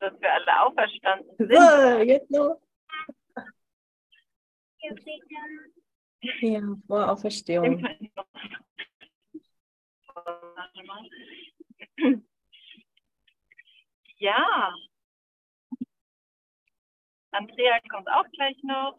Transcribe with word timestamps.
dass 0.00 0.20
wir 0.20 0.32
alle 0.32 0.62
auferstanden 0.62 1.36
sind. 1.36 1.52
So, 1.52 1.98
jetzt 2.02 2.30
los. 2.30 2.58
Ja, 6.40 6.60
vor 6.86 7.12
Auferstehung. 7.12 7.86
Ja. 14.18 14.74
Andrea 17.30 17.78
kommt 17.88 18.08
auch 18.08 18.28
gleich 18.32 18.60
noch. 18.62 18.98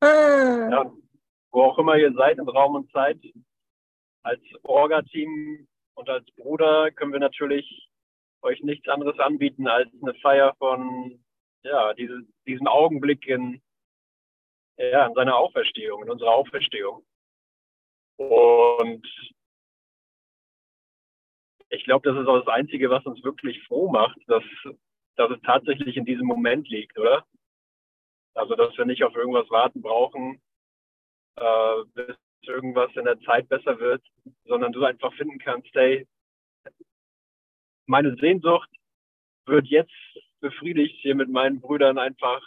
Ah. 0.00 0.68
Ja, 0.70 0.92
wo 1.50 1.62
auch 1.64 1.78
immer 1.78 1.96
ihr 1.96 2.12
seid, 2.14 2.38
in 2.38 2.48
Raum 2.48 2.76
und 2.76 2.90
Zeit, 2.92 3.20
als 4.22 4.40
Orga-Team 4.62 5.68
und 5.94 6.08
als 6.08 6.30
Bruder 6.32 6.90
können 6.90 7.12
wir 7.12 7.20
natürlich 7.20 7.88
euch 8.42 8.60
nichts 8.62 8.88
anderes 8.88 9.18
anbieten 9.18 9.68
als 9.68 9.88
eine 10.02 10.14
Feier 10.14 10.54
von, 10.58 11.24
ja, 11.62 11.94
diese, 11.94 12.22
diesen 12.46 12.66
Augenblick 12.66 13.26
in, 13.26 13.62
ja, 14.76 15.06
in 15.06 15.14
seiner 15.14 15.36
Auferstehung, 15.36 16.02
in 16.02 16.10
unserer 16.10 16.32
Auferstehung. 16.32 17.04
Und 18.16 19.06
ich 21.68 21.84
glaube, 21.84 22.08
das 22.08 22.20
ist 22.20 22.28
auch 22.28 22.38
das 22.38 22.54
Einzige, 22.54 22.90
was 22.90 23.06
uns 23.06 23.22
wirklich 23.22 23.62
froh 23.66 23.90
macht, 23.90 24.18
dass, 24.26 24.44
dass 25.16 25.30
es 25.30 25.40
tatsächlich 25.42 25.96
in 25.96 26.04
diesem 26.04 26.26
Moment 26.26 26.68
liegt, 26.68 26.98
oder? 26.98 27.24
Also, 28.34 28.54
dass 28.56 28.76
wir 28.76 28.84
nicht 28.84 29.04
auf 29.04 29.14
irgendwas 29.14 29.48
warten 29.50 29.82
brauchen, 29.82 30.40
äh, 31.36 31.84
bis 31.94 32.16
irgendwas 32.46 32.94
in 32.96 33.04
der 33.04 33.20
Zeit 33.20 33.48
besser 33.48 33.78
wird, 33.78 34.02
sondern 34.44 34.72
du 34.72 34.84
einfach 34.84 35.12
finden 35.14 35.38
kannst, 35.38 35.68
hey, 35.74 36.06
meine 37.86 38.14
Sehnsucht 38.16 38.70
wird 39.46 39.66
jetzt 39.66 39.92
befriedigt, 40.40 40.96
hier 41.00 41.14
mit 41.14 41.28
meinen 41.28 41.60
Brüdern 41.60 41.98
einfach 41.98 42.42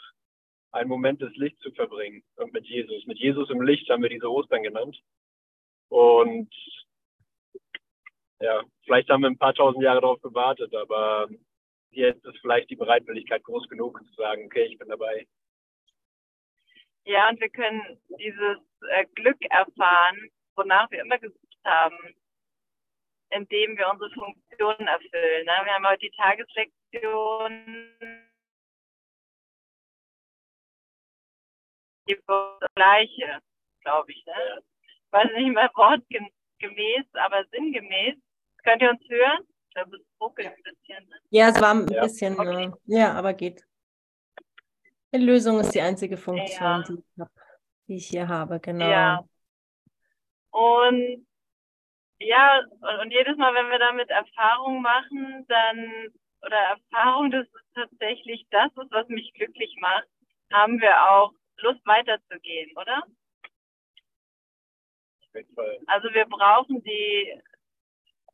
einen 0.71 0.89
Moment 0.89 1.21
des 1.21 1.35
Lichts 1.35 1.59
zu 1.61 1.71
verbringen 1.71 2.23
und 2.35 2.53
mit 2.53 2.65
Jesus. 2.65 3.05
Mit 3.05 3.17
Jesus 3.17 3.49
im 3.49 3.61
Licht 3.61 3.89
haben 3.89 4.03
wir 4.03 4.09
diese 4.09 4.29
Ostern 4.29 4.63
genannt. 4.63 4.99
Und 5.89 6.53
ja, 8.41 8.63
vielleicht 8.83 9.09
haben 9.09 9.21
wir 9.21 9.29
ein 9.29 9.37
paar 9.37 9.53
tausend 9.53 9.83
Jahre 9.83 10.01
darauf 10.01 10.21
gewartet, 10.21 10.75
aber 10.75 11.29
jetzt 11.91 12.25
ist 12.25 12.37
vielleicht 12.39 12.69
die 12.69 12.75
Bereitwilligkeit 12.75 13.43
groß 13.43 13.67
genug 13.69 14.01
zu 14.05 14.13
sagen, 14.15 14.45
okay, 14.45 14.65
ich 14.65 14.77
bin 14.77 14.89
dabei. 14.89 15.25
Ja, 17.05 17.29
und 17.29 17.39
wir 17.39 17.49
können 17.49 17.99
dieses 18.19 18.57
äh, 18.89 19.05
Glück 19.15 19.37
erfahren, 19.49 20.29
wonach 20.55 20.89
wir 20.91 21.01
immer 21.01 21.17
gesucht 21.17 21.57
haben, 21.63 22.15
indem 23.29 23.77
wir 23.77 23.89
unsere 23.89 24.11
Funktionen 24.11 24.87
erfüllen. 24.87 25.45
Ne? 25.45 25.53
Wir 25.63 25.73
haben 25.73 25.87
heute 25.87 25.99
die 25.99 26.11
Tageslektion, 26.11 27.89
die 32.07 32.17
gleiche, 32.75 33.39
glaube 33.81 34.11
ich. 34.11 34.25
Ne? 34.25 34.63
Ich 34.83 35.11
weiß 35.11 35.31
nicht 35.33 35.53
mehr 35.53 35.71
wortgemäß, 35.75 37.05
aber 37.13 37.45
sinngemäß. 37.51 38.15
Könnt 38.63 38.81
ihr 38.81 38.89
uns 38.89 39.09
hören? 39.09 39.39
Ich 39.67 39.73
glaube, 39.75 39.97
es 39.97 40.03
ruckelt 40.21 40.47
ein 40.47 40.63
bisschen. 40.63 41.07
Ne? 41.07 41.15
Ja, 41.29 41.49
es 41.49 41.61
war 41.61 41.73
ein 41.73 41.87
ja. 41.87 42.03
bisschen, 42.03 42.39
okay. 42.39 42.65
äh, 42.65 42.71
ja, 42.85 43.13
aber 43.13 43.33
geht. 43.33 43.63
Die 45.13 45.19
Lösung 45.19 45.59
ist 45.59 45.71
die 45.71 45.81
einzige 45.81 46.17
Funktion, 46.17 46.59
ja. 46.59 46.83
die, 46.83 46.93
ich 46.93 47.19
hab, 47.21 47.29
die, 47.87 47.97
ich 47.97 48.07
hier 48.07 48.27
habe, 48.27 48.59
genau. 48.59 48.89
Ja. 48.89 49.23
Und 50.51 51.25
ja, 52.19 52.59
und, 52.59 52.99
und, 53.01 53.11
jedes 53.11 53.35
Mal, 53.37 53.53
wenn 53.53 53.69
wir 53.69 53.79
damit 53.79 54.09
Erfahrung 54.09 54.81
machen, 54.81 55.45
dann, 55.47 56.07
oder 56.41 56.57
Erfahrung, 56.57 57.29
dass 57.29 57.45
es 57.45 57.73
tatsächlich 57.73 58.47
das 58.51 58.71
ist, 58.71 58.91
was 58.91 59.07
mich 59.09 59.33
glücklich 59.33 59.75
macht, 59.79 60.07
haben 60.51 60.79
wir 60.79 61.09
auch 61.09 61.33
Lust 61.57 61.85
weiterzugehen, 61.85 62.71
oder? 62.77 63.03
Also 65.87 66.13
wir 66.13 66.25
brauchen 66.25 66.81
die, 66.83 67.41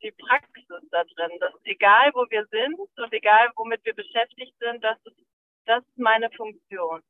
die 0.04 0.12
Praxis 0.12 0.90
da 0.92 1.04
drin, 1.04 1.40
dass 1.40 1.54
egal 1.64 2.12
wo 2.14 2.26
wir 2.30 2.46
sind 2.52 2.80
und 2.80 3.14
egal 3.14 3.52
womit 3.56 3.84
wir 3.84 3.96
beschäftigt 3.96 4.56
sind, 4.60 4.84
das 4.84 4.98
ist, 5.06 5.18
das 5.66 5.84
ist 5.84 5.98
meine 5.98 6.30
Funktion. 6.32 7.02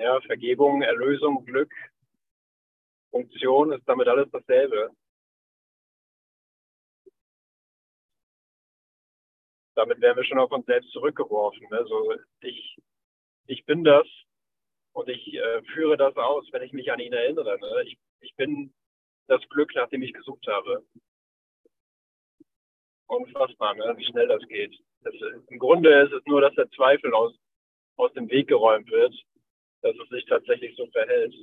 Ja, 0.00 0.18
Vergebung, 0.22 0.80
Erlösung, 0.80 1.44
Glück, 1.44 1.70
Funktion 3.10 3.70
ist 3.72 3.86
damit 3.86 4.08
alles 4.08 4.30
dasselbe. 4.30 4.90
Damit 9.74 10.00
werden 10.00 10.16
wir 10.16 10.24
schon 10.24 10.38
auf 10.38 10.50
uns 10.52 10.64
selbst 10.64 10.90
zurückgeworfen. 10.92 11.66
Also 11.70 12.14
ich, 12.40 12.78
ich 13.46 13.66
bin 13.66 13.84
das 13.84 14.06
und 14.92 15.10
ich 15.10 15.34
äh, 15.34 15.62
führe 15.74 15.98
das 15.98 16.16
aus, 16.16 16.48
wenn 16.50 16.62
ich 16.62 16.72
mich 16.72 16.90
an 16.90 17.00
ihn 17.00 17.12
erinnere. 17.12 17.58
Ne? 17.58 17.82
Ich, 17.84 17.98
ich 18.20 18.34
bin 18.36 18.72
das 19.26 19.46
Glück, 19.50 19.74
nach 19.74 19.90
dem 19.90 20.02
ich 20.02 20.14
gesucht 20.14 20.46
habe. 20.46 20.82
Unfassbar, 23.06 23.74
ne? 23.74 23.94
wie 23.98 24.06
schnell 24.06 24.28
das 24.28 24.48
geht. 24.48 24.74
Das, 25.02 25.14
Im 25.48 25.58
Grunde 25.58 26.04
ist 26.04 26.12
es 26.12 26.24
nur, 26.24 26.40
dass 26.40 26.54
der 26.54 26.70
Zweifel 26.70 27.12
aus, 27.12 27.34
aus 27.96 28.14
dem 28.14 28.30
Weg 28.30 28.48
geräumt 28.48 28.90
wird 28.90 29.14
dass 29.82 29.96
es 29.96 30.08
sich 30.10 30.24
tatsächlich 30.26 30.76
so 30.76 30.86
verhält. 30.90 31.34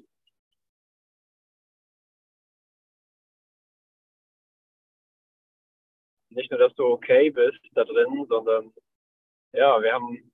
Nicht 6.30 6.52
nur, 6.52 6.59
dass 6.59 6.74
du 6.75 6.86
okay 6.86 7.31
bist 7.31 7.59
da 7.74 7.84
drin, 7.84 8.25
sondern 8.30 8.72
ja, 9.53 9.81
wir 9.81 9.94
haben, 9.94 10.31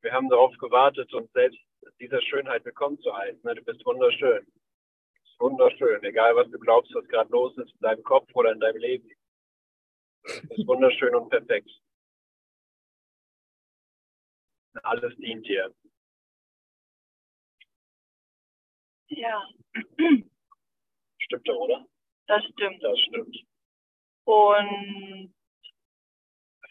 wir 0.00 0.12
haben 0.12 0.30
darauf 0.30 0.56
gewartet, 0.56 1.12
uns 1.12 1.30
selbst 1.32 1.60
dieser 2.00 2.22
Schönheit 2.22 2.64
willkommen 2.64 2.98
zu 3.00 3.14
heißen. 3.14 3.42
Du 3.42 3.62
bist 3.62 3.84
wunderschön. 3.84 4.46
Wunderschön, 5.38 6.02
egal 6.04 6.36
was 6.36 6.50
du 6.50 6.58
glaubst, 6.58 6.94
was 6.94 7.06
gerade 7.08 7.30
los 7.30 7.56
ist 7.58 7.72
in 7.72 7.80
deinem 7.80 8.02
Kopf 8.02 8.28
oder 8.34 8.52
in 8.52 8.60
deinem 8.60 8.76
Leben. 8.76 9.08
Du 10.22 10.48
bist 10.48 10.66
wunderschön 10.66 11.14
und 11.14 11.30
perfekt. 11.30 11.70
Alles 14.82 15.16
dient 15.16 15.46
dir. 15.46 15.74
Ja. 19.10 19.44
Stimmt 21.18 21.48
doch, 21.48 21.56
oder? 21.56 21.86
Das 22.26 22.44
stimmt. 22.44 22.82
Das 22.82 22.98
stimmt. 23.00 23.36
Und 24.24 25.34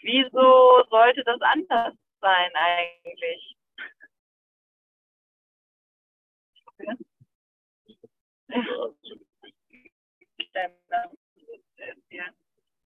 wieso 0.02 0.84
sollte 0.90 1.24
das 1.24 1.42
anders 1.42 1.94
sein 2.22 2.52
eigentlich? 2.56 3.56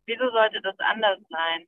Wieso 0.06 0.30
sollte 0.32 0.62
das 0.62 0.78
anders 0.80 1.20
sein? 1.30 1.68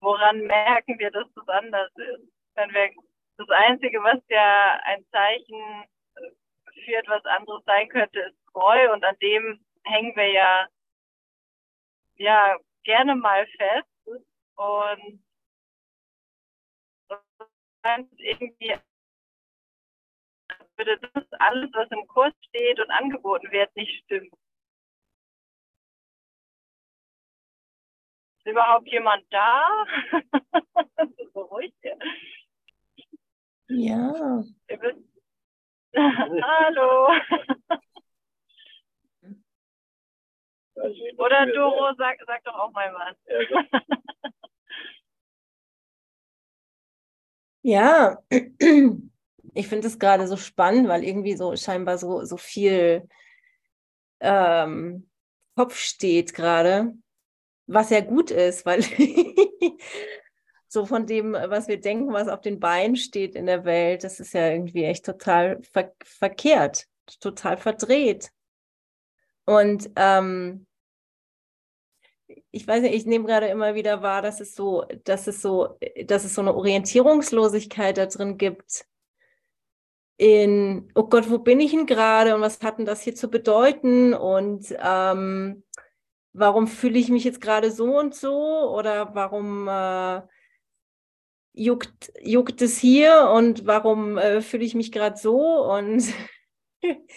Woran 0.00 0.40
merken 0.40 0.98
wir, 0.98 1.10
dass 1.10 1.26
das 1.34 1.48
anders 1.48 1.90
ist? 1.96 2.28
Wenn 2.54 2.72
wir 2.72 2.90
das 3.38 3.48
Einzige, 3.48 4.02
was 4.02 4.20
ja 4.28 4.80
ein 4.84 5.04
Zeichen 5.10 5.84
für 6.74 6.94
etwas 6.94 7.24
anderes 7.24 7.62
sein 7.64 7.88
könnte, 7.88 8.20
ist 8.20 8.38
treu 8.52 8.92
und 8.92 9.04
an 9.04 9.16
dem 9.22 9.64
hängen 9.84 10.14
wir 10.16 10.30
ja, 10.30 10.68
ja 12.16 12.56
gerne 12.84 13.14
mal 13.16 13.46
fest 13.46 13.88
und 14.56 15.22
irgendwie 18.18 18.74
würde 20.76 20.98
das 21.14 21.24
alles, 21.38 21.70
was 21.72 21.90
im 21.90 22.06
Kurs 22.08 22.32
steht 22.48 22.80
und 22.80 22.90
angeboten 22.90 23.50
wird, 23.50 23.74
nicht 23.76 24.04
stimmen. 24.04 24.30
Ist 28.38 28.46
überhaupt 28.46 28.88
jemand 28.88 29.24
da? 29.30 29.86
das 30.96 31.08
ist 31.16 31.32
so 31.32 31.42
ruhig 31.42 31.72
hier. 31.80 31.98
Ja. 33.68 34.42
Hallo. 35.96 37.08
Oder 41.18 41.46
Doro, 41.52 41.94
sag, 41.96 42.18
sag 42.26 42.42
doch 42.44 42.54
auch 42.54 42.72
mal 42.72 42.92
was. 42.94 43.16
Ja, 47.62 48.18
ich 49.54 49.68
finde 49.68 49.86
es 49.86 49.98
gerade 49.98 50.26
so 50.26 50.36
spannend, 50.36 50.88
weil 50.88 51.04
irgendwie 51.04 51.36
so 51.36 51.54
scheinbar 51.56 51.98
so, 51.98 52.24
so 52.24 52.36
viel 52.36 53.08
ähm, 54.20 55.08
Kopf 55.56 55.76
steht 55.76 56.34
gerade, 56.34 56.94
was 57.66 57.90
ja 57.90 58.00
gut 58.00 58.30
ist, 58.30 58.66
weil 58.66 58.82
so 60.72 60.86
von 60.86 61.06
dem, 61.06 61.34
was 61.34 61.68
wir 61.68 61.78
denken, 61.78 62.14
was 62.14 62.28
auf 62.28 62.40
den 62.40 62.58
Beinen 62.58 62.96
steht 62.96 63.34
in 63.34 63.44
der 63.44 63.66
Welt, 63.66 64.04
das 64.04 64.20
ist 64.20 64.32
ja 64.32 64.48
irgendwie 64.50 64.84
echt 64.84 65.04
total 65.04 65.62
ver 65.62 65.92
verkehrt, 66.02 66.86
total 67.20 67.58
verdreht. 67.58 68.30
Und 69.44 69.90
ähm, 69.96 70.66
ich 72.50 72.66
weiß 72.66 72.80
nicht, 72.82 72.94
ich 72.94 73.04
nehme 73.04 73.26
gerade 73.26 73.48
immer 73.48 73.74
wieder 73.74 74.00
wahr, 74.00 74.22
dass 74.22 74.40
es 74.40 74.54
so, 74.54 74.86
dass 75.04 75.26
es 75.26 75.42
so, 75.42 75.78
dass 76.06 76.24
es 76.24 76.34
so 76.34 76.40
eine 76.40 76.54
Orientierungslosigkeit 76.54 77.98
da 77.98 78.06
drin 78.06 78.38
gibt. 78.38 78.86
In, 80.16 80.90
oh 80.94 81.04
Gott, 81.04 81.28
wo 81.28 81.38
bin 81.38 81.60
ich 81.60 81.72
denn 81.72 81.84
gerade 81.84 82.34
und 82.34 82.40
was 82.40 82.62
hat 82.62 82.78
denn 82.78 82.86
das 82.86 83.02
hier 83.02 83.14
zu 83.14 83.28
bedeuten 83.28 84.14
und 84.14 84.74
ähm, 84.82 85.64
warum 86.32 86.66
fühle 86.66 86.98
ich 86.98 87.10
mich 87.10 87.24
jetzt 87.24 87.42
gerade 87.42 87.70
so 87.70 87.98
und 87.98 88.14
so 88.14 88.70
oder 88.74 89.14
warum 89.14 89.68
äh, 89.68 90.22
juckt, 91.54 92.12
juckt 92.20 92.62
es 92.62 92.78
hier 92.78 93.30
und 93.34 93.66
warum 93.66 94.18
äh, 94.18 94.40
fühle 94.42 94.64
ich 94.64 94.74
mich 94.74 94.92
gerade 94.92 95.16
so 95.16 95.64
und 95.72 96.02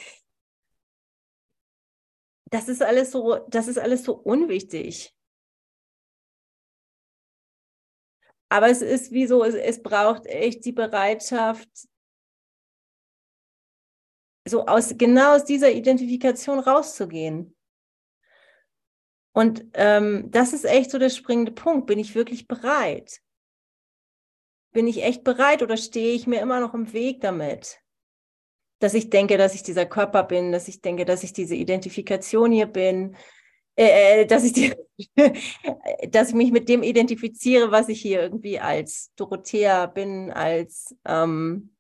das 2.51 2.67
ist 2.69 2.81
alles 2.81 3.11
so, 3.11 3.37
das 3.49 3.67
ist 3.67 3.77
alles 3.79 4.03
so 4.03 4.13
unwichtig. 4.15 5.15
Aber 8.49 8.69
es 8.69 8.81
ist 8.81 9.11
wie 9.11 9.27
so, 9.27 9.43
es, 9.43 9.55
es 9.55 9.81
braucht 9.81 10.27
echt 10.27 10.65
die 10.65 10.71
Bereitschaft, 10.71 11.69
so 14.47 14.65
aus 14.65 14.93
genau 14.97 15.35
aus 15.35 15.45
dieser 15.45 15.71
Identifikation 15.71 16.59
rauszugehen. 16.59 17.55
Und 19.33 19.65
ähm, 19.73 20.29
das 20.31 20.53
ist 20.53 20.63
echt 20.65 20.91
so 20.91 20.99
der 20.99 21.09
springende 21.09 21.51
Punkt. 21.51 21.87
Bin 21.87 21.99
ich 21.99 22.15
wirklich 22.15 22.47
bereit? 22.47 23.21
Bin 24.75 24.87
ich 24.87 25.03
echt 25.05 25.23
bereit 25.23 25.63
oder 25.63 25.77
stehe 25.77 26.13
ich 26.13 26.27
mir 26.27 26.41
immer 26.41 26.59
noch 26.59 26.73
im 26.73 26.91
Weg 26.91 27.21
damit? 27.21 27.79
Dass 28.79 28.93
ich 28.93 29.09
denke, 29.09 29.37
dass 29.37 29.55
ich 29.55 29.63
dieser 29.63 29.85
Körper 29.85 30.23
bin, 30.23 30.51
dass 30.51 30.67
ich 30.67 30.81
denke, 30.81 31.05
dass 31.05 31.23
ich 31.23 31.31
diese 31.31 31.55
Identifikation 31.55 32.51
hier 32.51 32.65
bin, 32.65 33.15
äh, 33.77 34.23
äh 34.23 34.25
dass, 34.25 34.43
ich 34.43 34.51
die, 34.51 34.73
dass 36.09 36.27
ich 36.27 36.35
mich 36.35 36.51
mit 36.51 36.67
dem 36.67 36.83
identifiziere, 36.83 37.71
was 37.71 37.87
ich 37.87 38.01
hier 38.01 38.21
irgendwie 38.21 38.59
als 38.59 39.13
Dorothea 39.15 39.85
bin, 39.85 40.29
als 40.29 40.93
ähm, 41.05 41.73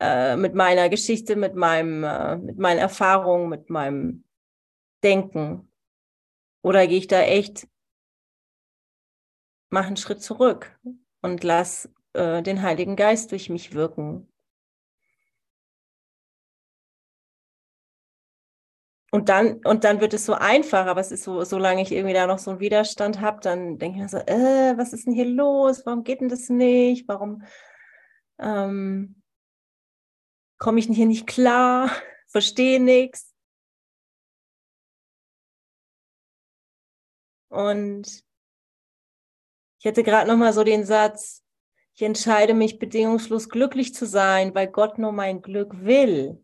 äh, 0.00 0.34
mit 0.34 0.56
meiner 0.56 0.88
Geschichte, 0.88 1.36
mit 1.36 1.54
meinem, 1.54 2.02
äh, 2.02 2.36
mit 2.36 2.58
meinen 2.58 2.78
Erfahrungen, 2.78 3.48
mit 3.48 3.70
meinem 3.70 4.24
Denken. 5.04 5.70
Oder 6.62 6.88
gehe 6.88 6.98
ich 6.98 7.06
da 7.06 7.20
echt, 7.20 7.68
mache 9.70 9.86
einen 9.86 9.96
Schritt 9.96 10.20
zurück 10.20 10.76
und 11.22 11.44
lass 11.44 11.88
äh, 12.12 12.42
den 12.42 12.62
Heiligen 12.62 12.96
Geist 12.96 13.32
durch 13.32 13.48
mich 13.48 13.74
wirken? 13.74 14.28
Und 19.14 19.28
dann, 19.28 19.60
und 19.64 19.84
dann 19.84 20.00
wird 20.00 20.14
es 20.14 20.24
so 20.24 20.32
einfach, 20.32 20.86
aber 20.86 21.00
es 21.02 21.12
ist 21.12 21.24
so, 21.24 21.44
solange 21.44 21.82
ich 21.82 21.92
irgendwie 21.92 22.14
da 22.14 22.26
noch 22.26 22.38
so 22.38 22.50
einen 22.52 22.60
Widerstand 22.60 23.20
habe, 23.20 23.40
dann 23.42 23.78
denke 23.78 23.98
ich 23.98 24.02
mir 24.02 24.08
so, 24.08 24.16
äh, 24.16 24.72
was 24.78 24.94
ist 24.94 25.06
denn 25.06 25.12
hier 25.12 25.26
los? 25.26 25.84
Warum 25.84 26.02
geht 26.02 26.22
denn 26.22 26.30
das 26.30 26.48
nicht? 26.48 27.06
Warum 27.08 27.42
ähm, 28.38 29.22
komme 30.58 30.78
ich 30.80 30.86
hier 30.86 31.06
nicht 31.06 31.26
klar? 31.26 31.90
Verstehe 32.28 32.80
nichts. 32.80 33.34
Und 37.50 38.24
ich 39.82 39.86
hätte 39.86 40.04
gerade 40.04 40.30
noch 40.30 40.36
mal 40.36 40.52
so 40.52 40.62
den 40.62 40.84
Satz, 40.84 41.42
ich 41.94 42.02
entscheide 42.02 42.54
mich 42.54 42.78
bedingungslos 42.78 43.48
glücklich 43.48 43.92
zu 43.92 44.06
sein, 44.06 44.54
weil 44.54 44.68
Gott 44.68 44.96
nur 44.96 45.10
mein 45.10 45.42
Glück 45.42 45.84
will. 45.84 46.40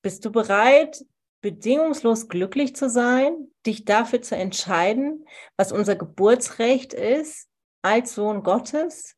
Bist 0.00 0.24
du 0.24 0.30
bereit, 0.30 1.04
bedingungslos 1.40 2.28
glücklich 2.28 2.76
zu 2.76 2.88
sein, 2.88 3.50
dich 3.66 3.84
dafür 3.84 4.22
zu 4.22 4.36
entscheiden, 4.36 5.26
was 5.56 5.72
unser 5.72 5.96
Geburtsrecht 5.96 6.92
ist 6.92 7.48
als 7.82 8.14
Sohn 8.14 8.44
Gottes? 8.44 9.16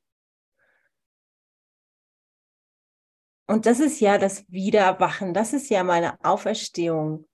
Und 3.47 3.67
das 3.67 3.81
ist 3.81 4.01
ja 4.01 4.17
das 4.17 4.51
Wiedererwachen, 4.51 5.35
das 5.35 5.53
ist 5.53 5.69
ja 5.69 5.85
meine 5.85 6.19
Auferstehung. 6.25 7.29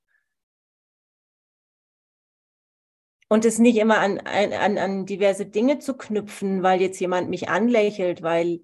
Und 3.33 3.47
es 3.47 3.59
nicht 3.59 3.79
immer 3.79 3.99
an, 3.99 4.19
an, 4.19 4.77
an 4.79 5.07
diverse 5.07 5.47
Dinge 5.47 5.79
zu 5.79 5.97
knüpfen, 5.97 6.63
weil 6.63 6.83
jetzt 6.83 7.01
jemand 7.01 7.31
mich 7.31 7.49
anlächelt, 7.49 8.21
weil 8.23 8.61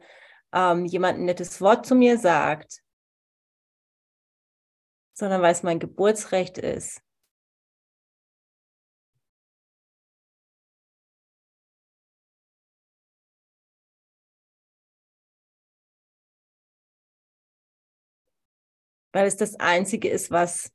ähm, 0.52 0.84
jemand 0.84 1.18
ein 1.18 1.24
nettes 1.24 1.62
Wort 1.62 1.86
zu 1.86 1.94
mir 1.94 2.18
sagt, 2.18 2.82
sondern 5.14 5.40
weil 5.42 5.52
es 5.52 5.62
mein 5.62 5.78
Geburtsrecht 5.78 6.58
ist. 6.58 7.00
Weil 19.12 19.26
es 19.26 19.36
das 19.36 19.56
Einzige 19.58 20.10
ist, 20.10 20.30
was, 20.30 20.70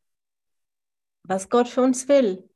was 1.24 1.50
Gott 1.50 1.68
für 1.68 1.82
uns 1.82 2.08
will. 2.08 2.50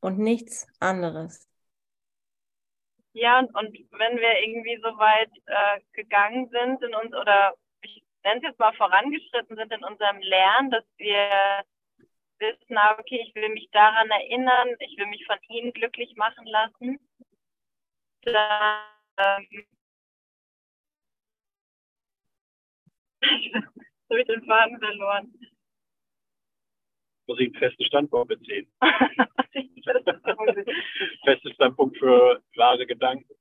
Und 0.00 0.18
nichts 0.18 0.66
anderes. 0.80 1.48
Ja, 3.12 3.40
und, 3.40 3.52
wenn 3.54 4.16
wir 4.18 4.40
irgendwie 4.40 4.78
so 4.82 4.96
weit 4.98 5.30
äh, 5.46 5.80
gegangen 5.92 6.48
sind 6.50 6.82
in 6.82 6.94
uns 6.94 7.14
oder 7.14 7.54
ich 7.82 8.02
nenne 8.22 8.38
es 8.38 8.42
jetzt 8.44 8.58
mal 8.58 8.72
vorangeschritten 8.74 9.56
sind 9.56 9.72
in 9.72 9.84
unserem 9.84 10.18
Lernen, 10.20 10.70
dass 10.70 10.84
wir 10.98 11.64
wissen, 12.38 12.76
ah, 12.76 12.96
okay, 12.98 13.20
ich 13.26 13.34
will 13.34 13.48
mich 13.48 13.68
daran 13.72 14.08
erinnern, 14.10 14.68
ich 14.78 14.96
will 14.98 15.06
mich 15.06 15.24
von 15.26 15.38
ihnen 15.48 15.72
glücklich 15.72 16.14
machen 16.16 16.46
lassen, 16.46 17.00
dann 18.22 18.82
ähm, 19.18 19.66
habe 24.10 24.20
ich 24.20 24.26
den 24.26 24.44
Faden 24.44 24.78
verloren 24.78 25.32
muss 27.28 27.38
ich 27.38 27.46
einen 27.48 27.58
festen 27.58 27.84
Standpunkt 27.84 28.28
beziehen. 28.28 28.66
Fester 31.24 31.50
Standpunkt 31.54 31.98
für 31.98 32.42
klare 32.52 32.86
Gedanken. 32.86 33.34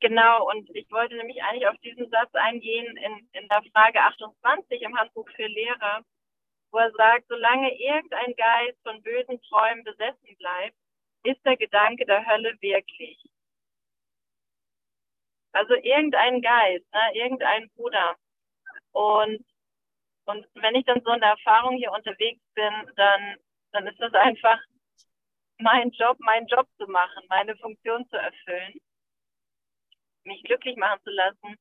Genau, 0.00 0.48
und 0.50 0.68
ich 0.74 0.90
wollte 0.90 1.16
nämlich 1.16 1.42
eigentlich 1.42 1.66
auf 1.66 1.76
diesen 1.78 2.08
Satz 2.10 2.34
eingehen 2.34 2.96
in, 2.96 3.28
in 3.32 3.48
der 3.48 3.62
Frage 3.72 4.00
28 4.00 4.82
im 4.82 4.96
Handbuch 4.98 5.28
für 5.34 5.46
Lehrer, 5.46 6.04
wo 6.70 6.78
er 6.78 6.92
sagt, 6.92 7.26
solange 7.28 7.72
irgendein 7.78 8.34
Geist 8.36 8.78
von 8.82 9.02
bösen 9.02 9.40
Träumen 9.42 9.84
besessen 9.84 10.36
bleibt, 10.38 10.76
ist 11.24 11.44
der 11.44 11.56
Gedanke 11.56 12.04
der 12.06 12.26
Hölle 12.26 12.56
wirklich. 12.60 13.18
Also 15.52 15.74
irgendein 15.74 16.40
Geist, 16.40 16.86
ne, 16.92 17.14
irgendein 17.14 17.68
Bruder. 17.70 18.16
Und 18.92 19.44
und 20.24 20.46
wenn 20.54 20.74
ich 20.74 20.84
dann 20.84 21.02
so 21.04 21.12
in 21.12 21.20
der 21.20 21.30
Erfahrung 21.30 21.76
hier 21.76 21.92
unterwegs 21.92 22.40
bin, 22.54 22.72
dann, 22.96 23.36
dann 23.72 23.86
ist 23.86 24.00
das 24.00 24.14
einfach 24.14 24.60
mein 25.58 25.90
Job, 25.90 26.18
meinen 26.20 26.46
Job 26.46 26.68
zu 26.78 26.86
machen, 26.86 27.24
meine 27.28 27.56
Funktion 27.56 28.06
zu 28.08 28.16
erfüllen, 28.16 28.74
mich 30.24 30.42
glücklich 30.44 30.76
machen 30.76 31.00
zu 31.02 31.10
lassen 31.10 31.56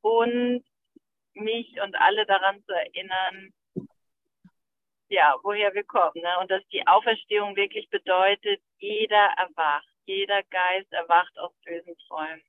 und 0.00 0.64
mich 1.34 1.80
und 1.80 1.94
alle 1.96 2.26
daran 2.26 2.62
zu 2.64 2.72
erinnern, 2.72 3.52
ja, 5.08 5.36
woher 5.42 5.74
wir 5.74 5.84
kommen. 5.84 6.22
Ne? 6.22 6.38
Und 6.40 6.50
dass 6.50 6.66
die 6.68 6.86
Auferstehung 6.86 7.54
wirklich 7.56 7.88
bedeutet, 7.90 8.62
jeder 8.78 9.32
erwacht, 9.36 9.88
jeder 10.06 10.42
Geist 10.44 10.92
erwacht 10.92 11.38
aus 11.38 11.52
bösen 11.64 11.96
Träumen. 12.08 12.42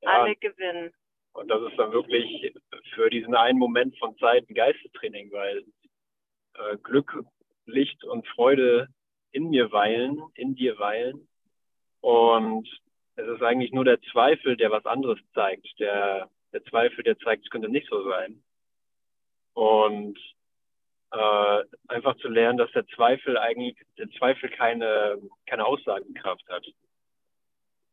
Ja. 0.00 0.10
Alle 0.10 0.36
gewinnen. 0.36 0.92
Und 1.36 1.48
das 1.48 1.60
ist 1.70 1.78
dann 1.78 1.92
wirklich 1.92 2.54
für 2.94 3.10
diesen 3.10 3.34
einen 3.34 3.58
Moment 3.58 3.96
von 3.98 4.16
Zeit 4.16 4.48
ein 4.48 4.54
Geistestraining, 4.54 5.30
weil 5.32 5.64
äh, 6.54 6.78
Glück, 6.82 7.24
Licht 7.66 8.02
und 8.04 8.26
Freude 8.28 8.88
in 9.32 9.50
mir 9.50 9.70
weilen, 9.70 10.22
in 10.34 10.54
dir 10.54 10.78
weilen. 10.78 11.28
Und 12.00 12.66
es 13.16 13.28
ist 13.28 13.42
eigentlich 13.42 13.70
nur 13.72 13.84
der 13.84 14.00
Zweifel, 14.12 14.56
der 14.56 14.70
was 14.70 14.86
anderes 14.86 15.18
zeigt. 15.34 15.68
Der, 15.78 16.30
der 16.54 16.64
Zweifel, 16.64 17.04
der 17.04 17.18
zeigt, 17.18 17.44
es 17.44 17.50
könnte 17.50 17.68
nicht 17.68 17.88
so 17.90 18.02
sein. 18.08 18.42
Und 19.52 20.18
äh, 21.10 21.64
einfach 21.88 22.16
zu 22.16 22.28
lernen, 22.28 22.56
dass 22.56 22.72
der 22.72 22.86
Zweifel 22.88 23.36
eigentlich, 23.36 23.76
der 23.98 24.08
Zweifel 24.12 24.48
keine, 24.48 25.18
keine 25.44 25.66
Aussagenkraft 25.66 26.48
hat. 26.48 26.64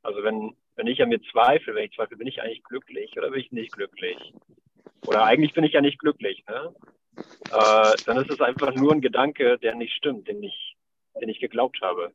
Also 0.01 0.23
wenn, 0.23 0.55
wenn 0.75 0.87
ich 0.87 1.01
an 1.01 1.09
mir 1.09 1.21
zweifle, 1.31 1.75
wenn 1.75 1.85
ich 1.85 1.95
zweifle, 1.95 2.17
bin 2.17 2.27
ich 2.27 2.41
eigentlich 2.41 2.63
glücklich 2.63 3.15
oder 3.17 3.29
bin 3.29 3.39
ich 3.39 3.51
nicht 3.51 3.73
glücklich? 3.73 4.17
Oder 5.05 5.23
eigentlich 5.23 5.53
bin 5.53 5.63
ich 5.63 5.73
ja 5.73 5.81
nicht 5.81 5.99
glücklich, 5.99 6.43
ne? 6.47 6.73
Äh, 7.51 7.93
dann 8.05 8.17
ist 8.17 8.31
es 8.31 8.41
einfach 8.41 8.73
nur 8.73 8.91
ein 8.91 9.01
Gedanke, 9.01 9.59
der 9.59 9.75
nicht 9.75 9.93
stimmt, 9.93 10.27
den 10.27 10.41
ich, 10.41 10.75
den 11.21 11.29
ich 11.29 11.39
geglaubt 11.39 11.79
habe. 11.81 12.11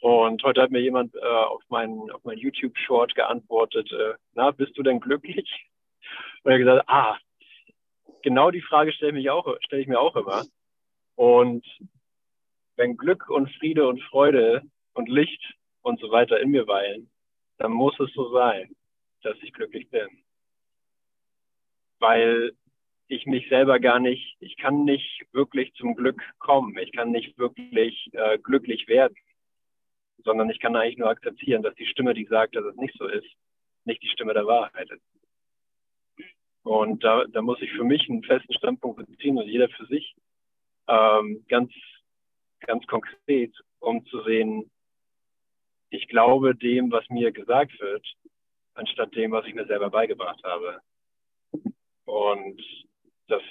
Und 0.00 0.42
heute 0.44 0.62
hat 0.62 0.70
mir 0.70 0.80
jemand 0.80 1.14
äh, 1.14 1.20
auf 1.20 1.62
meinen 1.68 2.10
auf 2.10 2.24
mein 2.24 2.38
YouTube-Short 2.38 3.14
geantwortet, 3.14 3.90
äh, 3.92 4.14
na, 4.34 4.50
bist 4.50 4.76
du 4.78 4.82
denn 4.82 5.00
glücklich? 5.00 5.68
Und 6.42 6.50
er 6.50 6.54
hat 6.54 6.58
gesagt, 6.58 6.88
ah, 6.88 7.18
genau 8.22 8.50
die 8.50 8.62
Frage 8.62 8.92
stelle 8.92 9.18
ich, 9.18 9.28
stell 9.64 9.80
ich 9.80 9.88
mir 9.88 10.00
auch 10.00 10.16
immer. 10.16 10.44
Und 11.16 11.66
wenn 12.76 12.96
Glück 12.96 13.28
und 13.28 13.50
Friede 13.56 13.86
und 13.86 14.02
Freude 14.04 14.62
und 14.94 15.08
Licht 15.08 15.42
und 15.82 16.00
so 16.00 16.10
weiter 16.10 16.40
in 16.40 16.50
mir 16.50 16.66
weilen, 16.66 17.10
dann 17.58 17.72
muss 17.72 17.98
es 18.00 18.12
so 18.14 18.30
sein, 18.32 18.74
dass 19.22 19.36
ich 19.42 19.52
glücklich 19.52 19.88
bin. 19.90 20.08
Weil 21.98 22.52
ich 23.08 23.26
mich 23.26 23.48
selber 23.48 23.80
gar 23.80 23.98
nicht, 23.98 24.36
ich 24.40 24.56
kann 24.56 24.84
nicht 24.84 25.26
wirklich 25.32 25.74
zum 25.74 25.94
Glück 25.94 26.22
kommen, 26.38 26.78
ich 26.78 26.92
kann 26.92 27.10
nicht 27.10 27.36
wirklich 27.38 28.08
äh, 28.12 28.38
glücklich 28.38 28.86
werden, 28.88 29.14
sondern 30.24 30.48
ich 30.48 30.60
kann 30.60 30.76
eigentlich 30.76 30.98
nur 30.98 31.08
akzeptieren, 31.08 31.62
dass 31.62 31.74
die 31.74 31.86
Stimme, 31.86 32.14
die 32.14 32.26
sagt, 32.26 32.54
dass 32.54 32.64
es 32.64 32.76
nicht 32.76 32.96
so 32.96 33.06
ist, 33.06 33.26
nicht 33.84 34.02
die 34.02 34.08
Stimme 34.08 34.32
der 34.32 34.46
Wahrheit 34.46 34.88
ist. 34.90 35.02
Und 36.62 37.02
da, 37.02 37.24
da 37.24 37.42
muss 37.42 37.60
ich 37.62 37.72
für 37.72 37.84
mich 37.84 38.08
einen 38.08 38.22
festen 38.22 38.52
Standpunkt 38.54 39.04
beziehen 39.06 39.38
und 39.38 39.48
jeder 39.48 39.68
für 39.70 39.86
sich 39.86 40.14
ähm, 40.86 41.44
ganz, 41.48 41.72
ganz 42.60 42.86
konkret, 42.86 43.54
um 43.80 44.04
zu 44.06 44.22
sehen, 44.22 44.70
ich 45.90 46.06
glaube 46.08 46.54
dem, 46.54 46.90
was 46.90 47.08
mir 47.10 47.32
gesagt 47.32 47.78
wird, 47.80 48.06
anstatt 48.74 49.14
dem, 49.14 49.32
was 49.32 49.44
ich 49.46 49.54
mir 49.54 49.66
selber 49.66 49.90
beigebracht 49.90 50.42
habe. 50.44 50.80
Und 52.04 52.62
das, 53.26 53.42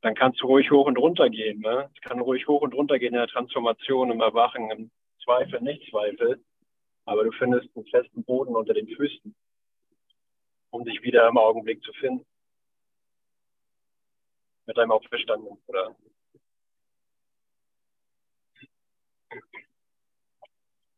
dann 0.00 0.14
kannst 0.14 0.40
du 0.40 0.46
ruhig 0.46 0.70
hoch 0.70 0.86
und 0.86 0.98
runter 0.98 1.28
gehen. 1.30 1.60
Ne? 1.60 1.90
Es 1.94 2.00
kann 2.00 2.20
ruhig 2.20 2.46
hoch 2.46 2.62
und 2.62 2.74
runter 2.74 2.98
gehen 2.98 3.14
in 3.14 3.20
der 3.20 3.28
Transformation, 3.28 4.10
im 4.10 4.20
Erwachen, 4.20 4.70
im 4.70 4.90
Zweifel, 5.24 5.60
nicht 5.60 5.90
Zweifel. 5.90 6.42
Aber 7.04 7.24
du 7.24 7.32
findest 7.32 7.68
einen 7.76 7.86
festen 7.86 8.24
Boden 8.24 8.54
unter 8.54 8.74
den 8.74 8.86
Füßen, 8.88 9.34
um 10.70 10.84
dich 10.84 11.02
wieder 11.02 11.28
im 11.28 11.36
Augenblick 11.36 11.82
zu 11.82 11.92
finden. 11.94 12.24
Mit 14.66 14.76
deinem 14.76 14.92
Auferstanden, 14.92 15.58
oder? 15.66 15.96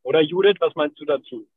Oder 0.05 0.21
Judith, 0.21 0.57
was 0.61 0.75
meinst 0.75 1.01
du 1.01 1.05
dazu? 1.07 1.49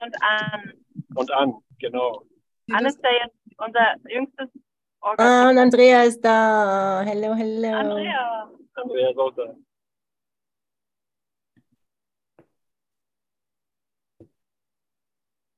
Und 0.00 0.22
an. 0.22 0.72
Und 1.14 1.30
an, 1.32 1.54
genau. 1.80 2.24
An 2.70 2.86
ist 2.86 3.00
ja 3.02 3.10
jetzt 3.24 3.36
unser 3.58 3.96
jüngstes 4.08 4.48
Organ. 5.00 5.26
Ah, 5.26 5.50
und 5.50 5.58
Andrea 5.58 6.04
ist 6.04 6.20
da. 6.20 7.02
Hello, 7.04 7.34
hello. 7.34 7.68
Andrea. 7.68 8.50
Andrea 8.74 9.10
ist 9.10 9.18
auch 9.18 9.34
da. 9.34 9.56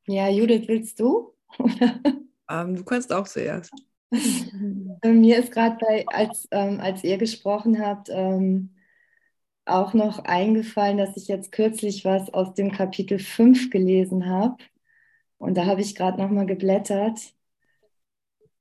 Ja, 0.06 0.28
Judith, 0.28 0.66
willst 0.68 0.98
du? 1.00 1.34
ähm, 2.50 2.76
du 2.76 2.84
kannst 2.84 3.12
auch 3.12 3.28
zuerst. 3.28 3.74
Mir 5.04 5.38
ist 5.38 5.52
gerade, 5.52 6.04
als, 6.06 6.48
ähm, 6.50 6.80
als 6.80 7.04
ihr 7.04 7.18
gesprochen 7.18 7.78
habt, 7.78 8.08
ähm, 8.10 8.74
auch 9.70 9.94
noch 9.94 10.24
eingefallen, 10.24 10.98
dass 10.98 11.16
ich 11.16 11.28
jetzt 11.28 11.52
kürzlich 11.52 12.04
was 12.04 12.32
aus 12.32 12.54
dem 12.54 12.72
Kapitel 12.72 13.18
5 13.18 13.70
gelesen 13.70 14.26
habe. 14.26 14.56
Und 15.38 15.56
da 15.56 15.66
habe 15.66 15.80
ich 15.82 15.94
gerade 15.94 16.20
nochmal 16.20 16.46
geblättert. 16.46 17.20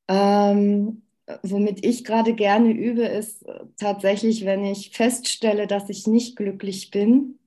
Ähm, 0.08 1.04
womit 1.44 1.86
ich 1.86 2.04
gerade 2.04 2.34
gerne 2.34 2.72
übe, 2.72 3.04
ist 3.04 3.46
tatsächlich, 3.78 4.46
wenn 4.46 4.66
ich 4.66 4.92
feststelle, 4.92 5.68
dass 5.68 5.89
ich 5.89 6.08
nicht 6.08 6.36
glücklich 6.36 6.92
bin, 6.92 7.39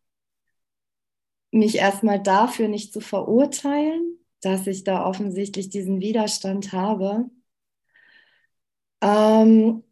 mich 1.51 1.77
erstmal 1.77 2.21
dafür 2.23 2.69
nicht 2.69 2.93
zu 2.93 3.01
verurteilen, 3.01 4.19
dass 4.41 4.67
ich 4.67 4.85
da 4.85 5.07
offensichtlich 5.07 5.69
diesen 5.71 6.01
Widerstand 6.01 6.73
habe. 6.73 7.31
Ähm, 9.01 9.83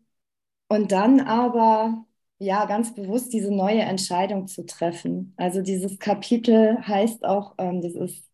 und 0.68 0.92
dann 0.92 1.20
aber 1.20 2.06
ja 2.40 2.64
ganz 2.66 2.94
bewusst 2.94 3.32
diese 3.34 3.52
neue 3.52 3.82
Entscheidung 3.82 4.48
zu 4.48 4.66
treffen. 4.66 5.34
Also 5.38 5.62
dieses 5.62 5.98
Kapitel 6.00 6.78
heißt 6.86 7.24
auch, 7.24 7.54
ähm, 7.58 7.82
das 7.82 7.94
ist 7.94 8.24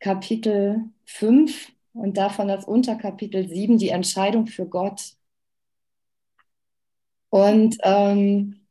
Kapitel 0.00 0.84
5 1.06 1.72
und 1.94 2.16
davon 2.16 2.48
das 2.48 2.66
Unterkapitel 2.66 3.48
7, 3.48 3.78
die 3.78 3.90
Entscheidung 3.90 4.46
für 4.48 4.66
Gott. 4.68 5.16
Und 7.30 7.76
ähm, 7.84 8.66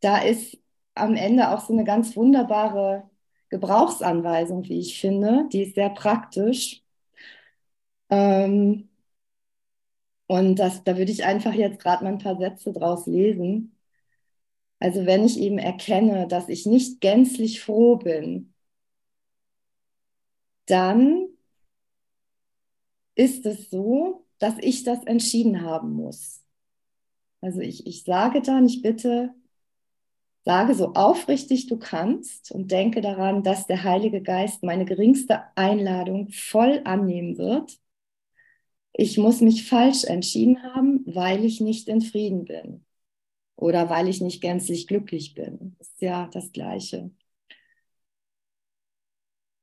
da 0.00 0.18
ist 0.18 0.58
am 0.94 1.16
Ende 1.16 1.50
auch 1.50 1.60
so 1.66 1.72
eine 1.74 1.84
ganz 1.84 2.16
wunderbare 2.16 3.10
Gebrauchsanweisung, 3.50 4.64
wie 4.66 4.80
ich 4.80 5.00
finde. 5.00 5.48
Die 5.52 5.64
ist 5.64 5.76
sehr 5.76 5.90
praktisch. 5.90 6.82
Ähm, 8.10 8.88
und 10.28 10.56
das, 10.56 10.82
da 10.84 10.96
würde 10.96 11.10
ich 11.12 11.24
einfach 11.24 11.52
jetzt 11.54 11.80
gerade 11.80 12.04
mal 12.04 12.12
ein 12.12 12.18
paar 12.18 12.36
Sätze 12.38 12.72
draus 12.72 13.06
lesen. 13.06 13.76
Also 14.80 15.06
wenn 15.06 15.24
ich 15.24 15.38
eben 15.38 15.58
erkenne, 15.58 16.26
dass 16.26 16.48
ich 16.48 16.66
nicht 16.66 17.00
gänzlich 17.00 17.60
froh 17.60 17.96
bin, 17.96 18.54
dann 20.66 21.28
ist 23.14 23.44
es 23.46 23.70
so, 23.70 24.26
dass 24.38 24.54
ich 24.60 24.84
das 24.84 25.04
entschieden 25.04 25.60
haben 25.62 25.92
muss. 25.92 26.42
Also 27.42 27.60
ich, 27.60 27.86
ich 27.86 28.04
sage 28.04 28.40
dann, 28.42 28.66
ich 28.66 28.82
bitte, 28.82 29.34
Sage 30.44 30.74
so 30.74 30.94
aufrichtig 30.94 31.66
du 31.66 31.78
kannst 31.78 32.50
und 32.50 32.70
denke 32.70 33.02
daran, 33.02 33.42
dass 33.42 33.66
der 33.66 33.84
Heilige 33.84 34.22
Geist 34.22 34.62
meine 34.62 34.86
geringste 34.86 35.42
Einladung 35.54 36.30
voll 36.30 36.80
annehmen 36.84 37.36
wird. 37.36 37.78
Ich 38.92 39.18
muss 39.18 39.42
mich 39.42 39.68
falsch 39.68 40.04
entschieden 40.04 40.62
haben, 40.62 41.04
weil 41.06 41.44
ich 41.44 41.60
nicht 41.60 41.88
in 41.88 42.00
Frieden 42.00 42.46
bin 42.46 42.86
oder 43.60 43.90
weil 43.90 44.08
ich 44.08 44.20
nicht 44.20 44.40
gänzlich 44.42 44.86
glücklich 44.86 45.34
bin. 45.34 45.76
Das 45.78 45.88
ist 45.88 46.00
ja 46.02 46.28
das 46.32 46.52
Gleiche. 46.52 47.10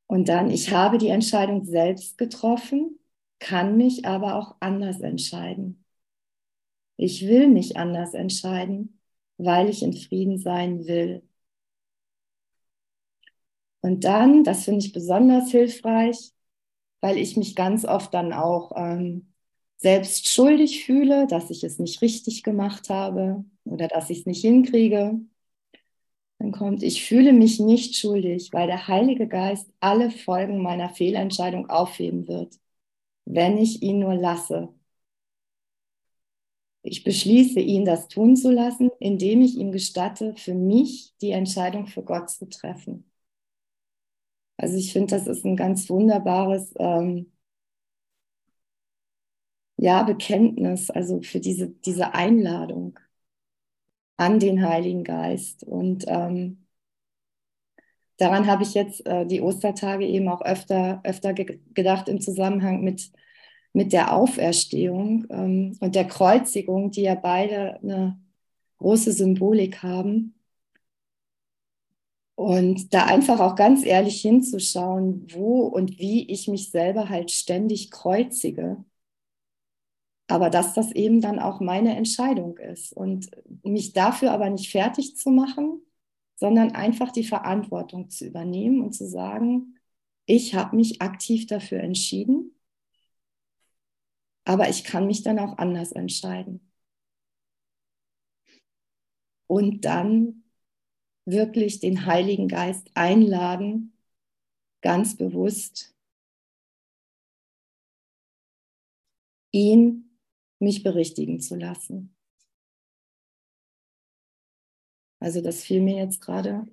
Und 0.07 0.29
dann, 0.29 0.49
ich 0.49 0.71
habe 0.71 0.97
die 0.97 1.09
Entscheidung 1.09 1.65
selbst 1.65 2.17
getroffen, 2.17 2.99
kann 3.39 3.77
mich 3.77 4.05
aber 4.05 4.35
auch 4.35 4.55
anders 4.59 5.01
entscheiden. 5.01 5.83
Ich 6.97 7.27
will 7.27 7.47
mich 7.49 7.77
anders 7.77 8.13
entscheiden 8.13 8.97
weil 9.37 9.69
ich 9.69 9.83
in 9.83 9.93
Frieden 9.93 10.37
sein 10.39 10.85
will. 10.87 11.23
Und 13.81 14.03
dann, 14.03 14.43
das 14.43 14.65
finde 14.65 14.85
ich 14.85 14.91
besonders 14.93 15.51
hilfreich, 15.51 16.31
weil 17.01 17.17
ich 17.17 17.37
mich 17.37 17.55
ganz 17.55 17.85
oft 17.85 18.13
dann 18.13 18.33
auch 18.33 18.71
ähm, 18.75 19.33
selbst 19.77 20.29
schuldig 20.29 20.85
fühle, 20.85 21.27
dass 21.27 21.49
ich 21.51 21.63
es 21.63 21.79
nicht 21.79 22.01
richtig 22.01 22.43
gemacht 22.43 22.89
habe 22.89 23.45
oder 23.69 23.87
dass 23.87 24.09
ich 24.09 24.19
es 24.19 24.25
nicht 24.25 24.41
hinkriege. 24.41 25.19
Dann 26.39 26.51
kommt, 26.51 26.83
ich 26.83 27.05
fühle 27.05 27.33
mich 27.33 27.59
nicht 27.59 27.95
schuldig, 27.95 28.49
weil 28.53 28.67
der 28.67 28.87
Heilige 28.87 29.27
Geist 29.27 29.69
alle 29.79 30.11
Folgen 30.11 30.61
meiner 30.61 30.89
Fehlentscheidung 30.89 31.69
aufheben 31.69 32.27
wird, 32.27 32.59
wenn 33.25 33.57
ich 33.57 33.81
ihn 33.83 33.99
nur 33.99 34.15
lasse. 34.15 34.69
Ich 36.81 37.03
beschließe, 37.03 37.59
ihn 37.59 37.85
das 37.85 38.07
tun 38.07 38.35
zu 38.35 38.51
lassen, 38.51 38.89
indem 38.99 39.41
ich 39.41 39.57
ihm 39.57 39.71
gestatte, 39.71 40.33
für 40.35 40.53
mich 40.55 41.13
die 41.21 41.31
Entscheidung 41.31 41.85
für 41.87 42.01
Gott 42.03 42.29
zu 42.31 42.47
treffen. 42.49 43.05
Also 44.57 44.77
ich 44.77 44.91
finde, 44.93 45.15
das 45.15 45.27
ist 45.27 45.45
ein 45.45 45.55
ganz 45.55 45.89
wunderbares 45.89 46.73
ähm, 46.79 47.31
ja, 49.77 50.03
Bekenntnis, 50.03 50.89
also 50.89 51.21
für 51.21 51.39
diese, 51.39 51.69
diese 51.69 52.13
Einladung 52.13 52.99
an 54.17 54.39
den 54.39 54.67
Heiligen 54.67 55.03
Geist. 55.03 55.63
Und 55.63 56.05
ähm, 56.07 56.65
daran 58.17 58.47
habe 58.47 58.63
ich 58.63 58.73
jetzt 58.73 59.05
äh, 59.05 59.25
die 59.25 59.41
Ostertage 59.41 60.05
eben 60.05 60.27
auch 60.29 60.41
öfter, 60.41 61.01
öfter 61.03 61.33
ge 61.33 61.59
gedacht 61.73 62.09
im 62.09 62.21
Zusammenhang 62.21 62.83
mit 62.83 63.11
mit 63.77 63.93
der 63.93 64.13
Auferstehung 64.13 65.27
ähm, 65.29 65.77
und 65.79 65.93
der 65.95 66.07
Kreuzigung, 66.07 66.89
die 66.91 67.03
ja 67.03 67.13
beide 67.15 67.79
eine 67.81 68.19
große 68.79 69.11
Symbolik 69.11 69.83
haben. 69.83 70.33
Und 72.35 72.93
da 72.93 73.05
einfach 73.05 73.39
auch 73.39 73.55
ganz 73.55 73.85
ehrlich 73.85 74.21
hinzuschauen, 74.21 75.27
wo 75.31 75.61
und 75.61 75.99
wie 75.99 76.27
ich 76.31 76.47
mich 76.47 76.71
selber 76.71 77.09
halt 77.09 77.31
ständig 77.31 77.91
kreuzige. 77.91 78.83
Aber 80.27 80.49
dass 80.49 80.73
das 80.73 80.91
eben 80.91 81.21
dann 81.21 81.39
auch 81.39 81.61
meine 81.61 81.95
Entscheidung 81.95 82.57
ist. 82.57 82.93
Und 82.93 83.29
mich 83.63 83.93
dafür 83.93 84.31
aber 84.31 84.49
nicht 84.49 84.71
fertig 84.71 85.15
zu 85.15 85.29
machen, 85.29 85.81
sondern 86.35 86.73
einfach 86.73 87.11
die 87.11 87.23
Verantwortung 87.23 88.09
zu 88.09 88.25
übernehmen 88.25 88.81
und 88.81 88.93
zu 88.93 89.07
sagen, 89.07 89.79
ich 90.25 90.55
habe 90.55 90.75
mich 90.75 91.01
aktiv 91.01 91.47
dafür 91.47 91.79
entschieden, 91.79 92.53
aber 94.43 94.69
ich 94.69 94.83
kann 94.83 95.07
mich 95.07 95.23
dann 95.23 95.39
auch 95.39 95.57
anders 95.57 95.91
entscheiden. 95.91 96.71
Und 99.47 99.85
dann 99.85 100.43
wirklich 101.25 101.79
den 101.79 102.05
Heiligen 102.05 102.47
Geist 102.47 102.91
einladen, 102.93 103.97
ganz 104.81 105.15
bewusst 105.17 105.95
ihn 109.51 110.06
mich 110.59 110.83
berichtigen 110.83 111.39
zu 111.39 111.55
lassen. 111.55 112.15
Also 115.19 115.41
das 115.41 115.63
fiel 115.63 115.81
mir 115.81 115.97
jetzt 115.97 116.21
gerade 116.21 116.67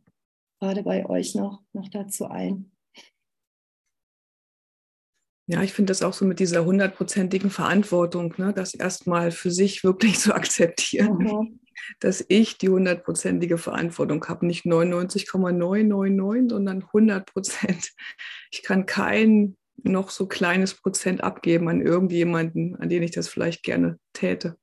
gerade 0.64 0.82
bei 0.82 1.06
euch 1.06 1.34
noch, 1.34 1.62
noch 1.72 1.88
dazu 1.88 2.26
ein. 2.26 2.70
Ja, 5.46 5.62
ich 5.62 5.74
finde 5.74 5.90
das 5.90 6.02
auch 6.02 6.14
so 6.14 6.24
mit 6.24 6.40
dieser 6.40 6.64
hundertprozentigen 6.64 7.50
Verantwortung, 7.50 8.34
ne, 8.38 8.54
das 8.54 8.72
erstmal 8.72 9.30
für 9.30 9.50
sich 9.50 9.84
wirklich 9.84 10.18
zu 10.18 10.34
akzeptieren, 10.34 11.18
mhm. 11.18 11.60
dass 12.00 12.24
ich 12.28 12.56
die 12.56 12.70
hundertprozentige 12.70 13.58
Verantwortung 13.58 14.24
habe, 14.26 14.46
nicht 14.46 14.64
99,999, 14.64 16.50
sondern 16.50 16.82
100 16.84 17.26
Prozent. 17.30 17.92
Ich 18.50 18.62
kann 18.62 18.86
kein 18.86 19.58
noch 19.82 20.10
so 20.10 20.26
kleines 20.26 20.74
Prozent 20.74 21.22
abgeben 21.22 21.68
an 21.68 21.80
irgendjemanden, 21.80 22.76
an 22.76 22.88
den 22.88 23.02
ich 23.02 23.10
das 23.10 23.28
vielleicht 23.28 23.62
gerne 23.62 23.98
täte. 24.12 24.56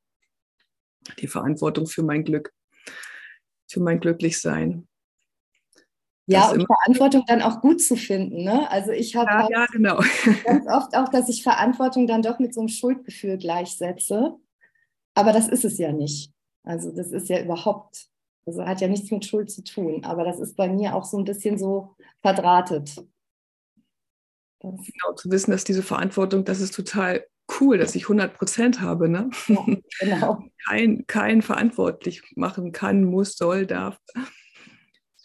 Die 1.20 1.28
Verantwortung 1.28 1.88
für 1.88 2.04
mein 2.04 2.24
Glück, 2.24 2.54
für 3.70 3.82
mein 3.82 4.00
Glücklichsein. 4.00 4.88
Ja, 6.28 6.52
und 6.52 6.66
Verantwortung 6.66 7.24
dann 7.28 7.42
auch 7.42 7.62
gut 7.62 7.82
zu 7.82 7.96
finden. 7.96 8.44
Ne? 8.44 8.70
Also 8.72 8.92
ich 8.92 9.16
habe 9.16 9.30
ja, 9.30 9.38
halt 9.40 9.50
ja, 9.50 9.66
genau. 9.66 9.98
ganz 10.46 10.68
oft 10.68 10.96
auch, 10.96 11.10
dass 11.10 11.28
ich 11.28 11.44
Verantwortung 11.44 12.08
dann 12.08 12.22
doch 12.22 12.40
mit 12.40 12.54
so 12.54 12.62
einem 12.62 12.70
Schuldgefühl 12.70 13.38
gleichsetze. 13.38 14.36
Aber 15.14 15.34
das 15.34 15.48
ist 15.48 15.66
es 15.66 15.78
ja 15.78 15.92
nicht. 15.92 16.32
Also 16.64 16.92
das 16.92 17.12
ist 17.12 17.28
ja 17.28 17.44
überhaupt, 17.44 18.08
also 18.46 18.66
hat 18.66 18.82
ja 18.82 18.88
nichts 18.88 19.12
mit 19.12 19.26
Schuld 19.26 19.52
zu 19.52 19.64
tun. 19.64 20.06
Aber 20.06 20.24
das 20.24 20.40
ist 20.40 20.56
bei 20.56 20.70
mir 20.70 20.96
auch 20.96 21.04
so 21.04 21.18
ein 21.18 21.26
bisschen 21.26 21.58
so 21.58 21.96
verdrahtet. 22.22 22.96
Genau, 24.62 25.16
zu 25.16 25.32
wissen, 25.32 25.52
dass 25.52 25.64
diese 25.64 25.84
Verantwortung, 25.84 26.46
das 26.46 26.62
ist 26.62 26.76
total 26.76 27.26
cool, 27.60 27.78
dass 27.78 27.96
ich 27.96 28.04
100 28.04 28.34
Prozent 28.34 28.82
habe. 28.82 29.10
Ne? 29.10 29.30
Ja, 29.48 29.66
genau. 30.00 30.46
kein, 30.68 31.06
kein 31.08 31.42
verantwortlich 31.42 32.22
machen 32.36 32.72
kann, 32.72 33.04
muss, 33.04 33.36
soll, 33.36 33.66
darf 33.66 33.98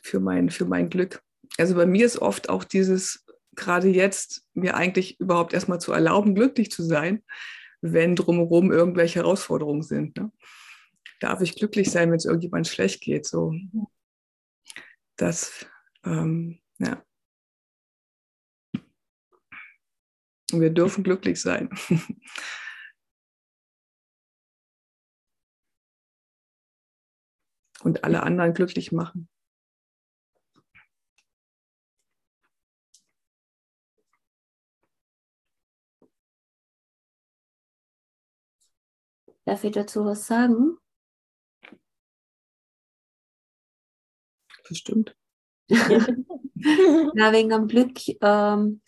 für 0.02 0.20
mein, 0.20 0.50
für 0.50 0.64
mein 0.64 0.88
Glück. 0.88 1.22
Also 1.58 1.74
bei 1.74 1.86
mir 1.86 2.06
ist 2.06 2.18
oft 2.18 2.48
auch 2.48 2.64
dieses, 2.64 3.24
gerade 3.54 3.88
jetzt, 3.88 4.46
mir 4.54 4.76
eigentlich 4.76 5.20
überhaupt 5.20 5.52
erstmal 5.52 5.80
zu 5.80 5.92
erlauben, 5.92 6.34
glücklich 6.34 6.70
zu 6.70 6.82
sein, 6.82 7.22
wenn 7.80 8.16
drumherum 8.16 8.72
irgendwelche 8.72 9.20
Herausforderungen 9.20 9.82
sind. 9.82 10.16
Ne? 10.16 10.32
Darf 11.20 11.40
ich 11.40 11.56
glücklich 11.56 11.90
sein, 11.90 12.10
wenn 12.10 12.16
es 12.16 12.24
irgendjemand 12.24 12.68
schlecht 12.68 13.00
geht? 13.00 13.26
So, 13.26 13.54
das, 15.16 15.66
ähm, 16.04 16.60
ja. 16.78 17.02
Wir 20.60 20.70
dürfen 20.70 21.04
glücklich 21.04 21.40
sein. 21.40 21.70
Und 27.82 28.04
alle 28.04 28.22
anderen 28.22 28.54
glücklich 28.54 28.90
machen. 28.92 29.28
Darf 39.44 39.62
ich 39.62 39.72
dazu 39.72 40.04
was 40.04 40.26
sagen? 40.26 40.78
Bestimmt. 44.68 45.16
Na, 45.70 47.32
wegen 47.32 47.52
am 47.52 47.68
Glück. 47.68 47.98
Ähm, 48.20 48.80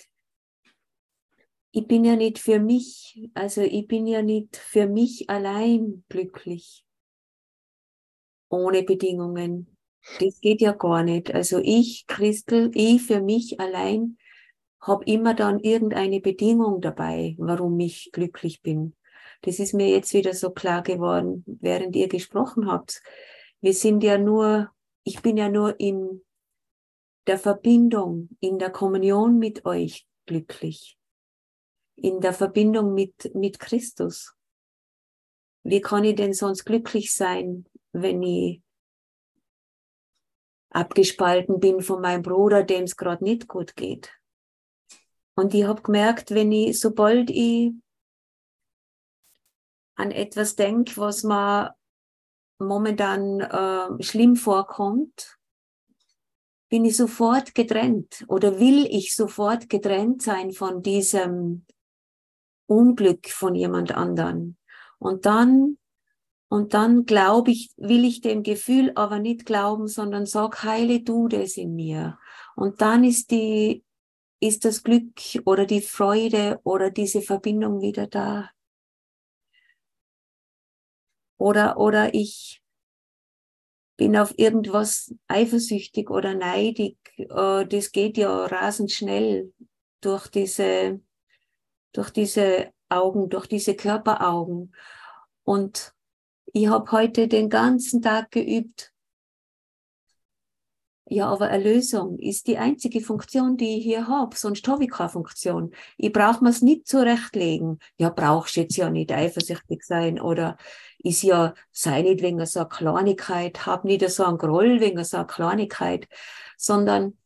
ich 1.70 1.86
bin 1.86 2.04
ja 2.04 2.16
nicht 2.16 2.38
für 2.38 2.60
mich, 2.60 3.28
also 3.34 3.60
ich 3.60 3.86
bin 3.86 4.06
ja 4.06 4.22
nicht 4.22 4.56
für 4.56 4.86
mich 4.86 5.28
allein 5.28 6.04
glücklich. 6.08 6.84
Ohne 8.48 8.82
Bedingungen. 8.82 9.76
Das 10.20 10.40
geht 10.40 10.62
ja 10.62 10.72
gar 10.72 11.02
nicht. 11.02 11.34
Also 11.34 11.60
ich, 11.62 12.06
Christel, 12.06 12.70
ich 12.74 13.02
für 13.02 13.20
mich 13.20 13.60
allein 13.60 14.16
habe 14.80 15.04
immer 15.04 15.34
dann 15.34 15.60
irgendeine 15.60 16.20
Bedingung 16.20 16.80
dabei, 16.80 17.34
warum 17.38 17.78
ich 17.80 18.10
glücklich 18.12 18.62
bin. 18.62 18.94
Das 19.42 19.58
ist 19.58 19.74
mir 19.74 19.88
jetzt 19.88 20.14
wieder 20.14 20.34
so 20.34 20.50
klar 20.50 20.82
geworden, 20.82 21.44
während 21.46 21.94
ihr 21.94 22.08
gesprochen 22.08 22.70
habt. 22.70 23.02
Wir 23.60 23.74
sind 23.74 24.02
ja 24.02 24.18
nur, 24.18 24.70
ich 25.04 25.20
bin 25.20 25.36
ja 25.36 25.48
nur 25.48 25.78
in 25.78 26.22
der 27.26 27.38
Verbindung, 27.38 28.30
in 28.40 28.58
der 28.58 28.70
Kommunion 28.70 29.38
mit 29.38 29.66
euch 29.66 30.06
glücklich. 30.26 30.97
In 32.00 32.20
der 32.20 32.32
Verbindung 32.32 32.94
mit, 32.94 33.34
mit 33.34 33.58
Christus. 33.58 34.34
Wie 35.64 35.80
kann 35.80 36.04
ich 36.04 36.14
denn 36.14 36.32
sonst 36.32 36.64
glücklich 36.64 37.12
sein, 37.12 37.66
wenn 37.92 38.22
ich 38.22 38.62
abgespalten 40.70 41.58
bin 41.58 41.82
von 41.82 42.00
meinem 42.00 42.22
Bruder, 42.22 42.62
dem 42.62 42.84
es 42.84 42.96
gerade 42.96 43.24
nicht 43.24 43.48
gut 43.48 43.74
geht? 43.74 44.12
Und 45.34 45.54
ich 45.54 45.64
habe 45.64 45.82
gemerkt, 45.82 46.30
wenn 46.30 46.52
ich, 46.52 46.78
sobald 46.78 47.30
ich 47.30 47.72
an 49.96 50.12
etwas 50.12 50.54
denke, 50.54 50.96
was 50.96 51.24
mir 51.24 51.74
momentan 52.58 53.40
äh, 53.40 54.02
schlimm 54.02 54.36
vorkommt, 54.36 55.38
bin 56.68 56.84
ich 56.84 56.96
sofort 56.96 57.54
getrennt 57.54 58.24
oder 58.28 58.60
will 58.60 58.86
ich 58.86 59.14
sofort 59.14 59.68
getrennt 59.68 60.22
sein 60.22 60.52
von 60.52 60.82
diesem 60.82 61.66
Unglück 62.68 63.28
von 63.30 63.54
jemand 63.54 63.92
anderen. 63.92 64.56
Und 64.98 65.26
dann, 65.26 65.78
und 66.48 66.74
dann 66.74 67.04
glaube 67.04 67.50
ich, 67.50 67.70
will 67.76 68.04
ich 68.04 68.20
dem 68.20 68.42
Gefühl 68.42 68.92
aber 68.94 69.18
nicht 69.18 69.46
glauben, 69.46 69.88
sondern 69.88 70.26
sag, 70.26 70.62
heile 70.62 71.00
du 71.00 71.28
das 71.28 71.56
in 71.56 71.74
mir. 71.74 72.18
Und 72.54 72.80
dann 72.80 73.04
ist 73.04 73.30
die, 73.30 73.84
ist 74.40 74.64
das 74.64 74.82
Glück 74.82 75.20
oder 75.44 75.66
die 75.66 75.80
Freude 75.80 76.60
oder 76.62 76.90
diese 76.90 77.22
Verbindung 77.22 77.80
wieder 77.80 78.06
da. 78.06 78.50
Oder, 81.38 81.78
oder 81.78 82.14
ich 82.14 82.62
bin 83.96 84.16
auf 84.16 84.34
irgendwas 84.38 85.14
eifersüchtig 85.26 86.10
oder 86.10 86.34
neidig. 86.34 86.96
Äh, 87.16 87.66
das 87.66 87.92
geht 87.92 88.16
ja 88.16 88.46
rasend 88.46 88.90
schnell 88.90 89.52
durch 90.00 90.28
diese, 90.28 91.00
durch 91.92 92.10
diese 92.10 92.72
Augen, 92.88 93.28
durch 93.28 93.46
diese 93.46 93.74
Körperaugen. 93.74 94.74
Und 95.44 95.94
ich 96.52 96.68
habe 96.68 96.90
heute 96.92 97.28
den 97.28 97.48
ganzen 97.48 98.02
Tag 98.02 98.30
geübt, 98.30 98.92
ja, 101.10 101.26
aber 101.26 101.48
Erlösung 101.48 102.18
ist 102.18 102.48
die 102.48 102.58
einzige 102.58 103.00
Funktion, 103.00 103.56
die 103.56 103.78
ich 103.78 103.84
hier 103.84 104.08
habe, 104.08 104.36
sonst 104.36 104.68
habe 104.68 104.84
ich 104.84 104.90
keine 104.90 105.08
Funktion. 105.08 105.72
Ich 105.96 106.12
brauche 106.12 106.44
mir 106.44 106.50
es 106.50 106.60
nicht 106.60 106.86
zurechtlegen. 106.86 107.78
Ja, 107.96 108.10
brauchst 108.10 108.56
jetzt 108.56 108.76
ja 108.76 108.90
nicht 108.90 109.10
eifersüchtig 109.10 109.84
sein 109.84 110.20
oder 110.20 110.58
ist 110.98 111.22
ja, 111.22 111.54
sei 111.72 112.02
nicht 112.02 112.20
wegen 112.20 112.44
so 112.44 112.60
einer 112.60 112.68
Kleinigkeit, 112.68 113.64
hab 113.64 113.84
nicht 113.84 114.06
so 114.10 114.24
einen 114.24 114.36
Groll 114.36 114.80
wegen 114.80 115.02
so 115.02 115.16
einer 115.16 115.26
Kleinigkeit, 115.26 116.08
sondern 116.58 117.16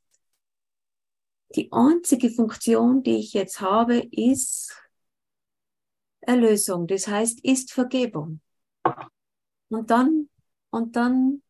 die 1.57 1.71
einzige 1.73 2.31
Funktion, 2.31 3.03
die 3.03 3.17
ich 3.17 3.33
jetzt 3.33 3.61
habe, 3.61 3.99
ist 3.99 4.75
Erlösung. 6.21 6.87
Das 6.87 7.07
heißt, 7.09 7.45
ist 7.45 7.73
Vergebung. 7.73 8.41
Und 9.69 9.91
dann, 9.91 10.29
und 10.71 10.97
dann 10.97 11.43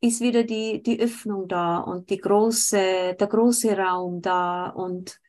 ist 0.00 0.20
wieder 0.20 0.44
die, 0.44 0.82
die 0.82 1.00
Öffnung 1.00 1.48
da 1.48 1.78
und 1.78 2.10
die 2.10 2.18
große, 2.18 3.16
der 3.18 3.26
große 3.26 3.76
Raum 3.76 4.22
da 4.22 4.70
und, 4.70 5.20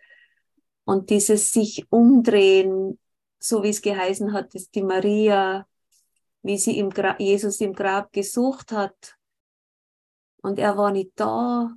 und 0.86 1.10
dieses 1.10 1.52
sich 1.52 1.86
umdrehen, 1.89 3.00
so 3.39 3.63
wie 3.63 3.69
es 3.69 3.82
geheißen 3.82 4.34
hat, 4.34 4.56
dass 4.56 4.69
die 4.69 4.84
Maria, 4.84 5.67
wie 6.41 6.58
sie 6.58 6.78
im 6.78 6.89
Gra 6.89 7.17
Jesus 7.19 7.60
im 7.60 7.74
Grab 7.74 8.13
gesucht 8.13 8.71
hat 8.71 9.17
und 10.41 10.60
er 10.60 10.78
war 10.78 10.91
nicht 10.91 11.12
da 11.15 11.76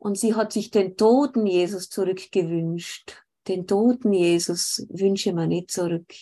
und 0.00 0.18
sie 0.18 0.34
hat 0.34 0.52
sich 0.52 0.72
den 0.72 0.96
toten 0.96 1.46
Jesus 1.46 1.88
zurückgewünscht. 1.88 3.24
Den 3.46 3.68
toten 3.68 4.12
Jesus 4.12 4.84
wünsche 4.88 5.32
man 5.32 5.50
nicht 5.50 5.70
zurück 5.70 6.12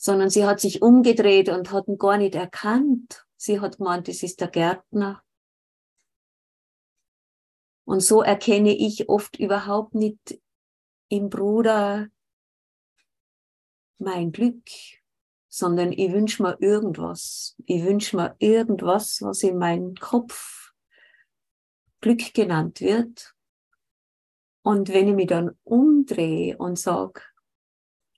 sondern 0.00 0.30
sie 0.30 0.46
hat 0.46 0.60
sich 0.60 0.80
umgedreht 0.80 1.48
und 1.48 1.72
hat 1.72 1.88
ihn 1.88 1.98
gar 1.98 2.18
nicht 2.18 2.36
erkannt 2.36 3.26
Sie 3.40 3.60
hat 3.60 3.78
gemeint, 3.78 4.08
das 4.08 4.24
ist 4.24 4.40
der 4.40 4.48
Gärtner. 4.48 5.22
Und 7.84 8.00
so 8.00 8.20
erkenne 8.20 8.76
ich 8.76 9.08
oft 9.08 9.38
überhaupt 9.38 9.94
nicht 9.94 10.40
im 11.08 11.30
Bruder 11.30 12.08
mein 13.98 14.32
Glück, 14.32 14.68
sondern 15.48 15.92
ich 15.92 16.12
wünsche 16.12 16.42
mir 16.42 16.60
irgendwas. 16.60 17.56
Ich 17.64 17.84
wünsche 17.84 18.16
mir 18.16 18.34
irgendwas, 18.40 19.22
was 19.22 19.42
in 19.44 19.56
meinem 19.56 19.94
Kopf 19.94 20.57
Glück 22.00 22.32
genannt 22.34 22.80
wird. 22.80 23.34
Und 24.62 24.90
wenn 24.90 25.08
ich 25.08 25.14
mich 25.14 25.26
dann 25.26 25.58
umdrehe 25.64 26.56
und 26.58 26.78
sage, 26.78 27.22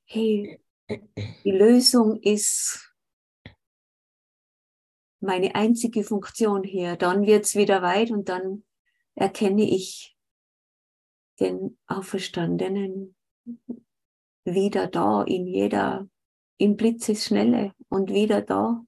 hey, 0.04 0.60
die 0.88 1.50
Lösung 1.50 2.20
ist 2.20 2.92
meine 5.20 5.54
einzige 5.54 6.02
Funktion 6.02 6.64
hier, 6.64 6.96
dann 6.96 7.26
wird's 7.26 7.54
wieder 7.54 7.82
weit 7.82 8.10
und 8.10 8.28
dann 8.28 8.64
erkenne 9.14 9.62
ich 9.62 10.16
den 11.38 11.78
Auferstandenen 11.86 13.14
wieder 14.44 14.86
da 14.86 15.22
in 15.22 15.46
jeder, 15.46 16.08
in 16.56 16.76
Blitzesschnelle 16.76 17.74
und 17.88 18.10
wieder 18.10 18.42
da 18.42 18.84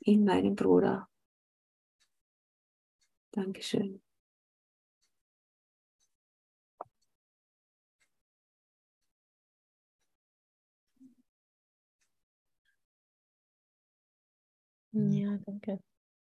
in 0.00 0.24
meinem 0.24 0.54
Bruder. 0.54 1.09
Dankeschön. 3.32 4.02
Ja, 14.92 15.38
danke. 15.46 15.80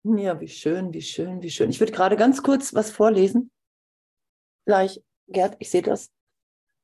Ja, 0.04 0.40
wie 0.40 0.48
schön, 0.48 0.92
wie 0.92 1.02
schön, 1.02 1.42
wie 1.42 1.50
schön. 1.50 1.70
Ich 1.70 1.80
würde 1.80 1.92
gerade 1.92 2.16
ganz 2.16 2.42
kurz 2.42 2.74
was 2.74 2.90
vorlesen. 2.90 3.50
Gleich, 4.66 5.02
Gerd, 5.28 5.56
ich 5.58 5.70
sehe 5.70 5.82
das. 5.82 6.10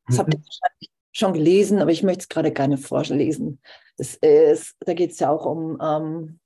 Das 0.06 0.18
habt 0.18 0.34
ihr 0.34 0.38
mhm. 0.38 0.44
wahrscheinlich 0.44 0.90
schon 1.12 1.32
gelesen, 1.34 1.78
aber 1.80 1.92
ich 1.92 2.02
möchte 2.02 2.22
es 2.22 2.28
gerade 2.28 2.52
gerne 2.52 2.78
vorlesen. 2.78 3.60
Das 3.96 4.16
ist, 4.16 4.76
da 4.80 4.94
geht 4.94 5.12
es 5.12 5.18
ja 5.20 5.30
auch 5.30 5.44
um 5.44 5.78
ähm, 5.80 6.40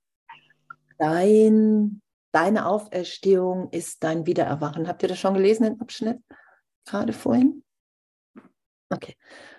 dein, 0.97 2.01
deine 2.35 2.65
Auferstehung 2.65 3.69
ist 3.69 4.03
dein 4.03 4.25
Wiedererwachen. 4.25 4.89
Habt 4.89 5.01
ihr 5.03 5.07
das 5.07 5.17
schon 5.17 5.35
gelesen, 5.35 5.63
den 5.63 5.79
Abschnitt? 5.79 6.19
Gerade 6.85 7.13
vorhin? 7.13 7.63
Okay, 8.89 9.15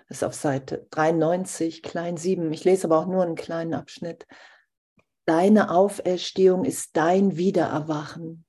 das 0.07 0.17
ist 0.17 0.23
auf 0.23 0.35
Seite 0.35 0.85
93, 0.91 1.81
klein 1.81 2.17
7. 2.17 2.53
Ich 2.53 2.65
lese 2.65 2.85
aber 2.85 2.99
auch 2.99 3.07
nur 3.07 3.23
einen 3.23 3.33
kleinen 3.33 3.73
Abschnitt. 3.73 4.27
Deine 5.25 5.71
Auferstehung 5.71 6.65
ist 6.65 6.95
dein 6.95 7.35
Wiedererwachen. 7.35 8.45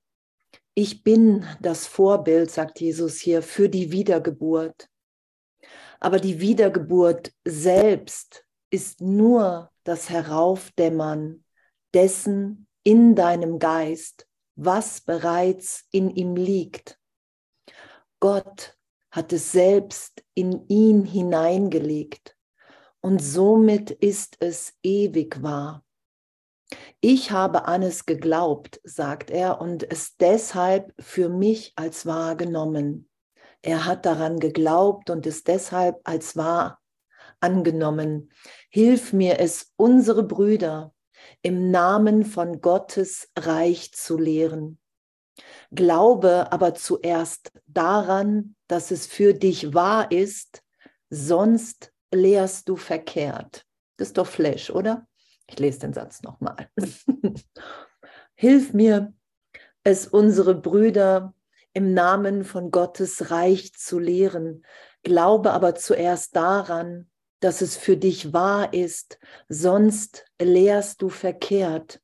Ich 0.75 1.03
bin 1.03 1.43
das 1.59 1.87
Vorbild, 1.87 2.51
sagt 2.51 2.79
Jesus 2.79 3.17
hier, 3.17 3.41
für 3.41 3.67
die 3.67 3.91
Wiedergeburt. 3.91 4.89
Aber 5.99 6.19
die 6.19 6.39
Wiedergeburt 6.39 7.33
selbst 7.45 8.45
ist 8.69 9.01
nur 9.01 9.71
das 9.83 10.11
Heraufdämmern 10.11 11.43
dessen 11.95 12.68
in 12.83 13.15
deinem 13.15 13.59
Geist, 13.59 14.27
was 14.55 15.01
bereits 15.01 15.85
in 15.91 16.09
ihm 16.09 16.35
liegt. 16.35 16.99
Gott 18.19 18.77
hat 19.11 19.33
es 19.33 19.51
selbst 19.51 20.23
in 20.33 20.67
ihn 20.67 21.05
hineingelegt 21.05 22.35
und 23.01 23.19
somit 23.19 23.91
ist 23.91 24.37
es 24.39 24.73
ewig 24.83 25.41
wahr. 25.41 25.83
Ich 27.01 27.31
habe 27.31 27.65
an 27.65 27.81
es 27.81 28.05
geglaubt, 28.05 28.79
sagt 28.83 29.31
er, 29.31 29.61
und 29.61 29.89
es 29.89 30.17
deshalb 30.17 30.93
für 30.99 31.29
mich 31.29 31.73
als 31.75 32.05
wahr 32.05 32.35
genommen. 32.35 33.09
Er 33.61 33.85
hat 33.85 34.05
daran 34.05 34.39
geglaubt 34.39 35.09
und 35.09 35.25
es 35.25 35.43
deshalb 35.43 35.99
als 36.03 36.35
wahr 36.35 36.79
angenommen. 37.39 38.31
Hilf 38.69 39.13
mir 39.13 39.39
es, 39.39 39.71
unsere 39.77 40.23
Brüder 40.23 40.93
im 41.41 41.71
Namen 41.71 42.25
von 42.25 42.61
Gottes 42.61 43.31
Reich 43.37 43.93
zu 43.93 44.17
lehren. 44.17 44.79
Glaube 45.71 46.51
aber 46.51 46.73
zuerst 46.73 47.51
daran, 47.67 48.55
dass 48.67 48.91
es 48.91 49.07
für 49.07 49.33
dich 49.33 49.73
wahr 49.73 50.11
ist, 50.11 50.63
sonst 51.09 51.93
lehrst 52.11 52.67
du 52.69 52.75
verkehrt. 52.75 53.65
Das 53.97 54.09
ist 54.09 54.17
doch 54.17 54.27
Flash, 54.27 54.69
oder? 54.69 55.07
Ich 55.47 55.59
lese 55.59 55.79
den 55.79 55.93
Satz 55.93 56.21
nochmal. 56.21 56.69
Hilf 58.35 58.73
mir, 58.73 59.13
es 59.83 60.07
unsere 60.07 60.55
Brüder 60.55 61.33
im 61.73 61.93
Namen 61.93 62.43
von 62.43 62.71
Gottes 62.71 63.31
Reich 63.31 63.73
zu 63.73 63.99
lehren. 63.99 64.65
Glaube 65.03 65.51
aber 65.51 65.75
zuerst 65.75 66.35
daran, 66.35 67.08
dass 67.39 67.61
es 67.61 67.77
für 67.77 67.97
dich 67.97 68.33
wahr 68.33 68.73
ist, 68.73 69.19
sonst 69.47 70.25
lehrst 70.41 71.01
du 71.01 71.09
verkehrt. 71.09 72.01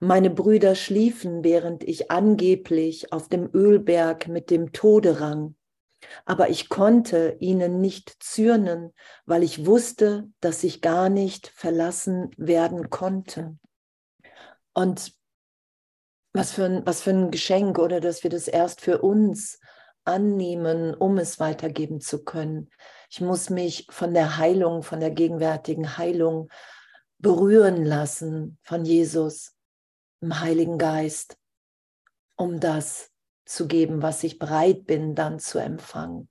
Meine 0.00 0.30
Brüder 0.30 0.74
schliefen, 0.74 1.42
während 1.42 1.84
ich 1.84 2.10
angeblich 2.10 3.12
auf 3.12 3.28
dem 3.28 3.48
Ölberg 3.54 4.28
mit 4.28 4.50
dem 4.50 4.72
Tode 4.72 5.20
rang 5.20 5.54
aber 6.24 6.50
ich 6.50 6.68
konnte 6.68 7.36
ihnen 7.40 7.80
nicht 7.80 8.16
zürnen, 8.20 8.92
weil 9.26 9.42
ich 9.42 9.66
wusste, 9.66 10.28
dass 10.40 10.64
ich 10.64 10.80
gar 10.80 11.08
nicht 11.08 11.48
verlassen 11.48 12.30
werden 12.36 12.90
konnte. 12.90 13.56
Und 14.72 15.12
was 16.32 16.52
für 16.52 16.64
ein, 16.64 16.86
was 16.86 17.02
für 17.02 17.10
ein 17.10 17.30
Geschenk 17.30 17.78
oder 17.78 18.00
dass 18.00 18.22
wir 18.22 18.30
das 18.30 18.48
erst 18.48 18.80
für 18.80 19.02
uns 19.02 19.60
annehmen, 20.04 20.94
um 20.94 21.16
es 21.18 21.38
weitergeben 21.38 22.00
zu 22.00 22.24
können. 22.24 22.70
Ich 23.14 23.20
muss 23.20 23.48
mich 23.48 23.86
von 23.90 24.12
der 24.12 24.38
Heilung, 24.38 24.82
von 24.82 24.98
der 24.98 25.12
gegenwärtigen 25.12 25.96
Heilung 25.98 26.48
berühren 27.18 27.84
lassen 27.84 28.58
von 28.62 28.84
Jesus 28.84 29.52
im 30.20 30.40
Heiligen 30.40 30.78
Geist, 30.78 31.36
um 32.34 32.58
das 32.58 33.12
zu 33.44 33.68
geben, 33.68 34.02
was 34.02 34.24
ich 34.24 34.40
bereit 34.40 34.86
bin, 34.86 35.14
dann 35.14 35.38
zu 35.38 35.60
empfangen. 35.60 36.28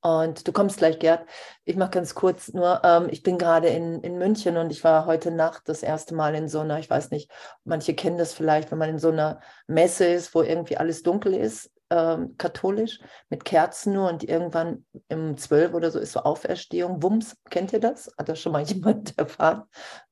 Und 0.00 0.48
du 0.48 0.52
kommst 0.52 0.78
gleich, 0.78 1.00
Gerd. 1.00 1.28
Ich 1.66 1.76
mache 1.76 1.90
ganz 1.90 2.14
kurz 2.14 2.50
nur, 2.54 2.80
ähm, 2.82 3.08
ich 3.10 3.22
bin 3.22 3.36
gerade 3.36 3.68
in, 3.68 4.00
in 4.00 4.16
München 4.16 4.56
und 4.56 4.70
ich 4.70 4.82
war 4.84 5.04
heute 5.04 5.30
Nacht 5.30 5.68
das 5.68 5.82
erste 5.82 6.14
Mal 6.14 6.34
in 6.34 6.48
so 6.48 6.60
einer, 6.60 6.78
ich 6.78 6.88
weiß 6.88 7.10
nicht, 7.10 7.30
manche 7.64 7.94
kennen 7.94 8.16
das 8.16 8.32
vielleicht, 8.32 8.70
wenn 8.70 8.78
man 8.78 8.88
in 8.88 8.98
so 8.98 9.10
einer 9.10 9.40
Messe 9.66 10.06
ist, 10.06 10.34
wo 10.34 10.40
irgendwie 10.40 10.78
alles 10.78 11.02
dunkel 11.02 11.34
ist 11.34 11.75
ähm, 11.90 12.36
katholisch 12.36 13.00
mit 13.28 13.44
Kerzen 13.44 13.92
nur 13.92 14.08
und 14.08 14.24
irgendwann 14.24 14.84
um 15.10 15.36
zwölf 15.36 15.72
oder 15.74 15.90
so 15.90 15.98
ist 15.98 16.12
so 16.12 16.20
Auferstehung. 16.20 17.02
Wumms, 17.02 17.36
kennt 17.50 17.72
ihr 17.72 17.80
das? 17.80 18.10
Hat 18.18 18.28
das 18.28 18.40
schon 18.40 18.52
mal 18.52 18.62
jemand 18.66 19.16
erfahren? 19.18 19.64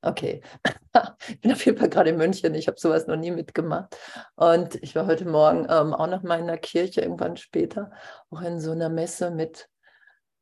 Okay. 0.02 0.42
ich 1.28 1.40
bin 1.40 1.52
auf 1.52 1.64
jeden 1.64 1.78
Fall 1.78 1.88
gerade 1.88 2.10
in 2.10 2.16
München. 2.16 2.54
Ich 2.54 2.68
habe 2.68 2.78
sowas 2.78 3.06
noch 3.06 3.16
nie 3.16 3.30
mitgemacht. 3.30 3.96
Und 4.37 4.76
ich 4.76 4.94
war 4.94 5.06
heute 5.06 5.26
Morgen 5.26 5.66
ähm, 5.68 5.94
auch 5.94 6.06
noch 6.06 6.22
mal 6.22 6.38
in 6.38 6.46
der 6.46 6.58
Kirche, 6.58 7.00
irgendwann 7.00 7.37
später, 7.37 7.90
auch 8.30 8.42
in 8.42 8.60
so 8.60 8.72
einer 8.72 8.88
Messe 8.88 9.30
mit 9.30 9.68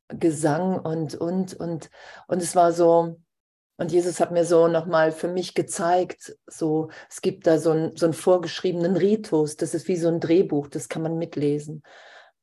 Gesang 0.09 0.79
und, 0.79 1.15
und, 1.15 1.53
und, 1.55 1.89
und 2.27 2.41
es 2.41 2.55
war 2.55 2.71
so, 2.71 3.19
und 3.77 3.91
Jesus 3.91 4.19
hat 4.19 4.31
mir 4.31 4.45
so 4.45 4.67
nochmal 4.67 5.11
für 5.11 5.27
mich 5.27 5.55
gezeigt, 5.55 6.35
so, 6.45 6.89
es 7.09 7.21
gibt 7.21 7.47
da 7.47 7.57
so, 7.57 7.71
ein, 7.71 7.95
so 7.95 8.05
einen 8.05 8.13
vorgeschriebenen 8.13 8.95
Ritus, 8.95 9.57
das 9.57 9.73
ist 9.73 9.87
wie 9.87 9.97
so 9.97 10.09
ein 10.09 10.19
Drehbuch, 10.19 10.67
das 10.67 10.89
kann 10.89 11.01
man 11.01 11.17
mitlesen. 11.17 11.81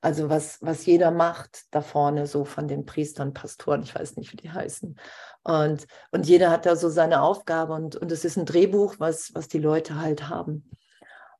Also 0.02 0.28
was, 0.28 0.58
was 0.62 0.86
jeder 0.86 1.10
macht 1.10 1.64
da 1.70 1.82
vorne, 1.82 2.26
so 2.26 2.44
von 2.44 2.66
den 2.66 2.86
Priestern, 2.86 3.34
Pastoren, 3.34 3.82
ich 3.82 3.94
weiß 3.94 4.16
nicht, 4.16 4.32
wie 4.32 4.38
die 4.38 4.50
heißen. 4.50 4.98
Und, 5.42 5.86
und 6.10 6.26
jeder 6.26 6.50
hat 6.50 6.66
da 6.66 6.74
so 6.74 6.88
seine 6.88 7.22
Aufgabe 7.22 7.74
und, 7.74 7.96
und 7.96 8.10
es 8.10 8.24
ist 8.24 8.36
ein 8.36 8.46
Drehbuch, 8.46 8.96
was, 8.98 9.32
was 9.34 9.46
die 9.46 9.58
Leute 9.58 10.00
halt 10.00 10.28
haben. 10.28 10.70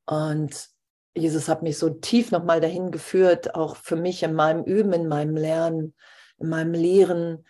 Und 0.05 0.69
Jesus 1.17 1.49
hat 1.49 1.63
mich 1.63 1.79
so 1.79 1.91
tief 1.91 2.31
nochmal 2.31 2.61
dahin 2.61 2.91
geführt, 2.91 3.55
auch 3.55 3.77
für 3.77 3.97
mich 3.97 4.23
in 4.23 4.35
meinem 4.35 4.63
Üben, 4.63 4.93
in 4.93 5.09
meinem 5.09 5.37
Lernen, 5.37 5.95
in 6.39 6.49
meinem 6.49 6.75
Lehren, 6.75 7.45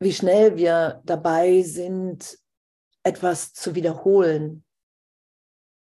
wie 0.00 0.12
schnell 0.12 0.56
wir 0.56 1.02
dabei 1.04 1.62
sind, 1.62 2.38
etwas 3.02 3.52
zu 3.52 3.74
wiederholen, 3.74 4.64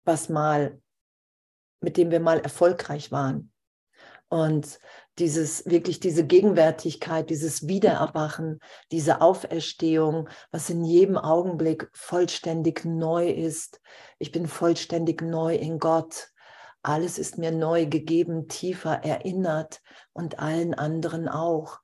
was 0.04 0.28
mal, 0.28 0.80
mit 1.80 1.96
dem 1.96 2.10
wir 2.10 2.20
mal 2.20 2.38
erfolgreich 2.38 3.10
waren. 3.10 3.52
Und 4.28 4.78
dieses, 5.18 5.66
wirklich 5.66 6.00
diese 6.00 6.26
Gegenwärtigkeit, 6.26 7.30
dieses 7.30 7.68
Wiedererwachen, 7.68 8.60
diese 8.90 9.20
Auferstehung, 9.20 10.28
was 10.50 10.70
in 10.70 10.84
jedem 10.84 11.18
Augenblick 11.18 11.88
vollständig 11.92 12.84
neu 12.84 13.28
ist. 13.30 13.80
Ich 14.18 14.32
bin 14.32 14.46
vollständig 14.46 15.22
neu 15.22 15.54
in 15.54 15.78
Gott. 15.78 16.30
Alles 16.82 17.18
ist 17.18 17.38
mir 17.38 17.52
neu 17.52 17.86
gegeben, 17.86 18.48
tiefer 18.48 19.04
erinnert 19.04 19.82
und 20.12 20.38
allen 20.38 20.74
anderen 20.74 21.28
auch. 21.28 21.80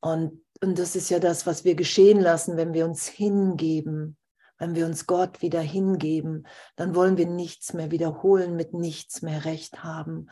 Und 0.00 0.43
und 0.64 0.78
das 0.78 0.96
ist 0.96 1.10
ja 1.10 1.18
das, 1.18 1.46
was 1.46 1.64
wir 1.64 1.74
geschehen 1.74 2.20
lassen, 2.20 2.56
wenn 2.56 2.72
wir 2.72 2.86
uns 2.86 3.06
hingeben, 3.06 4.16
wenn 4.58 4.74
wir 4.74 4.86
uns 4.86 5.06
Gott 5.06 5.42
wieder 5.42 5.60
hingeben, 5.60 6.46
dann 6.76 6.94
wollen 6.94 7.18
wir 7.18 7.26
nichts 7.26 7.74
mehr 7.74 7.90
wiederholen, 7.90 8.56
mit 8.56 8.72
nichts 8.72 9.20
mehr 9.20 9.44
recht 9.44 9.84
haben 9.84 10.30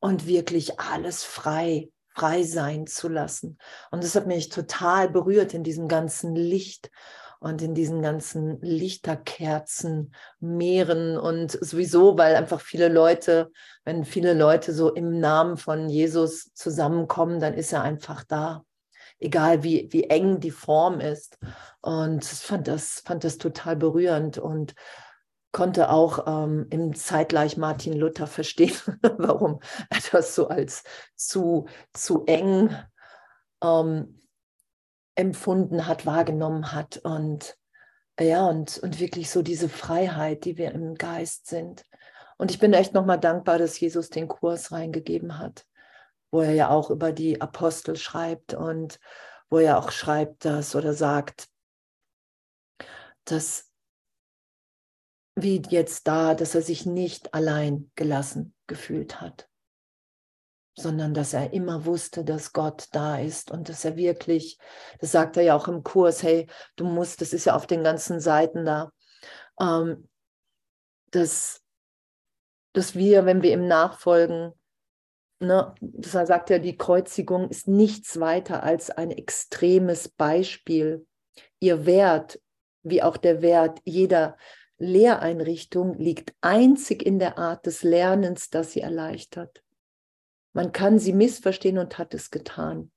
und 0.00 0.26
wirklich 0.26 0.80
alles 0.80 1.24
frei, 1.24 1.90
frei 2.14 2.42
sein 2.42 2.86
zu 2.86 3.08
lassen. 3.08 3.58
Und 3.90 4.02
das 4.02 4.14
hat 4.14 4.26
mich 4.26 4.48
total 4.48 5.10
berührt 5.10 5.52
in 5.52 5.62
diesem 5.62 5.88
ganzen 5.88 6.34
Licht 6.34 6.90
und 7.38 7.60
in 7.60 7.74
diesen 7.74 8.00
ganzen 8.00 8.58
Lichterkerzen, 8.62 10.14
Meeren 10.40 11.18
und 11.18 11.52
sowieso, 11.52 12.16
weil 12.16 12.34
einfach 12.34 12.62
viele 12.62 12.88
Leute, 12.88 13.52
wenn 13.84 14.06
viele 14.06 14.32
Leute 14.32 14.72
so 14.72 14.94
im 14.94 15.20
Namen 15.20 15.58
von 15.58 15.90
Jesus 15.90 16.54
zusammenkommen, 16.54 17.40
dann 17.40 17.52
ist 17.52 17.74
er 17.74 17.82
einfach 17.82 18.24
da 18.24 18.64
egal 19.18 19.62
wie, 19.62 19.88
wie 19.92 20.04
eng 20.04 20.40
die 20.40 20.50
Form 20.50 21.00
ist. 21.00 21.38
Und 21.80 22.24
ich 22.24 22.38
fand 22.38 22.68
das, 22.68 23.00
fand 23.04 23.24
das 23.24 23.38
total 23.38 23.76
berührend 23.76 24.38
und 24.38 24.74
konnte 25.52 25.90
auch 25.90 26.26
ähm, 26.26 26.66
im 26.70 26.94
Zeitgleich 26.94 27.56
Martin 27.56 27.94
Luther 27.94 28.26
verstehen, 28.26 28.76
warum 29.18 29.60
er 29.90 30.00
das 30.12 30.34
so 30.34 30.48
als 30.48 30.82
zu, 31.14 31.66
zu 31.92 32.24
eng 32.26 32.76
ähm, 33.62 34.20
empfunden 35.14 35.86
hat, 35.86 36.04
wahrgenommen 36.04 36.72
hat. 36.72 36.98
Und 36.98 37.56
ja, 38.20 38.46
und, 38.46 38.78
und 38.78 39.00
wirklich 39.00 39.30
so 39.30 39.42
diese 39.42 39.68
Freiheit, 39.68 40.44
die 40.44 40.58
wir 40.58 40.72
im 40.72 40.94
Geist 40.94 41.46
sind. 41.46 41.84
Und 42.38 42.50
ich 42.50 42.58
bin 42.58 42.74
echt 42.74 42.92
nochmal 42.92 43.18
dankbar, 43.18 43.58
dass 43.58 43.80
Jesus 43.80 44.10
den 44.10 44.28
Kurs 44.28 44.72
reingegeben 44.72 45.38
hat 45.38 45.64
wo 46.30 46.40
er 46.40 46.52
ja 46.52 46.68
auch 46.68 46.90
über 46.90 47.12
die 47.12 47.40
Apostel 47.40 47.96
schreibt 47.96 48.54
und 48.54 48.98
wo 49.48 49.58
er 49.58 49.78
auch 49.78 49.90
schreibt, 49.90 50.44
dass 50.44 50.74
oder 50.74 50.92
sagt, 50.92 51.48
dass 53.24 53.70
wie 55.36 55.62
jetzt 55.68 56.08
da, 56.08 56.34
dass 56.34 56.54
er 56.54 56.62
sich 56.62 56.86
nicht 56.86 57.34
allein 57.34 57.90
gelassen 57.94 58.54
gefühlt 58.66 59.20
hat, 59.20 59.48
sondern 60.74 61.12
dass 61.12 61.34
er 61.34 61.52
immer 61.52 61.84
wusste, 61.84 62.24
dass 62.24 62.52
Gott 62.52 62.88
da 62.92 63.18
ist 63.18 63.50
und 63.50 63.68
dass 63.68 63.84
er 63.84 63.96
wirklich, 63.96 64.58
das 64.98 65.12
sagt 65.12 65.36
er 65.36 65.42
ja 65.42 65.54
auch 65.54 65.68
im 65.68 65.82
Kurs, 65.82 66.22
hey, 66.22 66.48
du 66.76 66.84
musst, 66.84 67.20
das 67.20 67.32
ist 67.32 67.44
ja 67.44 67.54
auf 67.54 67.66
den 67.66 67.84
ganzen 67.84 68.18
Seiten 68.18 68.64
da, 68.64 68.90
ähm, 69.60 70.08
dass, 71.10 71.62
dass 72.72 72.94
wir, 72.94 73.26
wenn 73.26 73.42
wir 73.42 73.52
ihm 73.52 73.68
nachfolgen, 73.68 74.52
ne, 75.38 75.74
das 75.80 76.12
sagt 76.12 76.50
ja, 76.50 76.58
die 76.58 76.76
Kreuzigung 76.76 77.48
ist 77.48 77.68
nichts 77.68 78.20
weiter 78.20 78.62
als 78.62 78.90
ein 78.90 79.10
extremes 79.10 80.08
Beispiel. 80.08 81.06
Ihr 81.58 81.86
Wert, 81.86 82.40
wie 82.82 83.02
auch 83.02 83.16
der 83.16 83.42
Wert 83.42 83.80
jeder 83.84 84.36
Lehreinrichtung, 84.78 85.94
liegt 85.94 86.34
einzig 86.40 87.04
in 87.04 87.18
der 87.18 87.38
Art 87.38 87.66
des 87.66 87.82
Lernens, 87.82 88.50
das 88.50 88.72
sie 88.72 88.80
erleichtert. 88.80 89.62
Man 90.52 90.72
kann 90.72 90.98
sie 90.98 91.12
missverstehen 91.12 91.78
und 91.78 91.98
hat 91.98 92.14
es 92.14 92.30
getan. 92.30 92.90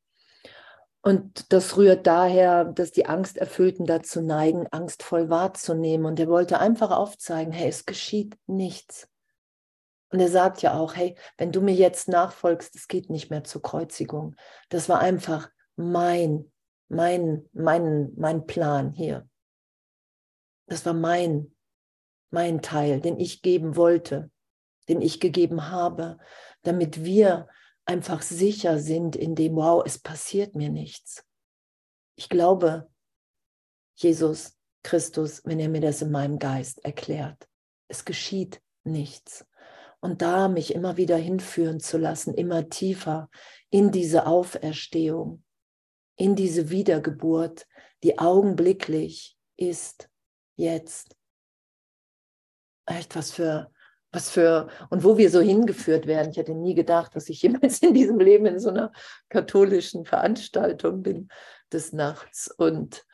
Und 1.02 1.54
das 1.54 1.78
rührt 1.78 2.08
daher, 2.08 2.66
dass 2.66 2.92
die 2.92 3.06
Angsterfüllten 3.06 3.86
dazu 3.86 4.22
neigen, 4.22 4.68
angstvoll 4.68 5.30
wahrzunehmen. 5.30 6.06
Und 6.06 6.20
er 6.20 6.28
wollte 6.28 6.60
einfach 6.60 6.92
aufzeigen, 6.92 7.54
hey, 7.54 7.70
es 7.70 7.86
geschieht 7.86 8.38
nichts. 8.48 9.08
Und 10.12 10.20
er 10.20 10.30
sagt 10.30 10.62
ja 10.62 10.74
auch, 10.74 10.96
hey, 10.96 11.16
wenn 11.38 11.52
du 11.52 11.62
mir 11.62 11.74
jetzt 11.74 12.08
nachfolgst, 12.08 12.76
es 12.76 12.88
geht 12.88 13.10
nicht 13.10 13.30
mehr 13.30 13.44
zur 13.44 13.62
Kreuzigung. 13.62 14.36
Das 14.70 14.90
war 14.90 15.00
einfach 15.00 15.50
mein, 15.76 16.52
mein, 16.88 17.48
mein, 17.54 18.12
mein 18.16 18.46
Plan 18.48 18.92
hier. 18.92 19.28
Das 20.68 20.86
war 20.86 20.94
mein, 20.94 21.56
mein 22.32 22.62
Teil, 22.62 23.02
den 23.02 23.20
ich 23.20 23.42
geben 23.42 23.76
wollte, 23.76 24.32
den 24.88 25.02
ich 25.02 25.20
gegeben 25.20 25.70
habe, 25.70 26.18
damit 26.64 27.04
wir 27.04 27.48
einfach 27.86 28.22
sicher 28.22 28.80
sind 28.80 29.16
in 29.16 29.36
dem, 29.36 29.56
wow, 29.56 29.84
es 29.86 30.00
passiert 30.00 30.56
mir 30.56 30.70
nichts. 30.70 31.24
Ich 32.16 32.30
glaube, 32.30 32.90
Jesus 33.96 34.58
Christus, 34.84 35.42
wenn 35.46 35.60
er 35.60 35.70
mir 35.70 35.82
das 35.82 36.02
in 36.02 36.12
meinem 36.12 36.40
Geist 36.40 36.84
erklärt, 36.84 37.48
es 37.88 38.06
geschieht 38.06 38.62
nichts 38.84 39.46
und 40.02 40.22
da 40.22 40.48
mich 40.48 40.74
immer 40.74 40.98
wieder 40.98 41.18
hinführen 41.18 41.80
zu 41.80 41.98
lassen, 41.98 42.34
immer 42.34 42.70
tiefer 42.70 43.30
in 43.70 43.92
diese 43.92 44.26
Auferstehung, 44.26 45.44
in 46.16 46.36
diese 46.36 46.70
Wiedergeburt, 46.70 47.68
die 48.04 48.18
augenblicklich 48.18 49.38
ist, 49.58 50.10
jetzt. 50.56 51.16
Echt 52.86 53.16
was 53.16 53.32
für, 53.32 53.72
was 54.12 54.30
für, 54.30 54.70
und 54.90 55.04
wo 55.04 55.18
wir 55.18 55.30
so 55.30 55.42
hingeführt 55.42 56.08
werden. 56.08 56.32
Ich 56.32 56.38
hätte 56.38 56.56
nie 56.56 56.76
gedacht, 56.76 57.16
dass 57.16 57.30
ich 57.30 57.42
jemals 57.42 57.80
in 57.80 57.94
diesem 57.94 58.20
Leben 58.20 58.46
in 58.46 58.60
so 58.60 58.70
einer 58.70 58.92
katholischen 59.30 60.06
Veranstaltung 60.06 61.04
bin 61.04 61.30
des 61.72 61.94
Nachts 61.94 62.50
und 62.50 63.06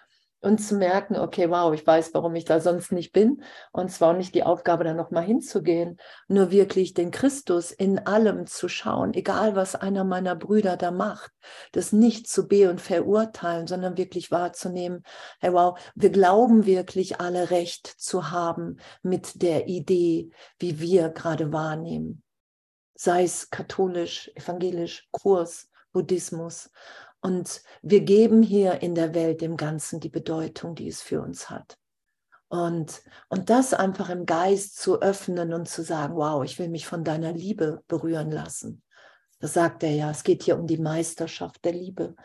und 0.46 0.60
zu 0.60 0.76
merken, 0.76 1.18
okay, 1.18 1.50
wow, 1.50 1.74
ich 1.74 1.86
weiß, 1.86 2.14
warum 2.14 2.36
ich 2.36 2.46
da 2.46 2.60
sonst 2.60 2.92
nicht 2.92 3.12
bin. 3.12 3.44
Und 3.72 3.92
zwar 3.92 4.14
nicht 4.14 4.36
die 4.36 4.44
Aufgabe, 4.44 4.84
da 4.84 4.94
nochmal 4.94 5.24
hinzugehen, 5.24 5.98
nur 6.28 6.52
wirklich 6.52 6.94
den 6.94 7.10
Christus 7.10 7.72
in 7.72 7.98
allem 8.06 8.46
zu 8.46 8.70
schauen, 8.70 9.16
egal 9.16 9.56
was 9.56 9.76
einer 9.76 10.04
meiner 10.04 10.36
Brüder 10.36 10.78
da 10.78 10.92
macht, 10.92 11.32
das 11.72 11.92
nicht 11.92 12.30
zu 12.30 12.48
be- 12.48 12.70
und 12.70 12.80
verurteilen, 12.80 13.66
sondern 13.66 13.98
wirklich 13.98 14.30
wahrzunehmen, 14.30 15.02
hey, 15.40 15.52
wow, 15.52 15.80
wir 15.96 16.12
glauben 16.12 16.68
wirklich 16.68 17.20
alle 17.20 17.50
Recht 17.50 17.88
zu 17.88 18.30
haben 18.30 18.78
mit 19.02 19.42
der 19.42 19.68
Idee, 19.68 20.30
wie 20.60 20.80
wir 20.80 21.10
gerade 21.10 21.52
wahrnehmen. 21.52 22.22
Sei 22.94 23.24
es 23.24 23.50
katholisch, 23.50 24.32
evangelisch, 24.36 25.08
Kurs, 25.12 25.70
Buddhismus. 25.96 26.70
Und 27.26 27.64
wir 27.82 28.02
geben 28.02 28.44
hier 28.44 28.84
in 28.84 28.94
der 28.94 29.16
Welt 29.16 29.42
dem 29.42 29.58
Ganzen 29.58 30.00
die 30.00 30.10
Bedeutung, 30.10 30.76
die 30.76 30.88
es 30.88 31.02
für 31.02 31.24
uns 31.24 31.50
hat. 31.50 31.76
Und, 32.50 33.02
und 33.30 33.50
das 33.50 33.74
einfach 33.74 34.12
im 34.12 34.28
Geist 34.28 34.78
zu 34.78 35.02
öffnen 35.02 35.52
und 35.52 35.68
zu 35.68 35.82
sagen, 35.82 36.16
wow, 36.18 36.44
ich 36.44 36.60
will 36.60 36.70
mich 36.70 36.86
von 36.86 37.04
deiner 37.04 37.34
Liebe 37.34 37.82
berühren 37.88 38.30
lassen. 38.30 38.84
Das 39.40 39.54
sagt 39.54 39.82
er 39.82 39.90
ja, 39.90 40.12
es 40.12 40.22
geht 40.22 40.44
hier 40.44 40.56
um 40.56 40.68
die 40.68 40.78
Meisterschaft 40.78 41.66
der 41.66 41.74
Liebe. 41.74 42.16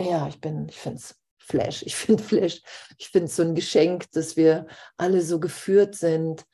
Ja, 0.00 0.26
ich 0.26 0.40
bin, 0.40 0.66
ich 0.68 0.80
finde 0.80 0.98
es 0.98 1.14
Flash, 1.38 1.84
ich 1.84 1.94
finde 1.94 2.22
Flash, 2.24 2.62
ich 2.98 3.10
finde 3.10 3.26
es 3.26 3.36
so 3.36 3.44
ein 3.44 3.54
Geschenk, 3.54 4.10
dass 4.10 4.36
wir 4.36 4.66
alle 4.96 5.22
so 5.22 5.38
geführt 5.38 5.94
sind 5.94 6.44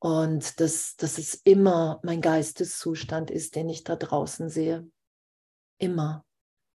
und 0.00 0.58
dass, 0.58 0.96
dass 0.96 1.16
es 1.16 1.34
immer 1.44 2.00
mein 2.02 2.22
Geisteszustand 2.22 3.30
ist, 3.30 3.54
den 3.54 3.68
ich 3.68 3.84
da 3.84 3.94
draußen 3.94 4.48
sehe. 4.48 4.90
Immer. 5.78 6.25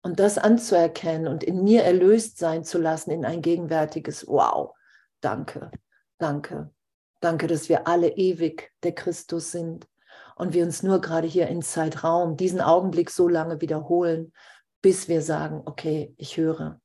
Und 0.04 0.20
das 0.20 0.38
anzuerkennen 0.38 1.28
und 1.28 1.44
in 1.44 1.64
mir 1.64 1.84
erlöst 1.84 2.38
sein 2.40 2.64
zu 2.64 2.80
lassen 2.80 3.12
in 3.12 3.24
ein 3.24 3.42
gegenwärtiges 3.42 4.28
Wow. 4.28 4.76
Danke, 5.22 5.72
danke, 6.18 6.72
danke, 7.20 7.46
dass 7.46 7.70
wir 7.70 7.88
alle 7.88 8.10
ewig 8.10 8.72
der 8.82 8.94
Christus 8.94 9.52
sind 9.52 9.88
und 10.36 10.54
wir 10.54 10.64
uns 10.64 10.82
nur 10.82 11.02
gerade 11.02 11.28
hier 11.28 11.48
in 11.48 11.62
Zeitraum 11.62 12.36
diesen 12.36 12.62
Augenblick 12.62 13.12
so 13.12 13.28
lange 13.28 13.62
wiederholen, 13.62 14.34
bis 14.82 15.08
wir 15.08 15.22
sagen, 15.22 15.62
okay, 15.66 16.16
ich 16.18 16.38
höre. 16.38 16.82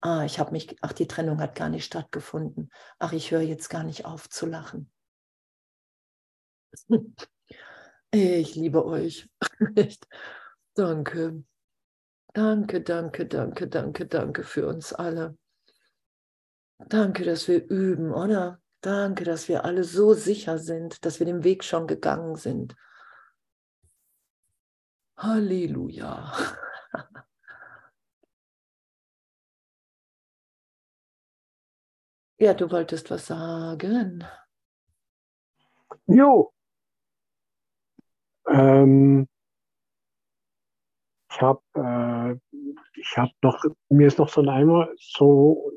Ah, 0.00 0.24
ich 0.24 0.40
habe 0.40 0.52
mich, 0.52 0.76
ach, 0.80 0.92
die 0.92 1.06
Trennung 1.06 1.40
hat 1.40 1.54
gar 1.54 1.68
nicht 1.68 1.84
stattgefunden. 1.84 2.70
Ach, 2.98 3.12
ich 3.12 3.30
höre 3.30 3.42
jetzt 3.42 3.68
gar 3.68 3.84
nicht 3.84 4.06
auf 4.06 4.28
zu 4.28 4.46
lachen. 4.46 4.90
Ich 8.12 8.56
liebe 8.56 8.84
euch. 8.84 9.28
Danke. 10.74 11.44
Danke, 12.32 12.80
danke, 12.80 13.26
danke, 13.26 13.66
danke, 13.68 14.06
danke 14.06 14.44
für 14.44 14.66
uns 14.66 14.92
alle. 14.92 15.36
Danke, 16.78 17.24
dass 17.24 17.48
wir 17.48 17.68
üben, 17.68 18.12
oder? 18.12 18.60
Danke, 18.80 19.24
dass 19.24 19.48
wir 19.48 19.64
alle 19.64 19.84
so 19.84 20.14
sicher 20.14 20.58
sind, 20.58 21.04
dass 21.04 21.18
wir 21.18 21.26
den 21.26 21.44
Weg 21.44 21.64
schon 21.64 21.86
gegangen 21.86 22.36
sind. 22.36 22.76
Halleluja. 25.16 26.32
Ja, 32.42 32.54
du 32.54 32.70
wolltest 32.70 33.10
was 33.10 33.26
sagen. 33.26 34.24
Jo. 36.06 36.54
Ähm, 38.48 39.28
ich 41.30 41.40
habe 41.40 41.62
äh, 41.74 42.56
ich 42.94 43.16
habe 43.16 43.32
noch, 43.42 43.64
mir 43.88 44.06
ist 44.06 44.18
noch 44.18 44.28
so 44.28 44.42
ein 44.42 44.48
Eimer, 44.48 44.88
so 44.96 45.72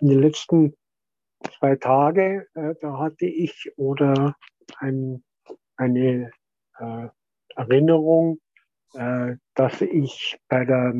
in 0.00 0.08
den 0.08 0.20
letzten 0.20 0.76
zwei 1.58 1.76
Tage, 1.76 2.46
äh, 2.54 2.74
da 2.80 2.98
hatte 2.98 3.26
ich 3.26 3.72
oder 3.76 4.36
ein, 4.78 5.24
eine 5.76 6.30
äh, 6.78 7.08
Erinnerung, 7.54 8.40
äh, 8.94 9.36
dass 9.54 9.80
ich 9.80 10.38
bei, 10.48 10.64
der, 10.64 10.92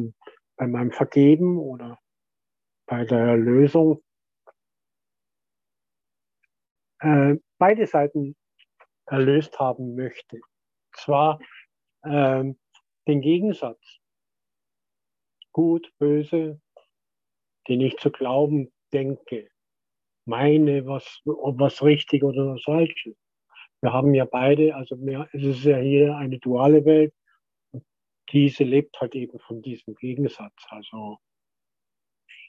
bei 0.56 0.66
meinem 0.66 0.92
Vergeben 0.92 1.58
oder 1.58 1.98
bei 2.86 3.04
der 3.04 3.36
Lösung 3.36 4.02
äh, 7.00 7.34
beide 7.58 7.86
Seiten 7.86 8.36
erlöst 9.06 9.58
haben 9.58 9.96
möchte. 9.96 10.40
Zwar 10.92 11.38
ähm, 12.04 12.58
den 13.06 13.20
Gegensatz, 13.20 13.98
gut, 15.52 15.92
böse, 15.98 16.60
den 17.68 17.80
ich 17.80 17.96
zu 17.98 18.10
glauben 18.10 18.72
denke, 18.92 19.48
meine, 20.26 20.86
was, 20.86 21.20
ob 21.24 21.58
was 21.60 21.82
richtig 21.82 22.22
oder 22.24 22.54
was 22.54 22.62
falsch 22.64 23.06
ist. 23.06 23.20
Wir 23.80 23.92
haben 23.92 24.14
ja 24.14 24.24
beide, 24.24 24.74
also 24.74 24.96
mehr, 24.96 25.28
es 25.32 25.42
ist 25.42 25.64
ja 25.64 25.78
hier 25.78 26.16
eine 26.16 26.38
duale 26.38 26.84
Welt. 26.84 27.14
Und 27.70 27.84
diese 28.32 28.64
lebt 28.64 29.00
halt 29.00 29.14
eben 29.14 29.38
von 29.38 29.62
diesem 29.62 29.94
Gegensatz. 29.94 30.66
Also 30.68 31.18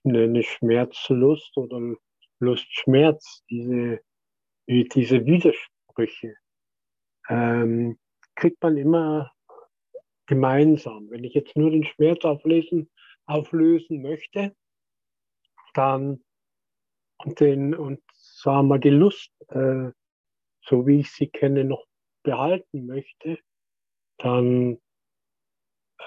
eine 0.03 0.41
Schmerzlust 0.41 1.55
oder 1.57 1.95
Lust-Schmerz, 2.39 3.43
diese, 3.49 3.99
diese 4.67 5.25
Widersprüche, 5.25 6.35
ähm, 7.29 7.99
kriegt 8.35 8.61
man 8.61 8.77
immer 8.77 9.31
gemeinsam. 10.27 11.09
Wenn 11.09 11.23
ich 11.23 11.33
jetzt 11.33 11.55
nur 11.55 11.71
den 11.71 11.83
Schmerz 11.83 12.23
auflösen, 12.23 12.89
auflösen 13.25 14.01
möchte, 14.01 14.55
dann 15.73 16.23
und, 17.23 17.39
den, 17.39 17.73
und 17.75 18.01
sagen 18.13 18.67
wir, 18.67 18.79
die 18.79 18.89
Lust, 18.89 19.31
äh, 19.49 19.91
so 20.61 20.85
wie 20.85 20.99
ich 20.99 21.11
sie 21.11 21.27
kenne, 21.27 21.63
noch 21.63 21.85
behalten 22.23 22.85
möchte, 22.85 23.39
dann 24.17 24.79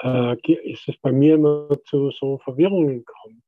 äh, 0.03 0.37
ist 0.71 0.89
es 0.89 0.97
bei 0.99 1.13
mir 1.13 1.35
immer 1.35 1.69
zu 1.85 2.11
so 2.11 2.39
Verwirrungen 2.39 3.05
gekommen. 3.05 3.43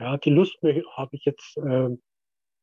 Ja, 0.00 0.16
die 0.16 0.30
Lust 0.30 0.58
habe 0.62 1.16
ich 1.16 1.24
jetzt, 1.24 1.56
äh, 1.56 1.96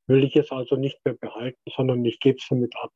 will 0.08 0.24
ich 0.24 0.34
jetzt 0.34 0.52
also 0.52 0.76
nicht 0.76 1.04
mehr 1.06 1.16
behalten, 1.16 1.60
sondern 1.76 2.04
ich 2.06 2.20
gebe 2.20 2.40
sie 2.40 2.56
mit 2.56 2.76
ab. 2.78 2.94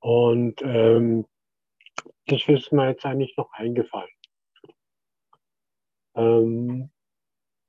Und 0.00 0.62
ähm, 0.62 1.26
das 2.26 2.48
ist 2.48 2.72
mir 2.72 2.88
jetzt 2.88 3.04
eigentlich 3.04 3.36
noch 3.36 3.52
eingefallen. 3.52 4.08
Ähm, 6.14 6.90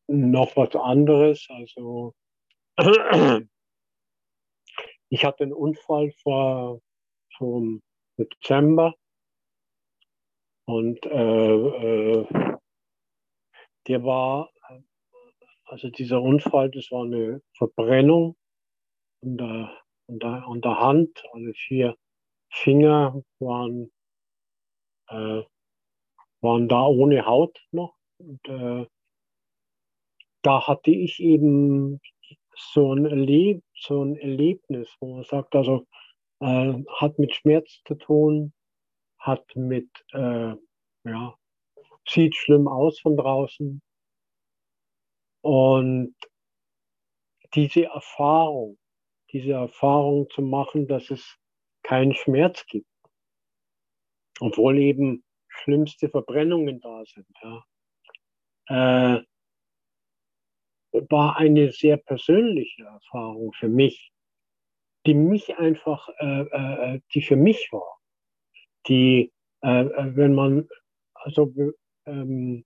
noch 0.08 0.56
was 0.56 0.76
anderes, 0.76 1.48
also 1.50 2.15
ich 5.10 5.26
hatte 5.26 5.44
einen 5.44 5.54
Unfall 5.54 6.12
vor 6.24 6.82
vom 7.38 7.82
Dezember 8.18 8.96
und 10.65 11.06
äh, 11.06 11.54
äh, 11.56 12.28
der 13.88 14.04
war, 14.04 14.52
also 15.65 15.89
dieser 15.89 16.22
Unfall, 16.22 16.70
das 16.70 16.92
war 16.92 17.06
eine 17.06 17.42
Verbrennung 17.58 18.36
an 19.24 19.38
der, 19.38 19.82
an 20.08 20.20
der, 20.20 20.48
an 20.48 20.62
der 20.62 20.80
Hand, 20.80 21.24
alle 21.34 21.54
vier 21.54 21.96
Finger 22.52 23.24
waren, 23.39 23.92
äh, 25.10 25.43
waren 26.41 26.67
da 26.67 26.86
ohne 26.86 27.26
Haut 27.26 27.60
noch. 27.72 27.95
Und, 28.19 28.48
äh, 28.48 28.86
da 30.41 30.67
hatte 30.67 30.91
ich 30.91 31.19
eben 31.19 32.00
so 32.56 32.93
ein, 32.93 33.06
Erleb 33.06 33.63
so 33.76 34.04
ein 34.04 34.15
Erlebnis, 34.17 34.89
wo 35.00 35.15
man 35.15 35.24
sagt, 35.24 35.56
also 35.56 35.86
äh, 36.41 36.74
hat 36.98 37.19
mit 37.19 37.36
Schmerz 37.36 37.82
zu 37.86 37.95
tun, 37.95 38.54
hat 39.19 39.45
mit, 39.56 39.89
äh, 40.13 40.56
ja, 41.06 41.36
sieht 42.08 42.36
schlimm 42.36 42.67
aus 42.67 43.00
von 43.00 43.17
draußen. 43.17 43.82
Und 45.41 46.15
diese 47.54 47.86
Erfahrung, 47.86 48.78
diese 49.32 49.54
Erfahrung 49.54 50.30
zu 50.30 50.41
machen, 50.41 50.88
dass 50.88 51.10
es 51.10 51.38
keinen 51.84 52.13
Schmerz 52.13 52.65
gibt, 52.65 52.88
obwohl 54.39 54.78
eben 54.78 55.23
schlimmste 55.47 56.10
Verbrennungen 56.10 56.80
da 56.80 57.04
sind, 57.06 57.28
ja, 57.41 57.63
äh, 58.69 59.23
war 61.10 61.38
eine 61.38 61.71
sehr 61.71 61.97
persönliche 61.97 62.84
Erfahrung 62.84 63.54
für 63.54 63.69
mich, 63.69 64.12
die 65.06 65.13
mich 65.13 65.58
einfach, 65.58 66.10
äh, 66.19 66.41
äh, 66.41 67.02
die 67.13 67.21
für 67.21 67.36
mich 67.36 67.71
war, 67.71 67.99
die, 68.88 69.32
äh, 69.62 69.86
äh 69.86 70.15
wenn 70.15 70.34
man, 70.34 70.67
also, 71.13 71.54
ähm, 72.06 72.65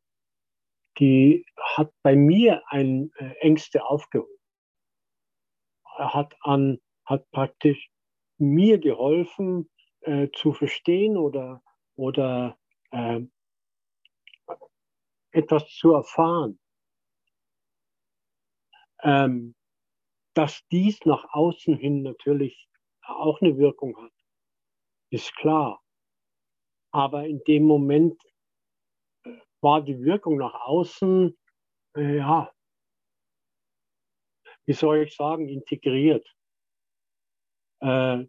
die 1.00 1.46
hat 1.58 1.92
bei 2.04 2.16
mir 2.16 2.62
ein 2.68 3.12
äh, 3.18 3.34
Ängste 3.40 3.84
aufgehoben. 3.84 4.30
Hat 5.86 6.36
an, 6.42 6.80
hat 7.06 7.30
praktisch 7.32 7.90
mir 8.38 8.80
geholfen 8.80 9.70
äh, 10.04 10.30
zu 10.32 10.54
verstehen 10.54 11.18
oder, 11.18 11.62
oder 11.96 12.58
äh, 12.92 13.22
etwas 15.32 15.68
zu 15.70 15.94
erfahren 15.94 16.60
ähm, 19.04 19.56
dass 20.34 20.66
dies 20.72 21.00
nach 21.06 21.26
außen 21.34 21.78
hin 21.78 22.02
natürlich 22.02 22.68
auch 23.04 23.42
eine 23.42 23.58
Wirkung 23.58 23.96
hat, 23.98 24.14
ist 25.12 25.36
klar. 25.36 25.84
Aber 26.92 27.28
in 27.28 27.44
dem 27.44 27.64
Moment 27.64 28.20
äh, 29.26 29.38
war 29.62 29.82
die 29.82 30.02
Wirkung 30.02 30.38
nach 30.38 30.54
außen, 30.54 31.38
äh, 31.98 32.18
ja, 32.18 32.52
wie 34.66 34.74
soll 34.74 35.00
ich 35.00 35.16
sagen, 35.16 35.50
integriert. 35.50 36.26
Äh, 37.82 38.26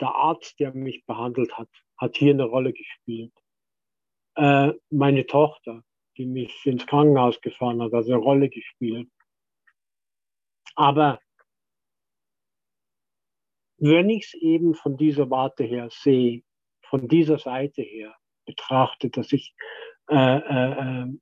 der 0.00 0.14
Arzt, 0.14 0.58
der 0.60 0.72
mich 0.74 1.04
behandelt 1.06 1.56
hat, 1.56 1.68
hat 1.96 2.16
hier 2.16 2.32
eine 2.32 2.44
Rolle 2.44 2.72
gespielt. 2.72 3.32
Äh, 4.36 4.72
meine 4.90 5.26
Tochter, 5.26 5.82
die 6.16 6.26
mich 6.26 6.64
ins 6.66 6.86
Krankenhaus 6.86 7.40
gefahren 7.40 7.82
hat, 7.82 7.92
hat 7.92 8.04
eine 8.04 8.16
Rolle 8.16 8.48
gespielt. 8.48 9.08
Aber 10.74 11.20
wenn 13.78 14.10
ich 14.10 14.26
es 14.26 14.34
eben 14.34 14.74
von 14.74 14.96
dieser 14.96 15.30
Warte 15.30 15.64
her 15.64 15.88
sehe, 15.90 16.42
von 16.82 17.08
dieser 17.08 17.38
Seite 17.38 17.82
her 17.82 18.14
betrachte, 18.46 19.10
dass 19.10 19.32
ich, 19.32 19.54
äh, 20.08 20.38
äh, 20.38 21.02
äh 21.02 21.16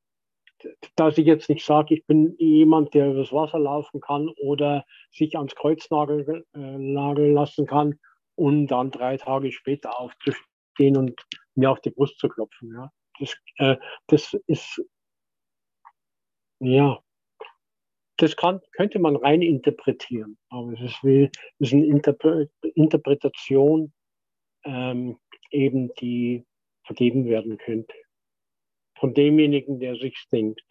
dass 0.97 1.19
ich 1.19 1.27
jetzt 1.27 1.51
nicht 1.51 1.65
sage, 1.65 1.95
ich 1.95 2.07
bin 2.07 2.37
jemand, 2.39 2.95
der 2.95 3.11
übers 3.11 3.33
Wasser 3.33 3.59
laufen 3.59 4.01
kann 4.01 4.29
oder 4.41 4.87
sich 5.11 5.37
ans 5.37 5.55
Kreuz 5.55 5.87
äh, 5.91 6.43
nageln 6.55 7.35
lassen 7.35 7.67
kann 7.67 7.99
und 8.37 8.67
dann 8.69 8.91
drei 8.91 9.17
Tage 9.17 9.53
später 9.53 9.99
aufzustehen 9.99 10.97
und 10.97 11.21
mir 11.55 11.71
auf 11.71 11.81
die 11.81 11.91
Brust 11.91 12.19
zu 12.19 12.29
klopfen. 12.29 12.73
Ja. 12.73 12.91
Das, 13.19 13.37
äh, 13.59 13.77
das 14.09 14.35
ist, 14.47 14.83
ja, 16.61 17.01
das 18.17 18.37
kann, 18.37 18.61
könnte 18.73 18.99
man 18.99 19.17
rein 19.17 19.43
interpretieren, 19.43 20.39
aber 20.49 20.73
es 20.73 20.81
ist, 20.81 21.05
wie, 21.05 21.25
es 21.59 21.69
ist 21.69 21.75
eine 21.75 21.87
Interpre 21.87 22.49
Interpretation, 22.75 23.93
ähm, 24.65 25.19
eben 25.51 25.93
die 25.95 26.45
vergeben 26.87 27.27
werden 27.27 27.59
könnte. 27.59 27.95
Von 28.99 29.15
demjenigen, 29.15 29.81
der 29.81 29.97
sich 29.97 30.17
denkt. 30.31 30.63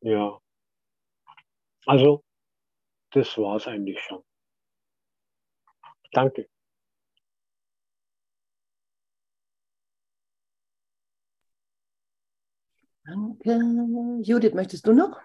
Ja. 0.00 0.38
Also, 1.86 2.24
das 3.12 3.36
war 3.38 3.56
es 3.56 3.66
eigentlich 3.66 4.00
schon. 4.00 4.22
Danke. 6.12 6.48
Danke. 13.04 13.58
Judith, 14.22 14.54
möchtest 14.54 14.86
du 14.86 14.92
noch? 14.92 15.20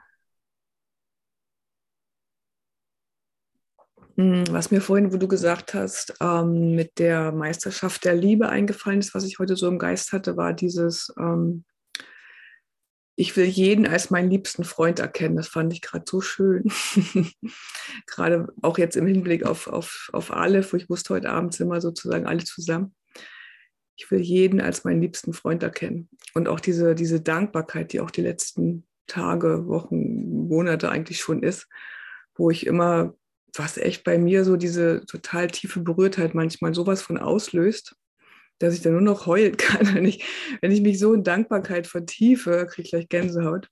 Hm, 4.18 4.46
was 4.50 4.72
mir 4.72 4.82
vorhin, 4.82 5.14
wo 5.14 5.18
du 5.18 5.28
gesagt 5.28 5.76
hast, 5.76 6.16
ähm, 6.22 6.74
mit 6.76 6.98
der 6.98 7.32
Meisterschaft 7.32 8.04
der 8.04 8.16
Liebe 8.16 8.50
eingefallen 8.50 9.00
ist, 9.00 9.14
was 9.14 9.24
ich 9.26 9.38
heute 9.38 9.56
so 9.56 9.68
im 9.68 9.78
Geist 9.78 10.12
hatte, 10.12 10.38
war 10.38 10.54
dieses, 10.54 11.14
ähm, 11.20 11.66
ich 13.18 13.36
will 13.36 13.46
jeden 13.46 13.86
als 13.86 14.12
meinen 14.12 14.30
liebsten 14.30 14.64
Freund 14.64 15.00
erkennen. 15.00 15.36
Das 15.36 15.50
fand 15.50 15.74
ich 15.74 15.82
gerade 15.82 16.06
so 16.08 16.22
schön. 16.22 16.64
gerade 18.06 18.48
auch 18.62 18.78
jetzt 18.78 18.96
im 18.96 19.08
Hinblick 19.08 19.44
auf, 19.46 19.68
auf, 19.68 20.10
auf 20.14 20.32
alle, 20.32 20.64
wo 20.72 20.78
ich 20.78 20.90
wusste, 20.90 21.16
heute 21.16 21.32
Abend 21.32 21.54
sind 21.54 21.68
wir 21.68 21.82
sozusagen 21.82 22.26
alle 22.26 22.46
zusammen 22.46 22.96
ich 23.98 24.10
will 24.12 24.20
jeden 24.20 24.62
als 24.62 24.84
meinen 24.84 25.02
liebsten 25.02 25.34
Freund 25.34 25.64
erkennen. 25.64 26.08
Und 26.36 26.48
auch 26.48 26.60
diese, 26.60 26.94
diese 26.94 27.20
Dankbarkeit, 27.20 27.92
die 27.92 28.00
auch 28.00 28.12
die 28.12 28.22
letzten 28.22 28.88
Tage, 29.08 29.68
Wochen, 29.68 30.48
Monate 30.48 30.90
eigentlich 30.90 31.20
schon 31.20 31.42
ist, 31.42 31.68
wo 32.36 32.52
ich 32.52 32.68
immer, 32.68 33.16
was 33.56 33.78
echt 33.78 34.04
bei 34.04 34.20
mir 34.20 34.46
so 34.46 34.56
diese 34.56 35.04
total 35.08 35.48
tiefe 35.48 35.80
Berührtheit 35.80 36.36
manchmal 36.36 36.76
sowas 36.76 37.02
von 37.02 37.18
auslöst, 37.18 37.96
dass 38.60 38.74
ich 38.74 38.82
dann 38.82 38.94
nur 38.94 39.02
noch 39.02 39.26
heulen 39.26 39.58
kann. 39.58 39.88
Wenn 39.94 40.06
ich, 40.06 40.26
wenn 40.62 40.72
ich 40.72 40.82
mich 40.82 41.00
so 41.00 41.14
in 41.14 41.24
Dankbarkeit 41.24 41.88
vertiefe, 41.88 42.66
kriege 42.70 42.84
ich 42.84 42.90
gleich 42.92 43.10
Gänsehaut. 43.10 43.70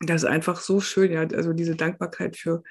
das 0.00 0.22
ist 0.22 0.28
einfach 0.28 0.60
so 0.60 0.80
schön, 0.80 1.12
ja, 1.12 1.22
also 1.22 1.52
diese 1.52 1.76
Dankbarkeit 1.76 2.36
für, 2.36 2.62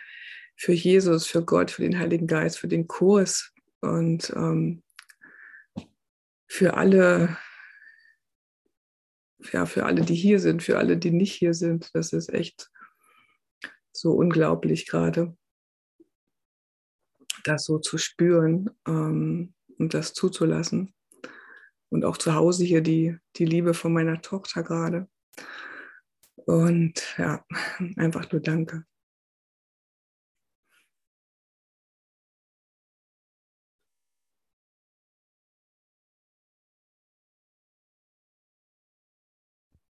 für 0.56 0.74
Jesus, 0.74 1.26
für 1.28 1.44
Gott, 1.44 1.72
für 1.72 1.82
den 1.82 2.00
Heiligen 2.00 2.28
Geist, 2.28 2.60
für 2.60 2.68
den 2.68 2.88
Kurs 2.88 3.54
und 3.82 4.32
ähm, 4.36 4.84
für 6.48 6.76
alle, 6.76 7.38
ja, 9.52 9.66
für 9.66 9.86
alle, 9.86 10.02
die 10.02 10.16
hier 10.16 10.40
sind, 10.40 10.64
für 10.64 10.78
alle, 10.78 10.98
die 10.98 11.12
nicht 11.12 11.34
hier 11.34 11.54
sind. 11.54 11.90
Das 11.94 12.14
ist 12.14 12.34
echt 12.34 12.70
so 13.92 14.14
unglaublich 14.14 14.88
gerade, 14.88 15.36
das 17.44 17.66
so 17.66 17.80
zu 17.80 17.98
spüren 17.98 18.70
ähm, 18.88 19.54
und 19.78 19.94
das 19.94 20.14
zuzulassen. 20.14 20.94
Und 21.96 22.04
auch 22.04 22.18
zu 22.18 22.36
Hause 22.36 22.66
hier 22.66 22.82
die, 22.82 23.18
die 23.38 23.46
Liebe 23.46 23.74
von 23.74 23.94
meiner 23.94 24.22
Tochter 24.22 24.64
gerade. 24.64 25.08
Und 26.46 27.16
ja, 27.18 27.46
einfach 27.96 28.30
nur 28.34 28.42
danke. 28.42 28.84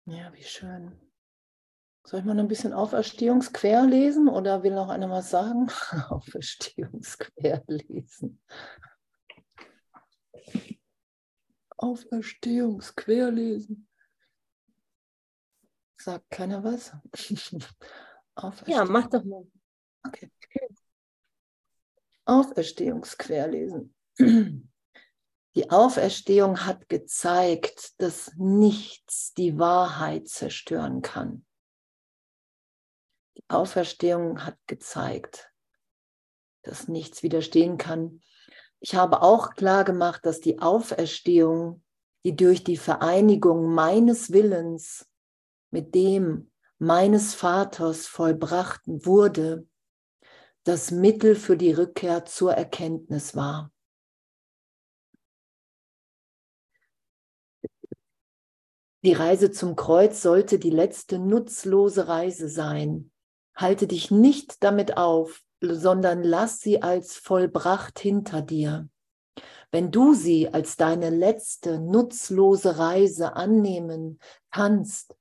Ja, 0.05 0.31
wie 0.33 0.43
schön. 0.43 0.97
Soll 2.05 2.21
ich 2.21 2.25
mal 2.25 2.39
ein 2.39 2.47
bisschen 2.47 2.71
Auferstehungsquer 2.71 3.85
lesen 3.85 4.29
oder 4.29 4.63
will 4.63 4.73
noch 4.73 4.87
einer 4.87 5.09
was 5.09 5.31
sagen? 5.31 5.69
Auferstehungsquer 6.07 7.61
lesen. 7.67 8.41
Auferstehungsquer 11.79 13.31
lesen. 13.31 13.87
Sagt 15.97 16.29
keiner 16.29 16.63
was? 16.63 16.93
ja, 18.67 18.85
mach 18.85 19.07
doch 19.07 19.23
mal. 19.23 19.45
Okay. 20.05 20.29
Auferstehungsquer 22.25 23.47
lesen. 23.47 23.95
Die 25.55 25.71
Auferstehung 25.71 26.65
hat 26.65 26.87
gezeigt, 26.89 27.99
dass 27.99 28.31
nichts 28.37 29.33
die 29.33 29.57
Wahrheit 29.57 30.27
zerstören 30.27 31.01
kann. 31.01 31.45
Die 33.35 33.43
Auferstehung 33.49 34.45
hat 34.45 34.57
gezeigt, 34.67 35.51
dass 36.61 36.87
nichts 36.87 37.23
widerstehen 37.23 37.77
kann. 37.77 38.21
Ich 38.81 38.95
habe 38.95 39.21
auch 39.21 39.55
klar 39.55 39.83
gemacht, 39.83 40.25
dass 40.25 40.39
die 40.39 40.59
Auferstehung, 40.59 41.83
die 42.23 42.35
durch 42.35 42.63
die 42.63 42.77
Vereinigung 42.77 43.73
meines 43.73 44.31
Willens 44.31 45.05
mit 45.71 45.95
dem 45.95 46.51
meines 46.77 47.35
Vaters 47.35 48.07
vollbracht 48.07 48.81
wurde, 48.85 49.67
das 50.63 50.91
Mittel 50.91 51.35
für 51.35 51.57
die 51.57 51.73
Rückkehr 51.73 52.25
zur 52.25 52.53
Erkenntnis 52.53 53.35
war. 53.35 53.71
Die 59.03 59.13
Reise 59.13 59.51
zum 59.51 59.75
Kreuz 59.75 60.21
sollte 60.21 60.59
die 60.59 60.69
letzte 60.69 61.19
nutzlose 61.19 62.07
Reise 62.07 62.49
sein. 62.49 63.11
Halte 63.55 63.87
dich 63.87 64.11
nicht 64.11 64.61
damit 64.63 64.97
auf, 64.97 65.41
sondern 65.61 66.23
lass 66.23 66.59
sie 66.59 66.81
als 66.81 67.15
vollbracht 67.15 67.99
hinter 67.99 68.41
dir. 68.41 68.89
Wenn 69.71 69.91
du 69.91 70.13
sie 70.13 70.49
als 70.49 70.77
deine 70.77 71.09
letzte 71.09 71.79
nutzlose 71.79 72.77
Reise 72.77 73.35
annehmen 73.35 74.19
kannst, 74.51 75.15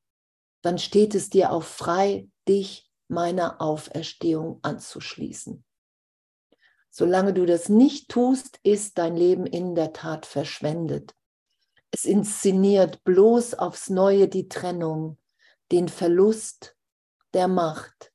dann 0.62 0.78
steht 0.78 1.14
es 1.14 1.30
dir 1.30 1.52
auch 1.52 1.64
frei, 1.64 2.28
dich 2.48 2.90
meiner 3.08 3.60
Auferstehung 3.60 4.58
anzuschließen. 4.62 5.64
Solange 6.90 7.32
du 7.32 7.46
das 7.46 7.68
nicht 7.68 8.08
tust, 8.08 8.58
ist 8.62 8.98
dein 8.98 9.16
Leben 9.16 9.46
in 9.46 9.74
der 9.74 9.92
Tat 9.92 10.26
verschwendet. 10.26 11.14
Es 11.90 12.04
inszeniert 12.04 13.04
bloß 13.04 13.54
aufs 13.54 13.88
Neue 13.88 14.28
die 14.28 14.48
Trennung, 14.48 15.18
den 15.70 15.88
Verlust 15.88 16.76
der 17.34 17.48
Macht, 17.48 18.07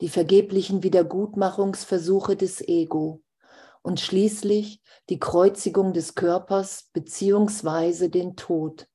die 0.00 0.08
vergeblichen 0.08 0.82
Wiedergutmachungsversuche 0.82 2.36
des 2.36 2.60
Ego 2.66 3.22
und 3.82 4.00
schließlich 4.00 4.82
die 5.08 5.18
Kreuzigung 5.18 5.92
des 5.92 6.14
Körpers 6.14 6.88
beziehungsweise 6.92 8.10
den 8.10 8.36
Tod. 8.36 8.86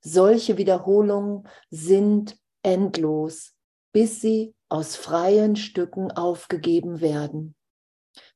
Solche 0.00 0.58
Wiederholungen 0.58 1.48
sind 1.70 2.36
endlos, 2.62 3.54
bis 3.92 4.20
sie 4.20 4.54
aus 4.68 4.96
freien 4.96 5.56
Stücken 5.56 6.10
aufgegeben 6.12 7.00
werden. 7.00 7.54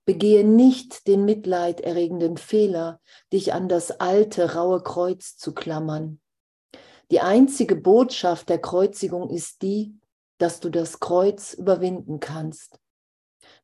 Begehe 0.04 0.44
nicht 0.44 1.06
den 1.06 1.24
mitleiderregenden 1.24 2.36
Fehler, 2.36 3.00
dich 3.32 3.52
an 3.52 3.68
das 3.68 3.92
alte, 4.00 4.54
raue 4.54 4.82
Kreuz 4.82 5.36
zu 5.36 5.54
klammern. 5.54 6.20
Die 7.10 7.20
einzige 7.20 7.76
Botschaft 7.76 8.48
der 8.48 8.60
Kreuzigung 8.60 9.30
ist 9.30 9.62
die, 9.62 9.98
dass 10.40 10.60
du 10.60 10.70
das 10.70 11.00
Kreuz 11.00 11.52
überwinden 11.52 12.18
kannst. 12.18 12.80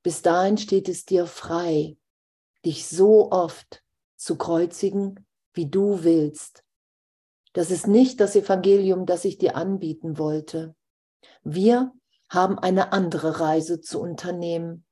Bis 0.03 0.23
dahin 0.23 0.59
steht 0.59 0.89
es 0.89 1.05
dir 1.05 1.27
frei, 1.27 1.97
dich 2.65 2.87
so 2.87 3.31
oft 3.33 3.83
zu 4.17 4.37
kreuzigen, 4.37 5.27
wie 5.55 5.67
du 5.67 6.05
willst. 6.05 6.65
Das 7.55 7.71
ist 7.71 7.87
nicht 7.87 8.21
das 8.21 8.37
Evangelium, 8.37 9.07
das 9.07 9.25
ich 9.25 9.39
dir 9.39 9.57
anbieten 9.57 10.19
wollte. 10.19 10.75
Wir 11.43 11.93
haben 12.29 12.59
eine 12.59 12.93
andere 12.93 13.41
Reise 13.41 13.81
zu 13.81 14.01
unternehmen. 14.01 14.85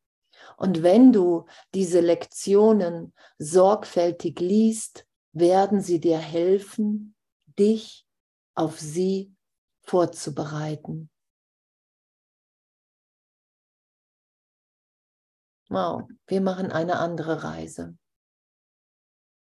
Und 0.57 0.83
wenn 0.83 1.13
du 1.13 1.45
diese 1.75 2.01
Lektionen 2.01 3.13
sorgfältig 3.39 4.41
liest, 4.41 5.07
werden 5.33 5.83
sie 5.83 6.01
dir 6.01 6.19
helfen, 6.19 7.15
dich 7.59 8.07
auf 8.55 8.81
sie 8.81 9.35
vorzubereiten. 9.83 11.11
Wow, 15.75 16.09
wir 16.29 16.41
machen 16.41 16.71
eine 16.71 16.99
andere 17.01 17.43
Reise. 17.43 17.97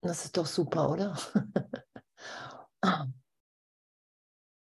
Das 0.00 0.24
ist 0.24 0.38
doch 0.38 0.46
super, 0.46 0.90
oder? 0.90 1.18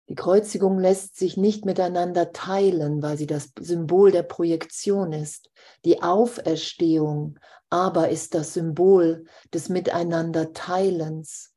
Die 0.09 0.15
Kreuzigung 0.15 0.79
lässt 0.79 1.17
sich 1.17 1.37
nicht 1.37 1.67
miteinander 1.67 2.33
teilen, 2.33 3.03
weil 3.03 3.17
sie 3.17 3.27
das 3.27 3.53
Symbol 3.59 4.11
der 4.13 4.23
Projektion 4.23 5.13
ist. 5.13 5.51
Die 5.85 6.03
Auferstehung 6.03 7.39
aber 7.71 8.09
ist 8.09 8.35
das 8.35 8.55
Symbol 8.55 9.27
des 9.55 9.69
Miteinanderteilens, 9.69 11.55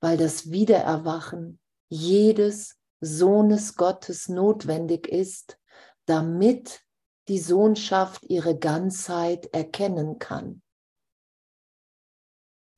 weil 0.00 0.16
das 0.16 0.50
Wiedererwachen 0.50 1.58
jedes 1.88 2.76
Sohnes 3.00 3.76
Gottes 3.76 4.28
notwendig 4.28 5.06
ist, 5.06 5.58
damit 6.06 6.80
die 7.28 7.38
Sohnschaft 7.38 8.24
ihre 8.24 8.58
Ganzheit 8.58 9.46
erkennen 9.52 10.18
kann. 10.18 10.62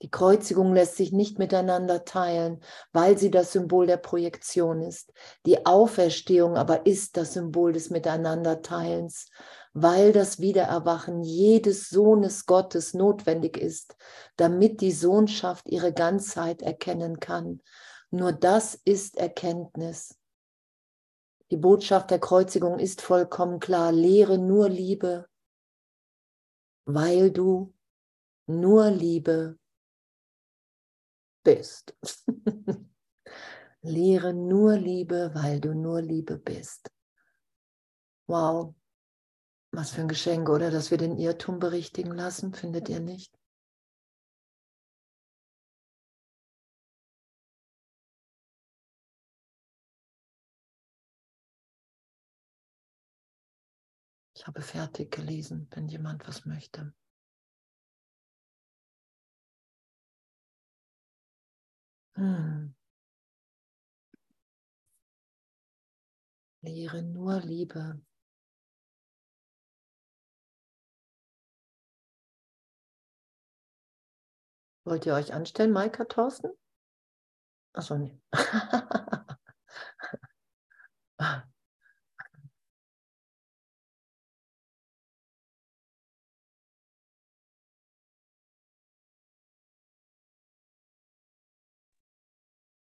Die 0.02 0.10
Kreuzigung 0.10 0.74
lässt 0.74 0.96
sich 0.96 1.10
nicht 1.10 1.38
miteinander 1.38 2.04
teilen, 2.04 2.60
weil 2.92 3.16
sie 3.16 3.30
das 3.30 3.52
Symbol 3.52 3.86
der 3.86 3.96
Projektion 3.96 4.82
ist. 4.82 5.10
Die 5.46 5.64
Auferstehung 5.64 6.56
aber 6.56 6.84
ist 6.84 7.16
das 7.16 7.32
Symbol 7.32 7.72
des 7.72 7.88
Miteinanderteilens, 7.88 9.30
weil 9.72 10.12
das 10.12 10.38
Wiedererwachen 10.38 11.22
jedes 11.22 11.88
Sohnes 11.88 12.44
Gottes 12.44 12.92
notwendig 12.92 13.56
ist, 13.56 13.96
damit 14.36 14.82
die 14.82 14.92
Sohnschaft 14.92 15.66
ihre 15.66 15.94
Ganzheit 15.94 16.60
erkennen 16.60 17.18
kann. 17.18 17.62
Nur 18.10 18.32
das 18.32 18.74
ist 18.74 19.16
Erkenntnis. 19.16 20.14
Die 21.50 21.56
Botschaft 21.56 22.10
der 22.10 22.18
Kreuzigung 22.18 22.78
ist 22.78 23.02
vollkommen 23.02 23.60
klar. 23.60 23.92
Lehre 23.92 24.38
nur 24.38 24.68
Liebe, 24.68 25.28
weil 26.84 27.30
du 27.30 27.72
nur 28.46 28.90
Liebe 28.90 29.58
bist. 31.44 31.96
Lehre 33.82 34.34
nur 34.34 34.76
Liebe, 34.76 35.30
weil 35.34 35.60
du 35.60 35.74
nur 35.74 36.02
Liebe 36.02 36.36
bist. 36.38 36.90
Wow, 38.28 38.74
was 39.70 39.90
für 39.90 40.00
ein 40.00 40.08
Geschenk, 40.08 40.48
oder? 40.48 40.72
Dass 40.72 40.90
wir 40.90 40.98
den 40.98 41.16
Irrtum 41.16 41.60
berichtigen 41.60 42.10
lassen, 42.12 42.52
findet 42.52 42.88
ihr 42.88 42.98
nicht? 42.98 43.38
Habe 54.46 54.62
fertig 54.62 55.10
gelesen, 55.10 55.66
wenn 55.72 55.88
jemand 55.88 56.28
was 56.28 56.46
möchte. 56.46 56.94
Hm. 62.14 62.72
Lehre 66.62 67.02
nur 67.02 67.40
Liebe. 67.40 68.00
Wollt 74.84 75.06
ihr 75.06 75.14
euch 75.14 75.34
anstellen, 75.34 75.72
Maika, 75.72 76.04
Thorsten? 76.04 76.52
Achso, 77.72 77.98
nee. 77.98 78.16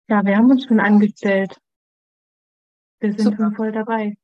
Ja, 0.07 0.23
wir 0.23 0.37
haben 0.37 0.51
uns 0.51 0.65
schon 0.65 0.79
angestellt. 0.79 1.59
Wir 2.99 3.13
sind 3.13 3.21
Super. 3.21 3.37
schon 3.37 3.55
voll 3.55 3.71
dabei. 3.71 4.15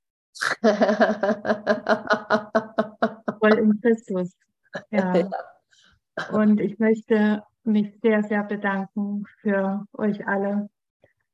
voll 3.40 3.58
in 3.58 3.82
Christus. 3.82 4.36
Ja. 4.90 5.14
ja. 5.14 5.30
Und 6.32 6.62
ich 6.62 6.80
möchte 6.80 7.44
mich 7.64 8.00
sehr, 8.02 8.24
sehr 8.24 8.42
bedanken 8.46 9.26
für 9.42 9.86
euch 9.92 10.26
alle, 10.26 10.70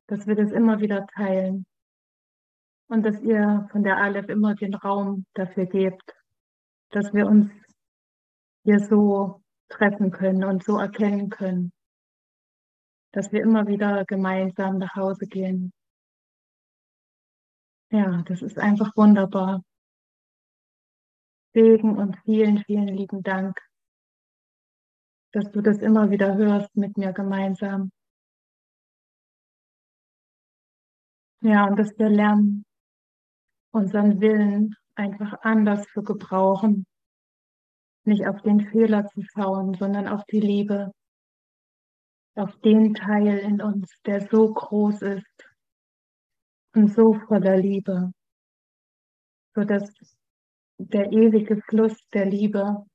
dass 0.07 0.25
wir 0.25 0.35
das 0.35 0.51
immer 0.51 0.79
wieder 0.79 1.05
teilen 1.05 1.67
und 2.87 3.03
dass 3.03 3.21
ihr 3.21 3.67
von 3.71 3.83
der 3.83 3.97
Aleph 3.97 4.29
immer 4.29 4.55
den 4.55 4.73
Raum 4.73 5.27
dafür 5.35 5.67
gebt, 5.67 6.15
dass 6.89 7.13
wir 7.13 7.27
uns 7.27 7.51
hier 8.63 8.79
so 8.79 9.43
treffen 9.69 10.09
können 10.09 10.43
und 10.43 10.63
so 10.63 10.79
erkennen 10.79 11.29
können, 11.29 11.71
dass 13.11 13.31
wir 13.31 13.41
immer 13.41 13.67
wieder 13.67 14.05
gemeinsam 14.05 14.77
nach 14.77 14.95
Hause 14.95 15.27
gehen. 15.27 15.71
Ja, 17.89 18.23
das 18.27 18.41
ist 18.41 18.57
einfach 18.57 18.95
wunderbar. 18.95 19.63
Segen 21.53 21.97
und 21.97 22.17
vielen, 22.25 22.63
vielen 22.65 22.87
lieben 22.87 23.23
Dank 23.23 23.57
dass 25.37 25.51
du 25.51 25.61
das 25.61 25.77
immer 25.79 26.09
wieder 26.09 26.35
hörst 26.35 26.75
mit 26.75 26.97
mir 26.97 27.13
gemeinsam. 27.13 27.91
Ja, 31.41 31.67
und 31.67 31.77
dass 31.77 31.97
wir 31.99 32.09
lernen, 32.09 32.65
unseren 33.71 34.19
Willen 34.19 34.75
einfach 34.95 35.41
anders 35.41 35.85
zu 35.93 36.01
gebrauchen. 36.01 36.85
Nicht 38.05 38.25
auf 38.25 38.41
den 38.41 38.61
Fehler 38.61 39.05
zu 39.07 39.21
schauen, 39.21 39.75
sondern 39.75 40.07
auf 40.07 40.23
die 40.25 40.39
Liebe, 40.39 40.91
auf 42.37 42.55
den 42.61 42.93
Teil 42.93 43.39
in 43.39 43.61
uns, 43.61 43.91
der 44.05 44.27
so 44.27 44.53
groß 44.53 45.01
ist 45.01 45.49
und 46.75 46.93
so 46.93 47.13
voller 47.27 47.57
Liebe, 47.57 48.11
sodass 49.55 49.91
der 50.77 51.11
ewige 51.11 51.61
Fluss 51.63 51.97
der 52.13 52.25
Liebe 52.25 52.85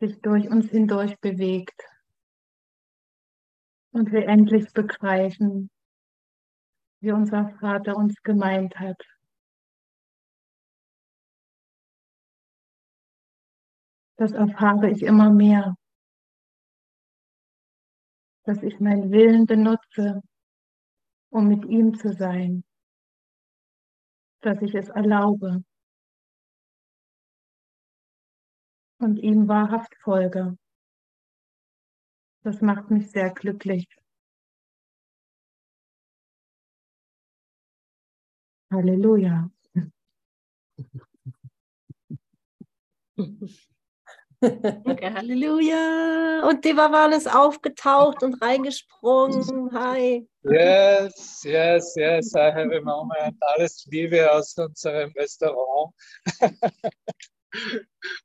sich 0.00 0.20
durch 0.22 0.48
uns 0.48 0.70
hindurch 0.70 1.18
bewegt 1.20 1.80
und 3.92 4.10
wir 4.10 4.26
endlich 4.26 4.72
begreifen, 4.72 5.70
wie 7.00 7.12
unser 7.12 7.50
Vater 7.60 7.96
uns 7.96 8.22
gemeint 8.22 8.78
hat. 8.78 9.00
Das 14.16 14.32
erfahre 14.32 14.90
ich 14.90 15.02
immer 15.02 15.30
mehr, 15.30 15.74
dass 18.52 18.62
ich 18.62 18.80
meinen 18.80 19.10
Willen 19.10 19.46
benutze, 19.46 20.20
um 21.30 21.48
mit 21.48 21.64
ihm 21.64 21.94
zu 21.94 22.12
sein, 22.12 22.64
dass 24.42 24.60
ich 24.60 24.74
es 24.74 24.90
erlaube. 24.90 25.64
und 28.98 29.16
ihm 29.16 29.48
wahrhaft 29.48 29.96
folge. 30.04 30.56
Das 32.44 32.60
macht 32.60 32.88
mich 32.88 33.10
sehr 33.10 33.30
glücklich. 33.30 33.88
Halleluja. 38.70 39.50
Okay, 44.42 45.12
Halleluja. 45.14 46.48
Und 46.48 46.64
Devavan 46.64 47.12
ist 47.12 47.32
aufgetaucht 47.32 48.22
und 48.24 48.42
reingesprungen. 48.42 49.70
Hi. 49.72 50.26
Yes, 50.42 51.42
yes, 51.44 51.94
yes. 51.96 52.34
I 52.34 52.50
have 52.50 52.74
a 52.74 52.80
moment. 52.80 53.36
Alles 53.40 53.86
Liebe 53.88 54.30
aus 54.30 54.56
unserem 54.58 55.12
Restaurant. 55.12 55.94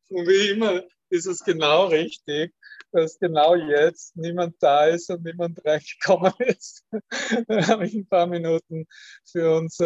Und 0.10 0.26
wie 0.26 0.52
immer 0.52 0.84
ist 1.10 1.26
es 1.26 1.44
genau 1.44 1.88
richtig, 1.88 2.54
dass 2.92 3.20
genau 3.20 3.56
jetzt 3.56 4.16
niemand 4.16 4.56
da 4.62 4.86
ist 4.86 5.10
und 5.10 5.24
niemand 5.26 5.64
reingekommen 5.66 6.34
ist. 6.40 6.86
Dann 7.48 7.68
habe 7.68 7.86
ich 7.86 7.94
ein 7.94 8.08
paar 8.08 8.26
Minuten 8.26 8.88
für 9.30 9.58
uns. 9.58 9.78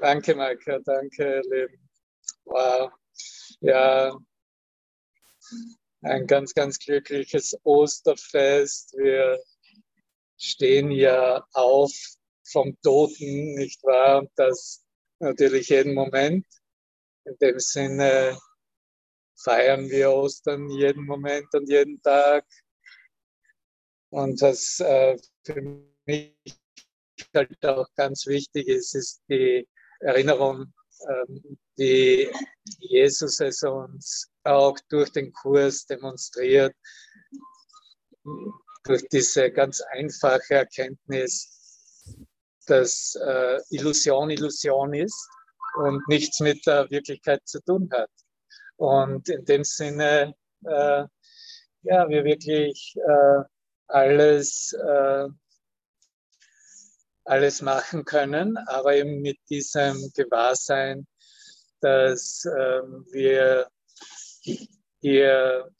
Danke, 0.00 0.34
Maika, 0.34 0.78
danke, 0.78 1.42
Leben. 1.50 1.88
Wow. 2.46 2.90
Ja, 3.60 4.16
ein 6.02 6.26
ganz, 6.26 6.54
ganz 6.54 6.78
glückliches 6.78 7.56
Osterfest. 7.64 8.94
Wir 8.96 9.38
stehen 10.36 10.90
ja 10.90 11.44
auf 11.52 11.92
vom 12.50 12.76
Toten, 12.82 13.54
nicht 13.54 13.82
wahr? 13.84 14.20
Und 14.20 14.30
das 14.36 14.82
natürlich 15.18 15.68
jeden 15.68 15.94
Moment. 15.94 16.46
In 17.24 17.36
dem 17.40 17.58
Sinne 17.58 18.38
feiern 19.36 19.88
wir 19.88 20.10
Ostern 20.10 20.70
jeden 20.70 21.04
Moment 21.04 21.52
und 21.54 21.68
jeden 21.68 22.00
Tag. 22.02 22.44
Und 24.10 24.40
was 24.42 24.80
äh, 24.80 25.16
für 25.44 25.62
mich 26.06 26.34
halt 27.34 27.64
auch 27.64 27.86
ganz 27.94 28.26
wichtig 28.26 28.66
ist, 28.66 28.94
ist 28.94 29.22
die 29.28 29.68
Erinnerung, 30.00 30.72
ähm, 31.08 31.58
die 31.80 32.30
Jesus 32.78 33.40
es 33.40 33.62
uns 33.62 34.30
auch 34.44 34.78
durch 34.90 35.10
den 35.12 35.32
Kurs 35.32 35.86
demonstriert, 35.86 36.74
durch 38.84 39.08
diese 39.08 39.50
ganz 39.50 39.80
einfache 39.80 40.54
Erkenntnis, 40.54 42.12
dass 42.66 43.16
äh, 43.26 43.58
Illusion 43.70 44.30
Illusion 44.30 44.92
ist 44.92 45.28
und 45.76 46.06
nichts 46.08 46.40
mit 46.40 46.66
der 46.66 46.90
Wirklichkeit 46.90 47.40
zu 47.46 47.60
tun 47.62 47.88
hat. 47.92 48.10
Und 48.76 49.28
in 49.30 49.44
dem 49.46 49.64
Sinne, 49.64 50.34
äh, 50.64 51.04
ja, 51.82 52.08
wir 52.08 52.24
wirklich 52.24 52.94
äh, 52.96 53.42
alles, 53.86 54.74
äh, 54.74 55.28
alles 57.24 57.62
machen 57.62 58.04
können, 58.04 58.58
aber 58.66 58.96
eben 58.96 59.22
mit 59.22 59.38
diesem 59.48 60.12
Gewahrsein, 60.14 61.06
dass 61.80 62.44
ähm, 62.46 63.06
wir 63.10 63.68
hier 65.00 65.70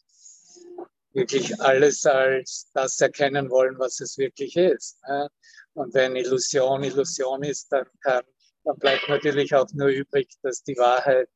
wirklich 1.13 1.61
alles 1.61 2.07
als 2.07 2.71
das 2.73 3.01
erkennen 3.01 3.51
wollen, 3.51 3.79
was 3.79 4.01
es 4.01 4.17
wirklich 4.19 4.57
ist. 4.57 4.99
Ne? 5.09 5.29
Und 5.75 5.95
wenn 5.95 6.17
Illusion 6.17 6.83
Illusion 6.85 7.43
ist, 7.43 7.71
dann 7.73 7.87
kann 8.03 8.23
dann 8.65 8.79
bleibt 8.79 9.09
natürlich 9.09 9.55
auch 9.55 9.67
nur 9.73 9.89
übrig, 9.89 10.29
dass 10.43 10.63
die 10.63 10.77
Wahrheit 10.77 11.29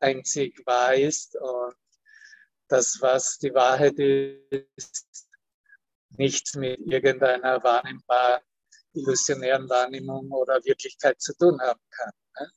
einzig 0.00 0.60
wahr 0.66 0.94
ist 0.94 1.36
und 1.36 1.74
das, 2.68 2.98
was 3.00 3.38
die 3.38 3.54
Wahrheit 3.54 3.98
ist, 3.98 5.28
nichts 6.10 6.54
mit 6.54 6.80
irgendeiner 6.80 7.62
wahrnehmbaren, 7.62 8.42
illusionären 8.94 9.68
Wahrnehmung 9.68 10.30
oder 10.32 10.62
Wirklichkeit 10.64 11.20
zu 11.20 11.34
tun 11.36 11.60
haben 11.60 11.80
kann. 11.90 12.12
Ne? 12.40 12.50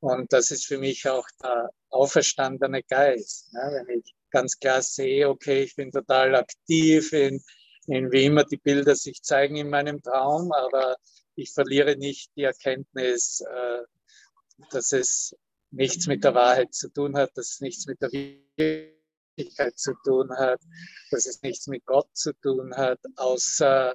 Und 0.00 0.32
das 0.32 0.50
ist 0.50 0.66
für 0.66 0.78
mich 0.78 1.08
auch 1.08 1.26
der 1.42 1.70
auferstandene 1.90 2.82
Geist. 2.82 3.52
Ne? 3.52 3.84
Wenn 3.86 4.00
ich 4.00 4.14
ganz 4.30 4.58
klar 4.58 4.82
sehe, 4.82 5.28
okay, 5.28 5.62
ich 5.62 5.76
bin 5.76 5.90
total 5.90 6.34
aktiv 6.34 7.12
in, 7.12 7.42
in 7.86 8.10
wie 8.10 8.24
immer 8.24 8.44
die 8.44 8.56
Bilder 8.56 8.96
sich 8.96 9.22
zeigen 9.22 9.56
in 9.56 9.68
meinem 9.68 10.02
Traum, 10.02 10.52
aber 10.52 10.96
ich 11.34 11.52
verliere 11.52 11.96
nicht 11.96 12.30
die 12.36 12.44
Erkenntnis, 12.44 13.40
äh, 13.40 13.82
dass 14.70 14.92
es 14.92 15.36
nichts 15.70 16.06
mit 16.06 16.24
der 16.24 16.34
Wahrheit 16.34 16.74
zu 16.74 16.90
tun 16.90 17.16
hat, 17.16 17.30
dass 17.34 17.52
es 17.52 17.60
nichts 17.60 17.86
mit 17.86 18.00
der 18.00 18.10
Wirklichkeit 18.10 19.78
zu 19.78 19.94
tun 20.04 20.30
hat, 20.36 20.60
dass 21.10 21.26
es 21.26 21.42
nichts 21.42 21.66
mit 21.66 21.84
Gott 21.84 22.08
zu 22.14 22.32
tun 22.34 22.74
hat, 22.74 23.00
außer 23.16 23.94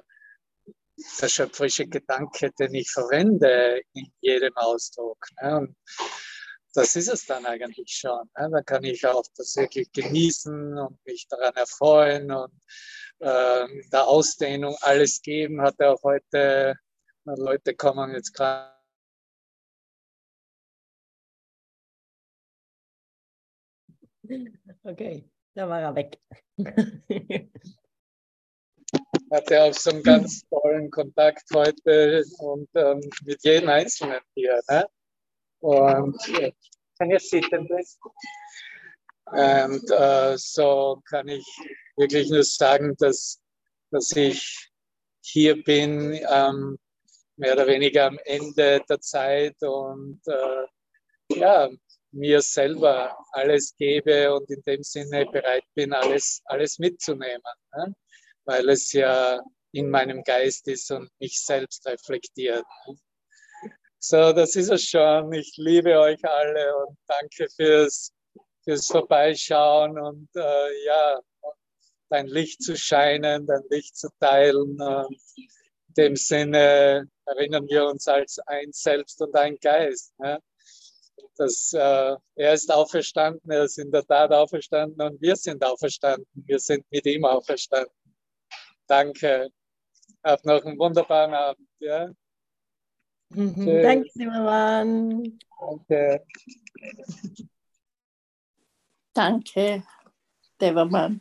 der 1.20 1.28
schöpferische 1.28 1.86
Gedanke, 1.86 2.52
den 2.58 2.74
ich 2.74 2.90
verwende 2.90 3.82
in 3.92 4.12
jedem 4.20 4.56
Ausdruck. 4.56 5.18
Ne? 5.42 5.56
Und 5.58 5.76
das 6.74 6.96
ist 6.96 7.08
es 7.08 7.24
dann 7.26 7.46
eigentlich 7.46 7.90
schon. 7.90 8.28
Ne? 8.38 8.50
Dann 8.50 8.64
kann 8.64 8.84
ich 8.84 9.06
auch 9.06 9.24
das 9.36 9.56
wirklich 9.56 9.90
genießen 9.92 10.78
und 10.78 10.98
mich 11.04 11.26
daran 11.28 11.54
erfreuen 11.54 12.30
und 12.30 12.52
äh, 13.20 13.66
der 13.92 14.06
Ausdehnung 14.06 14.76
alles 14.80 15.22
geben, 15.22 15.62
hat 15.62 15.76
er 15.78 15.94
auch 15.94 16.02
heute, 16.02 16.74
Leute 17.24 17.74
kommen 17.74 18.12
jetzt 18.14 18.32
gerade 18.32 18.76
Okay, 24.82 25.30
da 25.54 25.68
war 25.68 25.80
er 25.80 25.94
weg. 25.94 26.18
hatte 29.30 29.62
auch 29.62 29.74
so 29.74 29.90
einen 29.90 30.02
ganz 30.02 30.46
tollen 30.48 30.90
Kontakt 30.90 31.44
heute 31.54 32.24
und 32.38 32.68
ähm, 32.74 33.00
mit 33.24 33.42
jedem 33.42 33.68
Einzelnen 33.68 34.20
hier. 34.34 34.60
Ne? 34.68 34.86
Und 35.60 36.16
this? 37.68 37.98
Und 39.26 39.90
äh, 39.90 40.36
so 40.38 41.02
kann 41.08 41.28
ich 41.28 41.44
wirklich 41.96 42.30
nur 42.30 42.44
sagen, 42.44 42.94
dass, 42.98 43.40
dass 43.90 44.12
ich 44.12 44.70
hier 45.22 45.62
bin, 45.62 46.20
ähm, 46.30 46.78
mehr 47.36 47.54
oder 47.54 47.66
weniger 47.66 48.06
am 48.06 48.18
Ende 48.24 48.80
der 48.88 49.00
Zeit 49.00 49.60
und 49.62 50.20
äh, 50.26 51.38
ja, 51.38 51.68
mir 52.12 52.40
selber 52.40 53.18
alles 53.32 53.74
gebe 53.76 54.32
und 54.32 54.48
in 54.50 54.62
dem 54.62 54.82
Sinne 54.82 55.26
bereit 55.26 55.64
bin, 55.74 55.92
alles, 55.92 56.40
alles 56.44 56.78
mitzunehmen, 56.78 57.42
ne? 57.74 57.94
Weil 58.46 58.68
es 58.70 58.92
ja 58.92 59.40
in 59.72 59.90
meinem 59.90 60.22
Geist 60.22 60.66
ist 60.68 60.90
und 60.90 61.10
mich 61.18 61.40
selbst 61.44 61.86
reflektiert. 61.86 62.64
So, 63.98 64.32
das 64.32 64.54
ist 64.56 64.70
es 64.70 64.84
schon. 64.84 65.32
Ich 65.32 65.54
liebe 65.56 65.98
euch 65.98 66.24
alle 66.24 66.76
und 66.76 66.96
danke 67.06 67.48
fürs, 67.50 68.12
fürs 68.64 68.86
Vorbeischauen 68.86 69.98
und 69.98 70.28
äh, 70.36 70.84
ja, 70.84 71.20
dein 72.08 72.26
Licht 72.28 72.62
zu 72.62 72.76
scheinen, 72.76 73.46
dein 73.46 73.64
Licht 73.68 73.96
zu 73.96 74.08
teilen. 74.20 74.80
Und 74.80 75.16
in 75.88 75.94
dem 75.96 76.16
Sinne 76.16 77.08
erinnern 77.24 77.66
wir 77.68 77.86
uns 77.86 78.06
als 78.06 78.38
ein 78.46 78.72
Selbst 78.72 79.20
und 79.20 79.34
ein 79.34 79.58
Geist. 79.60 80.16
Ne? 80.18 80.38
Das, 81.36 81.72
äh, 81.72 82.14
er 82.36 82.52
ist 82.54 82.72
auferstanden, 82.72 83.50
er 83.50 83.64
ist 83.64 83.78
in 83.78 83.90
der 83.90 84.06
Tat 84.06 84.32
auferstanden 84.32 85.00
und 85.02 85.20
wir 85.20 85.36
sind 85.36 85.64
auferstanden. 85.64 86.26
Wir 86.34 86.58
sind 86.60 86.84
mit 86.90 87.04
ihm 87.06 87.24
auferstanden. 87.24 88.05
Danke. 88.86 89.50
Habt 90.22 90.44
noch 90.44 90.64
einen 90.64 90.78
wunderbaren 90.78 91.34
Abend. 91.34 91.68
Ja? 91.78 92.10
Mhm. 93.30 93.82
Danke, 93.82 94.08
Zimmermann. 94.10 95.38
Danke. 95.58 96.26
Danke, 99.12 99.82
Devermann. 100.60 101.20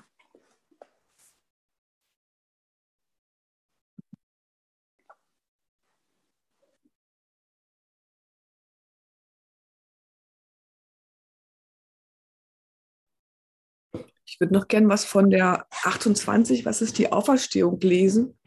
Ich 14.36 14.42
würde 14.42 14.54
noch 14.54 14.68
gern 14.68 14.90
was 14.90 15.06
von 15.06 15.30
der 15.30 15.66
28, 15.86 16.66
was 16.66 16.82
ist 16.82 16.98
die 16.98 17.10
Auferstehung, 17.10 17.80
lesen. 17.80 18.38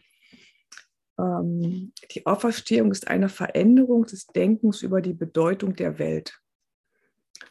Ähm, 1.18 1.94
die 2.10 2.26
Auferstehung 2.26 2.92
ist 2.92 3.08
eine 3.08 3.30
Veränderung 3.30 4.04
des 4.04 4.26
Denkens 4.26 4.82
über 4.82 5.00
die 5.00 5.14
Bedeutung 5.14 5.76
der 5.76 5.98
Welt. 5.98 6.38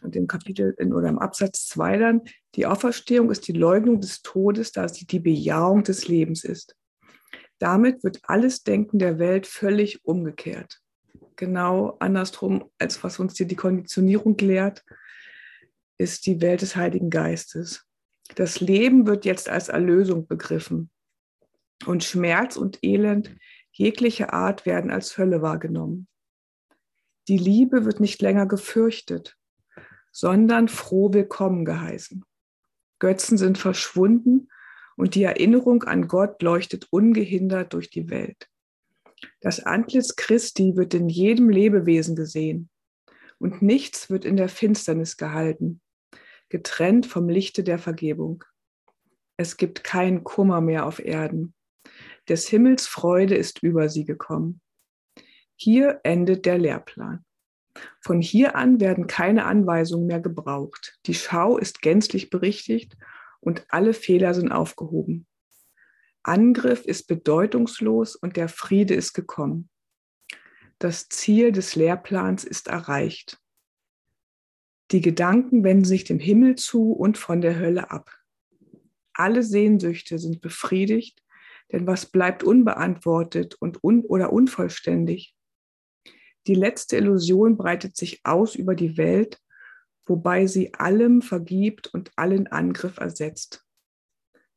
Und 0.04 0.16
im 0.16 0.28
Kapitel 0.28 0.76
in, 0.78 0.94
oder 0.94 1.10
im 1.10 1.18
Absatz 1.18 1.66
2 1.70 1.98
dann, 1.98 2.22
die 2.54 2.68
Auferstehung 2.68 3.32
ist 3.32 3.48
die 3.48 3.54
Leugnung 3.54 4.02
des 4.02 4.22
Todes, 4.22 4.72
da 4.72 4.88
sie 4.88 5.08
die 5.08 5.20
Bejahung 5.20 5.84
des 5.84 6.08
Lebens 6.08 6.44
ist. 6.44 6.76
Damit 7.58 8.04
wird 8.04 8.20
alles 8.22 8.62
Denken 8.62 9.00
der 9.00 9.18
Welt 9.18 9.48
völlig 9.48 10.06
umgekehrt. 10.06 10.80
Genau 11.38 11.98
andersrum, 11.98 12.70
als 12.78 13.04
was 13.04 13.18
uns 13.18 13.36
hier 13.36 13.48
die 13.48 13.56
Konditionierung 13.56 14.38
lehrt, 14.38 14.86
ist 15.98 16.28
die 16.28 16.40
Welt 16.40 16.62
des 16.62 16.76
Heiligen 16.76 17.10
Geistes. 17.10 17.87
Das 18.36 18.60
Leben 18.60 19.08
wird 19.08 19.26
jetzt 19.26 19.50
als 19.50 19.70
Erlösung 19.70 20.28
begriffen. 20.28 20.90
Und 21.86 22.04
Schmerz 22.04 22.58
und 22.58 22.80
Elend 22.84 23.36
jeglicher 23.72 24.34
Art 24.34 24.66
werden 24.66 24.92
als 24.92 25.18
Hölle 25.18 25.42
wahrgenommen. 25.42 26.08
Die 27.28 27.38
Liebe 27.38 27.86
wird 27.86 28.00
nicht 28.00 28.22
länger 28.22 28.46
gefürchtet, 28.46 29.38
sondern 30.12 30.68
froh 30.68 31.14
willkommen 31.14 31.66
geheißen. 31.66 32.24
Götzen 33.00 33.38
sind 33.38 33.58
verschwunden 33.58 34.50
und 34.96 35.14
die 35.14 35.24
Erinnerung 35.24 35.84
an 35.84 36.08
Gott 36.08 36.42
leuchtet 36.42 36.88
ungehindert 36.90 37.74
durch 37.74 37.90
die 37.90 38.10
Welt. 38.10 38.50
Das 39.42 39.60
Antlitz 39.60 40.16
Christi 40.16 40.76
wird 40.76 40.94
in 40.94 41.10
jedem 41.10 41.50
Lebewesen 41.50 42.16
gesehen 42.16 42.70
und 43.40 43.62
nichts 43.62 44.10
wird 44.10 44.26
in 44.26 44.38
der 44.38 44.50
Finsternis 44.50 45.18
gehalten, 45.18 45.82
getrennt 46.50 47.06
vom 47.06 47.30
Lichte 47.30 47.64
der 47.64 47.80
Vergebung. 47.80 48.44
Es 49.38 49.58
gibt 49.58 49.84
keinen 49.84 50.24
Kummer 50.24 50.62
mehr 50.62 50.86
auf 50.86 51.00
Erden, 51.00 51.54
des 52.28 52.48
Himmels 52.48 52.88
Freude 52.88 53.36
ist 53.36 53.64
über 53.64 53.90
sie 53.90 54.06
gekommen. 54.06 54.62
Hier 55.56 56.02
endet 56.04 56.46
der 56.46 56.58
Lehrplan. 56.58 57.24
Von 58.02 58.22
hier 58.22 58.56
an 58.56 58.80
werden 58.80 59.08
keine 59.08 59.46
Anweisungen 59.46 60.08
mehr 60.08 60.20
gebraucht. 60.20 61.00
Die 61.06 61.14
Schau 61.14 61.58
ist 61.58 61.82
gänzlich 61.82 62.30
berichtigt 62.30 62.98
und 63.40 63.66
alle 63.70 63.94
Fehler 63.94 64.34
sind 64.34 64.52
aufgehoben. 64.52 65.28
Angriff 66.24 66.86
ist 66.86 67.08
bedeutungslos 67.08 68.16
und 68.16 68.36
der 68.36 68.50
Friede 68.50 68.94
ist 68.94 69.14
gekommen. 69.14 69.70
Das 70.80 71.08
Ziel 71.08 71.52
des 71.52 71.76
Lehrplans 71.76 72.44
ist 72.44 72.68
erreicht. 72.68 73.40
Die 74.92 75.02
Gedanken 75.02 75.64
wenden 75.64 75.86
sich 75.86 76.04
dem 76.04 76.20
Himmel 76.20 76.56
zu 76.56 76.94
und 76.94 77.18
von 77.18 77.42
der 77.42 77.60
Hölle 77.60 77.92
ab. 77.92 78.12
Alle 79.14 79.44
Sehnsüchte 79.44 80.20
sind 80.20 80.42
befriedigt 80.42 81.22
denn 81.72 81.86
was 81.86 82.06
bleibt 82.06 82.44
unbeantwortet 82.44 83.56
und 83.56 83.84
un 83.84 84.02
oder 84.02 84.32
unvollständig? 84.32 85.36
Die 86.48 86.56
letzte 86.56 86.98
Illusion 86.98 87.58
breitet 87.58 87.98
sich 87.98 88.26
aus 88.26 88.56
über 88.56 88.74
die 88.74 88.98
Welt, 88.98 89.42
wobei 90.06 90.46
sie 90.46 90.74
allem 90.74 91.22
vergibt 91.22 91.88
und 91.88 92.12
allen 92.16 92.48
Angriff 92.48 92.98
ersetzt. 92.98 93.66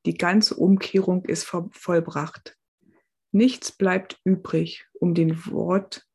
Die 0.06 0.14
ganze 0.14 0.54
Umkehrung 0.54 1.24
ist 1.24 1.44
vollbracht. 1.44 2.56
Nichts 3.32 3.72
bleibt 3.72 4.20
übrig, 4.24 4.86
um 4.94 5.14
Wort, 5.46 6.06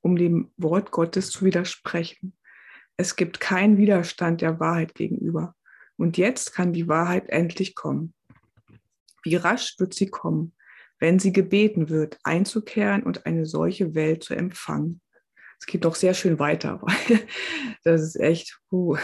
um 0.00 0.16
dem 0.16 0.52
Wort 0.56 0.90
Gottes 0.90 1.30
zu 1.30 1.44
widersprechen. 1.44 2.36
Es 3.00 3.16
gibt 3.16 3.40
keinen 3.40 3.78
Widerstand 3.78 4.42
der 4.42 4.60
Wahrheit 4.60 4.94
gegenüber. 4.94 5.54
Und 5.96 6.18
jetzt 6.18 6.52
kann 6.52 6.74
die 6.74 6.86
Wahrheit 6.86 7.30
endlich 7.30 7.74
kommen. 7.74 8.12
Wie 9.22 9.36
rasch 9.36 9.76
wird 9.78 9.94
sie 9.94 10.10
kommen, 10.10 10.54
wenn 10.98 11.18
sie 11.18 11.32
gebeten 11.32 11.88
wird, 11.88 12.18
einzukehren 12.24 13.02
und 13.02 13.24
eine 13.24 13.46
solche 13.46 13.94
Welt 13.94 14.22
zu 14.22 14.34
empfangen. 14.34 15.00
Es 15.58 15.64
geht 15.64 15.86
doch 15.86 15.94
sehr 15.94 16.12
schön 16.12 16.38
weiter. 16.38 16.84
Das 17.84 18.02
ist 18.02 18.16
echt 18.16 18.60
uh, 18.70 18.98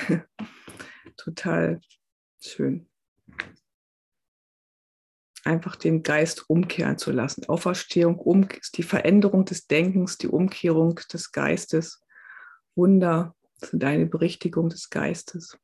total 1.16 1.80
schön. 2.38 2.90
Einfach 5.42 5.74
den 5.76 6.03
Geist 6.03 6.51
umkehren 6.51 6.99
zu 6.99 7.12
lassen. 7.12 7.47
Auferstehung, 7.49 8.18
um, 8.18 8.47
die 8.74 8.82
Veränderung 8.82 9.47
des 9.47 9.66
Denkens, 9.66 10.18
die 10.18 10.28
Umkehrung 10.28 11.01
des 11.11 11.32
Geistes. 11.32 12.03
Wunder 12.74 13.36
sind 13.59 13.82
eine 13.84 14.07
Berichtigung 14.07 14.68
des 14.68 14.90
Geistes. 14.90 15.59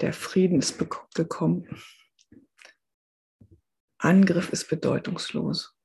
Der 0.00 0.12
Frieden 0.12 0.58
ist 0.58 0.78
gekommen. 1.14 1.68
Angriff 3.98 4.50
ist 4.52 4.68
bedeutungslos. 4.68 5.75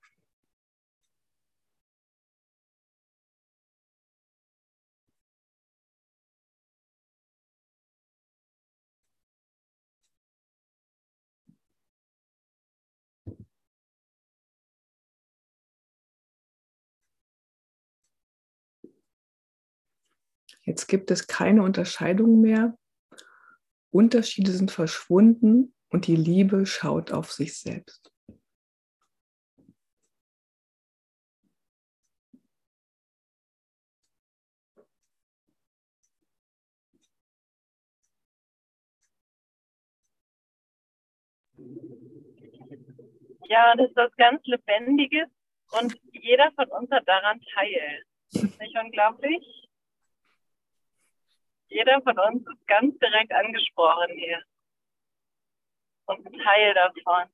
Jetzt 20.64 20.88
gibt 20.88 21.12
es 21.12 21.28
keine 21.28 21.64
Unterscheidung 21.64 22.42
mehr 22.42 22.76
Unterschiede 23.92 24.52
sind 24.52 24.72
verschwunden 24.72 25.74
und 25.90 26.08
die 26.08 26.16
Liebe 26.16 26.66
schaut 26.66 27.12
auf 27.12 27.32
sich 27.32 27.60
selbst. 27.60 28.12
Ja, 43.50 43.76
das 43.76 43.90
ist 43.90 43.98
was 43.98 44.16
ganz 44.16 44.42
Lebendiges 44.46 45.28
Und 45.72 46.00
jeder 46.14 46.52
von 46.54 46.70
uns 46.70 46.92
hat 46.92 47.06
daran 47.08 47.42
Teil. 47.54 48.04
Ist 48.32 48.60
nicht 48.60 48.78
unglaublich? 48.82 49.71
Jeder 51.72 52.02
von 52.02 52.20
uns 52.20 52.46
ist 52.46 52.68
ganz 52.68 53.00
direkt 53.00 53.32
angesprochen 53.32 54.12
hier. 54.18 54.44
Und 56.06 56.26
ein 56.26 56.34
Teil 56.34 56.74
davon. 56.74 57.30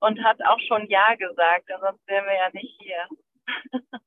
Und 0.00 0.24
hat 0.24 0.42
auch 0.42 0.58
schon 0.66 0.88
Ja 0.88 1.14
gesagt, 1.14 1.68
sonst 1.68 2.04
wären 2.08 2.26
wir 2.26 2.34
ja 2.34 2.50
nicht 2.52 2.80
hier. 2.80 3.06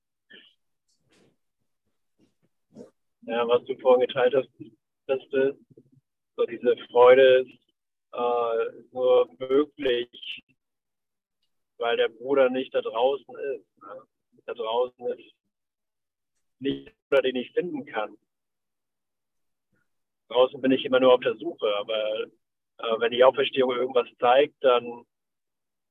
ja, 3.21 3.47
was 3.47 3.63
du 3.65 3.77
vorhin 3.79 4.05
geteilt 4.07 4.35
hast, 4.35 4.49
Beste, 5.05 5.57
so 6.35 6.45
diese 6.45 6.75
Freude 6.89 7.45
ist 7.45 7.57
äh, 8.11 8.83
nur 8.91 9.29
möglich, 9.37 10.43
weil 11.83 11.97
der 11.97 12.07
Bruder 12.07 12.49
nicht 12.49 12.73
da 12.73 12.81
draußen 12.81 13.35
ist. 13.35 13.81
Ne? 13.81 14.07
Da 14.45 14.53
draußen 14.53 15.05
ist 15.07 15.35
nicht 16.59 16.87
der 16.87 16.93
Bruder, 17.09 17.21
den 17.23 17.35
ich 17.35 17.51
finden 17.51 17.85
kann. 17.85 18.17
Draußen 20.29 20.61
bin 20.61 20.71
ich 20.71 20.85
immer 20.85 21.01
nur 21.01 21.13
auf 21.13 21.19
der 21.19 21.35
Suche, 21.35 21.75
aber 21.75 22.23
äh, 22.23 22.99
wenn 22.99 23.11
die 23.11 23.23
Auferstehung 23.25 23.71
irgendwas 23.71 24.07
zeigt, 24.17 24.55
dann 24.63 25.05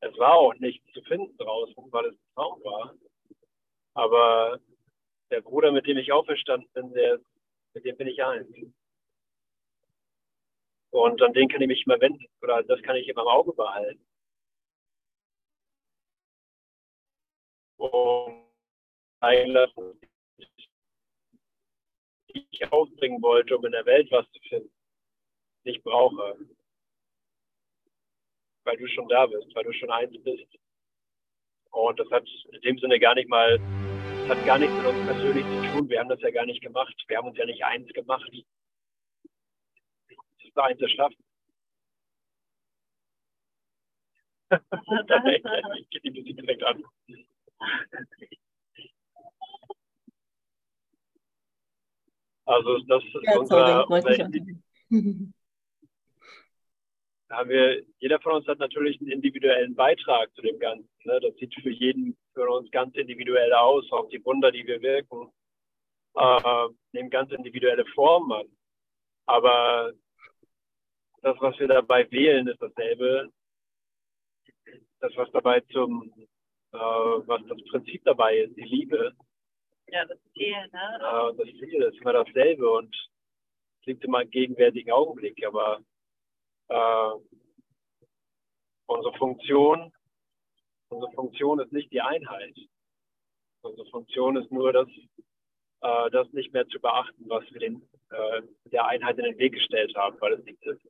es 0.01 0.17
war 0.19 0.33
auch 0.33 0.55
nichts 0.55 0.91
zu 0.95 1.03
finden 1.03 1.37
draußen, 1.37 1.75
weil 1.93 2.07
es 2.07 2.15
ein 2.15 2.35
Traum 2.35 2.65
war. 2.65 2.95
Aber 3.93 4.59
der 5.31 5.43
Bruder, 5.43 5.73
mit 5.73 5.87
dem 5.87 5.99
ich 5.99 6.11
auferstanden 6.11 6.71
bin, 6.73 6.93
der, 6.95 7.21
mit 7.75 7.85
dem 7.85 7.99
bin 7.99 8.09
ich 8.09 8.25
eins. 8.25 8.49
Und 10.91 11.21
an 11.21 11.35
den 11.35 11.49
kann 11.51 11.61
ich 11.61 11.69
mich 11.69 11.85
immer 11.85 12.01
wenden 12.01 12.27
oder 12.41 12.63
das 12.63 12.81
kann 12.83 12.97
ich 12.97 13.09
immer 13.09 13.23
im 13.23 13.29
Auge 13.29 13.53
behalten. 13.53 14.03
Und 17.83 18.45
einlassen, 19.21 20.01
die 22.29 22.47
ich 22.51 22.73
aufbringen 22.73 23.21
wollte, 23.23 23.57
um 23.57 23.65
in 23.65 23.73
der 23.73 23.87
Welt 23.87 24.11
was 24.11 24.31
zu 24.33 24.41
finden, 24.49 24.73
nicht 25.65 25.83
brauche. 25.83 26.37
Weil 28.65 28.77
du 28.77 28.87
schon 28.89 29.09
da 29.09 29.27
bist, 29.27 29.55
weil 29.55 29.65
du 29.65 29.73
schon 29.73 29.91
eins 29.91 30.13
bist. 30.23 30.47
Und 31.71 31.99
das 31.99 32.11
hat 32.11 32.29
in 32.53 32.61
dem 32.61 32.79
Sinne 32.79 33.01
gar 33.01 33.15
nicht 33.15 33.29
mal, 33.29 33.59
das 33.59 34.37
hat 34.37 34.47
gar 34.47 34.59
nichts 34.59 34.77
mit 34.77 34.87
uns 34.87 35.07
persönlich 35.07 35.45
zu 35.45 35.73
tun. 35.73 35.89
Wir 35.89 36.01
haben 36.01 36.09
das 36.09 36.21
ja 36.21 36.31
gar 36.31 36.47
nicht 36.47 36.63
gemacht. 36.63 36.95
Wir 37.09 37.19
haben 37.19 37.29
uns 37.29 37.39
ja 37.39 37.47
nicht 37.47 37.65
eins 37.65 37.89
gemacht 37.93 38.31
da 40.55 40.65
einzuschlafen. 40.65 41.17
ich 44.53 45.91
gehe 45.91 46.01
die 46.03 46.11
Musik 46.11 46.37
direkt 46.37 46.63
an. 46.63 46.85
Also 52.45 52.79
das 52.89 53.03
ist 53.05 53.15
ja, 53.23 53.39
unser, 53.39 53.89
unser 53.89 54.11
haben 57.31 57.49
wir, 57.49 57.83
jeder 57.99 58.21
von 58.21 58.33
uns 58.33 58.47
hat 58.47 58.59
natürlich 58.59 59.01
einen 59.01 59.11
individuellen 59.11 59.75
Beitrag 59.75 60.35
zu 60.35 60.43
dem 60.43 60.59
Ganzen. 60.59 60.89
Ne? 61.05 61.19
Das 61.21 61.35
sieht 61.37 61.55
für 61.55 61.71
jeden 61.71 62.17
für 62.35 62.49
uns 62.49 62.71
ganz 62.71 62.95
individuell 62.95 63.53
aus. 63.55 63.91
Auch 63.91 64.09
die 64.11 64.25
Wunder, 64.25 64.53
die 64.53 64.67
wir 64.67 64.83
wirken, 64.83 65.33
äh, 66.15 66.69
nehmen 66.93 67.11
ganz 67.11 67.33
individuelle 67.33 67.87
Formen 67.95 68.33
an. 68.33 68.47
Aber 69.27 69.93
das, 71.23 71.37
was 71.41 71.59
wir 71.59 71.69
dabei 71.69 72.11
wählen, 72.11 72.47
ist 72.49 72.61
dasselbe. 72.61 73.31
Das, 75.01 75.13
was 75.17 75.31
dabei 75.33 75.61
zum, 75.73 76.13
äh, 76.73 76.79
was 76.79 77.41
das 77.49 77.63
Prinzip 77.71 78.03
dabei 78.05 78.39
ist, 78.39 78.57
die 78.57 78.63
Liebe. 78.63 79.15
Ja, 79.89 80.05
das 80.07 80.19
Ziel, 80.33 80.57
ne? 80.73 80.99
Äh, 81.01 81.37
das 81.37 81.47
Ziel 81.59 81.83
ist 81.83 82.01
immer 82.01 82.13
dasselbe 82.13 82.71
und 82.71 82.95
es 83.81 83.87
liegt 83.87 84.05
immer 84.05 84.23
im 84.23 84.31
gegenwärtigen 84.31 84.93
Augenblick, 84.93 85.45
aber 85.47 85.83
äh, 86.69 87.11
unsere 88.87 89.15
Funktion, 89.19 89.93
unsere 90.89 91.13
Funktion 91.13 91.61
ist 91.61 91.73
nicht 91.73 91.93
die 91.93 92.01
Einheit. 92.01 92.57
Unsere 93.63 93.89
Funktion 93.91 94.37
ist 94.37 94.51
nur, 94.51 94.73
das, 94.73 94.89
äh, 95.83 96.11
das 96.11 96.33
nicht 96.33 96.53
mehr 96.53 96.67
zu 96.69 96.81
beachten, 96.81 97.29
was 97.29 97.45
wir 97.53 97.61
den, 97.61 97.83
äh, 98.11 98.43
der 98.67 98.87
Einheit 98.87 99.19
in 99.19 99.25
den 99.25 99.39
Weg 99.39 99.55
gestellt 99.55 99.95
haben, 99.97 100.21
weil 100.21 100.35
es 100.35 100.45
nichts 100.45 100.65
ist. 100.65 100.85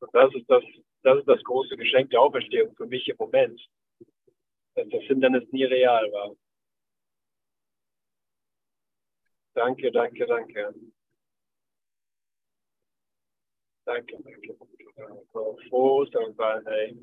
Und 0.00 0.14
das 0.14 0.34
ist 0.34 0.48
das, 0.48 0.62
das 1.02 1.18
ist 1.18 1.28
das 1.28 1.42
große 1.44 1.76
Geschenk 1.76 2.10
der 2.10 2.20
Auferstehung 2.20 2.74
für 2.76 2.86
mich 2.86 3.08
im 3.08 3.16
Moment. 3.18 3.60
Dass 4.74 4.88
das 4.88 5.02
Hindernis 5.02 5.44
nie 5.52 5.64
real 5.64 6.10
war. 6.12 6.34
Danke, 9.54 9.90
danke, 9.90 10.26
danke. 10.26 10.74
Danke, 13.84 14.16
danke. 14.22 14.56
Froh 15.68 16.00
und 16.00 16.36
sein, 16.36 16.64
hey. 16.66 16.96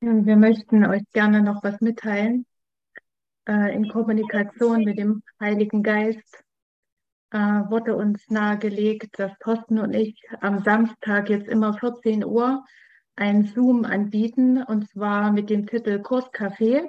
Wir 0.00 0.36
möchten 0.36 0.84
euch 0.84 1.02
gerne 1.12 1.42
noch 1.42 1.62
was 1.62 1.80
mitteilen 1.80 2.44
äh, 3.48 3.74
in 3.74 3.88
Kommunikation 3.88 4.84
mit 4.84 4.98
dem 4.98 5.22
Heiligen 5.40 5.82
Geist 5.82 6.44
äh, 7.32 7.36
wurde 7.70 7.96
uns 7.96 8.28
nahegelegt, 8.28 9.18
dass 9.18 9.32
Thorsten 9.38 9.78
und 9.78 9.94
ich 9.94 10.22
am 10.40 10.62
Samstag 10.62 11.30
jetzt 11.30 11.48
immer 11.48 11.74
14 11.74 12.24
Uhr 12.24 12.64
ein 13.16 13.44
Zoom 13.44 13.84
anbieten 13.84 14.62
und 14.62 14.88
zwar 14.88 15.32
mit 15.32 15.50
dem 15.50 15.66
Titel 15.66 16.00
Kurscafé 16.00 16.88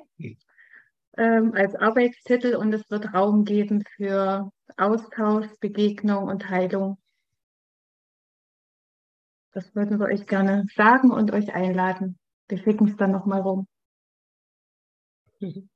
ähm, 1.17 1.53
als 1.53 1.75
Arbeitstitel 1.75 2.55
und 2.55 2.73
es 2.73 2.89
wird 2.89 3.13
Raum 3.13 3.45
geben 3.45 3.83
für 3.95 4.51
Austausch, 4.77 5.47
Begegnung 5.59 6.25
und 6.25 6.49
Heilung. 6.49 6.97
Das 9.51 9.75
würden 9.75 9.99
wir 9.99 10.07
euch 10.07 10.25
gerne 10.25 10.65
sagen 10.75 11.11
und 11.11 11.31
euch 11.31 11.53
einladen. 11.53 12.17
Wir 12.47 12.57
schicken 12.57 12.87
es 12.87 12.97
dann 12.97 13.11
nochmal 13.11 13.41
rum. 13.41 13.67
Mhm. 15.39 15.69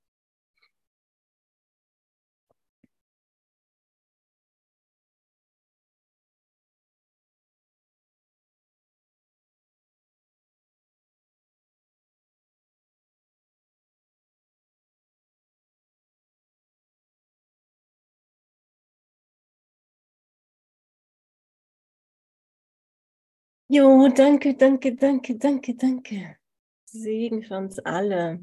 Jo, 23.69 24.07
danke, 24.09 24.55
danke, 24.55 24.95
danke, 24.95 25.37
danke, 25.37 25.75
danke. 25.75 26.37
Segen 26.85 27.43
für 27.43 27.57
uns 27.57 27.79
alle. 27.79 28.39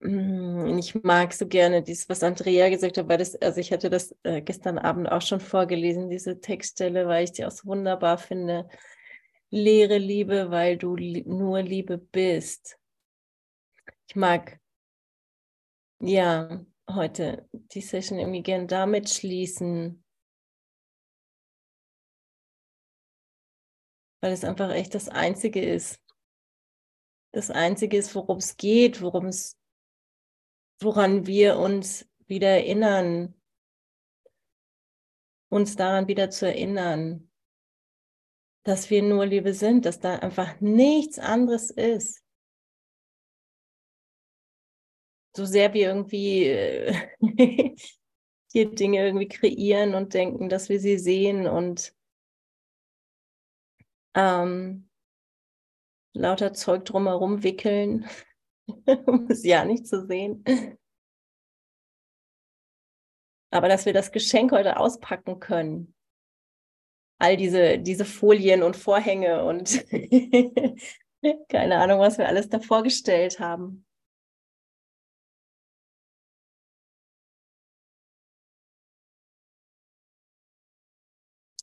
Mm, 0.00 0.78
ich 0.78 0.94
mag 1.02 1.32
so 1.32 1.46
gerne 1.46 1.82
dies, 1.82 2.08
was 2.08 2.22
Andrea 2.22 2.68
gesagt 2.68 2.98
hat, 2.98 3.08
weil 3.08 3.16
das, 3.18 3.34
also 3.36 3.60
ich 3.60 3.72
hatte 3.72 3.88
das 3.88 4.14
äh, 4.24 4.42
gestern 4.42 4.78
Abend 4.78 5.10
auch 5.10 5.22
schon 5.22 5.40
vorgelesen, 5.40 6.10
diese 6.10 6.38
Textstelle, 6.40 7.06
weil 7.08 7.24
ich 7.24 7.32
die 7.32 7.46
auch 7.46 7.50
so 7.50 7.66
wunderbar 7.66 8.18
finde. 8.18 8.68
Lehre 9.50 9.96
Liebe, 9.96 10.50
weil 10.50 10.76
du 10.76 10.96
nur 10.96 11.62
Liebe 11.62 11.96
bist. 11.96 12.78
Ich 14.08 14.16
mag 14.16 14.60
ja 16.00 16.64
heute 16.90 17.48
die 17.52 17.80
Session 17.80 18.18
irgendwie 18.18 18.42
gern 18.42 18.68
damit 18.68 19.08
schließen, 19.08 20.04
weil 24.20 24.32
es 24.32 24.44
einfach 24.44 24.70
echt 24.70 24.94
das 24.94 25.08
Einzige 25.08 25.64
ist. 25.64 26.00
Das 27.32 27.50
Einzige 27.50 27.96
ist, 27.96 28.14
worum 28.14 28.38
es 28.38 28.56
geht, 28.56 29.02
worum 29.02 29.26
es, 29.26 29.58
woran 30.80 31.26
wir 31.26 31.58
uns 31.58 32.08
wieder 32.26 32.48
erinnern, 32.48 33.34
uns 35.48 35.76
daran 35.76 36.08
wieder 36.08 36.30
zu 36.30 36.46
erinnern, 36.46 37.30
dass 38.64 38.90
wir 38.90 39.02
nur 39.02 39.26
Liebe 39.26 39.54
sind, 39.54 39.84
dass 39.84 40.00
da 40.00 40.16
einfach 40.16 40.60
nichts 40.60 41.18
anderes 41.18 41.70
ist. 41.70 42.24
So 45.36 45.44
sehr 45.44 45.72
wir 45.74 45.88
irgendwie 45.88 46.44
äh, 46.44 46.94
hier 48.50 48.74
Dinge 48.74 49.04
irgendwie 49.04 49.28
kreieren 49.28 49.94
und 49.94 50.14
denken, 50.14 50.48
dass 50.48 50.68
wir 50.68 50.80
sie 50.80 50.98
sehen 50.98 51.46
und 51.46 51.95
ähm, 54.16 54.88
lauter 56.14 56.54
Zeug 56.54 56.84
drumherum 56.86 57.42
wickeln, 57.42 58.08
um 59.06 59.26
es 59.28 59.44
ja 59.44 59.64
nicht 59.64 59.86
zu 59.86 60.06
sehen. 60.06 60.42
Aber 63.50 63.68
dass 63.68 63.86
wir 63.86 63.92
das 63.92 64.10
Geschenk 64.10 64.52
heute 64.52 64.78
auspacken 64.78 65.38
können, 65.38 65.94
all 67.18 67.36
diese, 67.36 67.78
diese 67.78 68.04
Folien 68.04 68.62
und 68.62 68.76
Vorhänge 68.76 69.44
und 69.44 69.84
keine 71.48 71.78
Ahnung, 71.78 72.00
was 72.00 72.18
wir 72.18 72.26
alles 72.26 72.48
davor 72.48 72.82
gestellt 72.82 73.38
haben. 73.38 73.85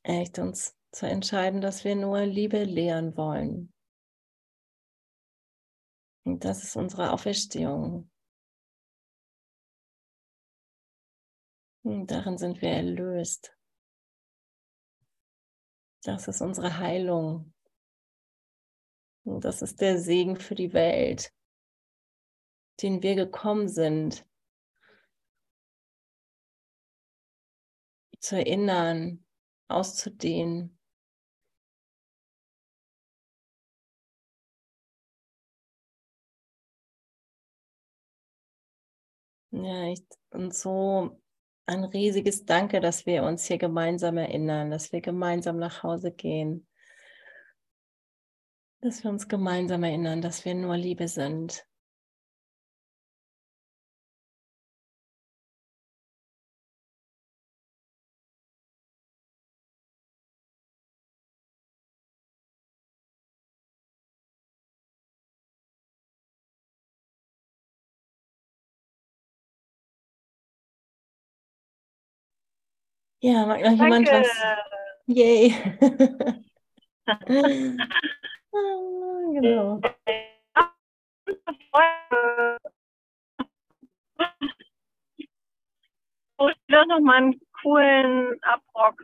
Echt 0.04 0.38
uns 0.38 0.78
zu 0.92 1.08
entscheiden, 1.08 1.62
dass 1.62 1.84
wir 1.84 1.96
nur 1.96 2.22
Liebe 2.22 2.64
lehren 2.64 3.18
wollen. 3.18 3.74
Und 6.26 6.46
das 6.46 6.64
ist 6.64 6.76
unsere 6.76 7.12
Auferstehung. 7.12 8.10
Und 11.84 12.12
darin 12.12 12.38
sind 12.38 12.62
wir 12.62 12.70
erlöst. 12.70 13.58
Das 16.04 16.28
ist 16.28 16.42
unsere 16.42 16.78
Heilung. 16.78 17.54
Und 19.26 19.46
das 19.46 19.62
ist 19.62 19.80
der 19.80 20.00
Segen 20.00 20.36
für 20.36 20.56
die 20.56 20.74
Welt, 20.74 21.34
den 22.82 23.02
wir 23.02 23.16
gekommen 23.16 23.70
sind. 23.70 24.26
Zu 28.20 28.38
erinnern, 28.38 29.26
auszudehnen. 29.68 30.78
Ja, 39.52 39.88
ich, 39.92 40.04
und 40.32 40.54
so 40.54 41.22
ein 41.68 41.84
riesiges 41.84 42.44
Danke, 42.46 42.80
dass 42.80 43.06
wir 43.06 43.24
uns 43.24 43.46
hier 43.46 43.58
gemeinsam 43.60 44.18
erinnern, 44.18 44.72
dass 44.72 44.92
wir 44.92 45.02
gemeinsam 45.02 45.58
nach 45.58 45.84
Hause 45.84 46.12
gehen, 46.12 46.68
dass 48.82 49.04
wir 49.04 49.12
uns 49.12 49.28
gemeinsam 49.28 49.84
erinnern, 49.84 50.22
dass 50.22 50.44
wir 50.44 50.56
nur 50.56 50.76
Liebe 50.76 51.08
sind. 51.08 51.66
Ja, 73.24 73.46
mag 73.46 73.62
noch 73.62 73.72
jemand 73.72 74.06
was? 74.12 74.28
Yay. 75.08 75.56
genau. 78.52 79.80
Wo 86.38 86.50
ich 86.50 86.58
doch 86.68 86.86
noch 86.86 87.00
mal 87.00 87.16
einen 87.16 87.40
coolen 87.62 88.38
Abrock. 88.42 89.02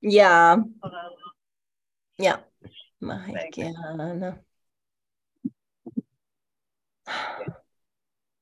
Ja. 0.00 0.64
Ja, 2.16 2.44
mache 3.00 3.32
ich 3.32 3.50
gerne. 3.50 4.44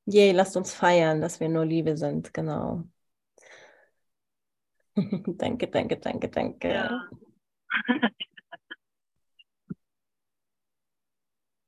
Yay, 0.05 0.33
lasst 0.33 0.59
uns 0.59 0.75
feiern, 0.75 1.23
dass 1.23 1.41
wir 1.41 1.49
nur 1.49 1.65
Liebe 1.65 1.97
sind, 1.97 2.35
genau. 2.35 2.85
Danke, 5.41 5.69
danke, 5.69 5.97
danke, 5.97 6.29
danke. 6.29 6.69
Ja. 6.69 7.09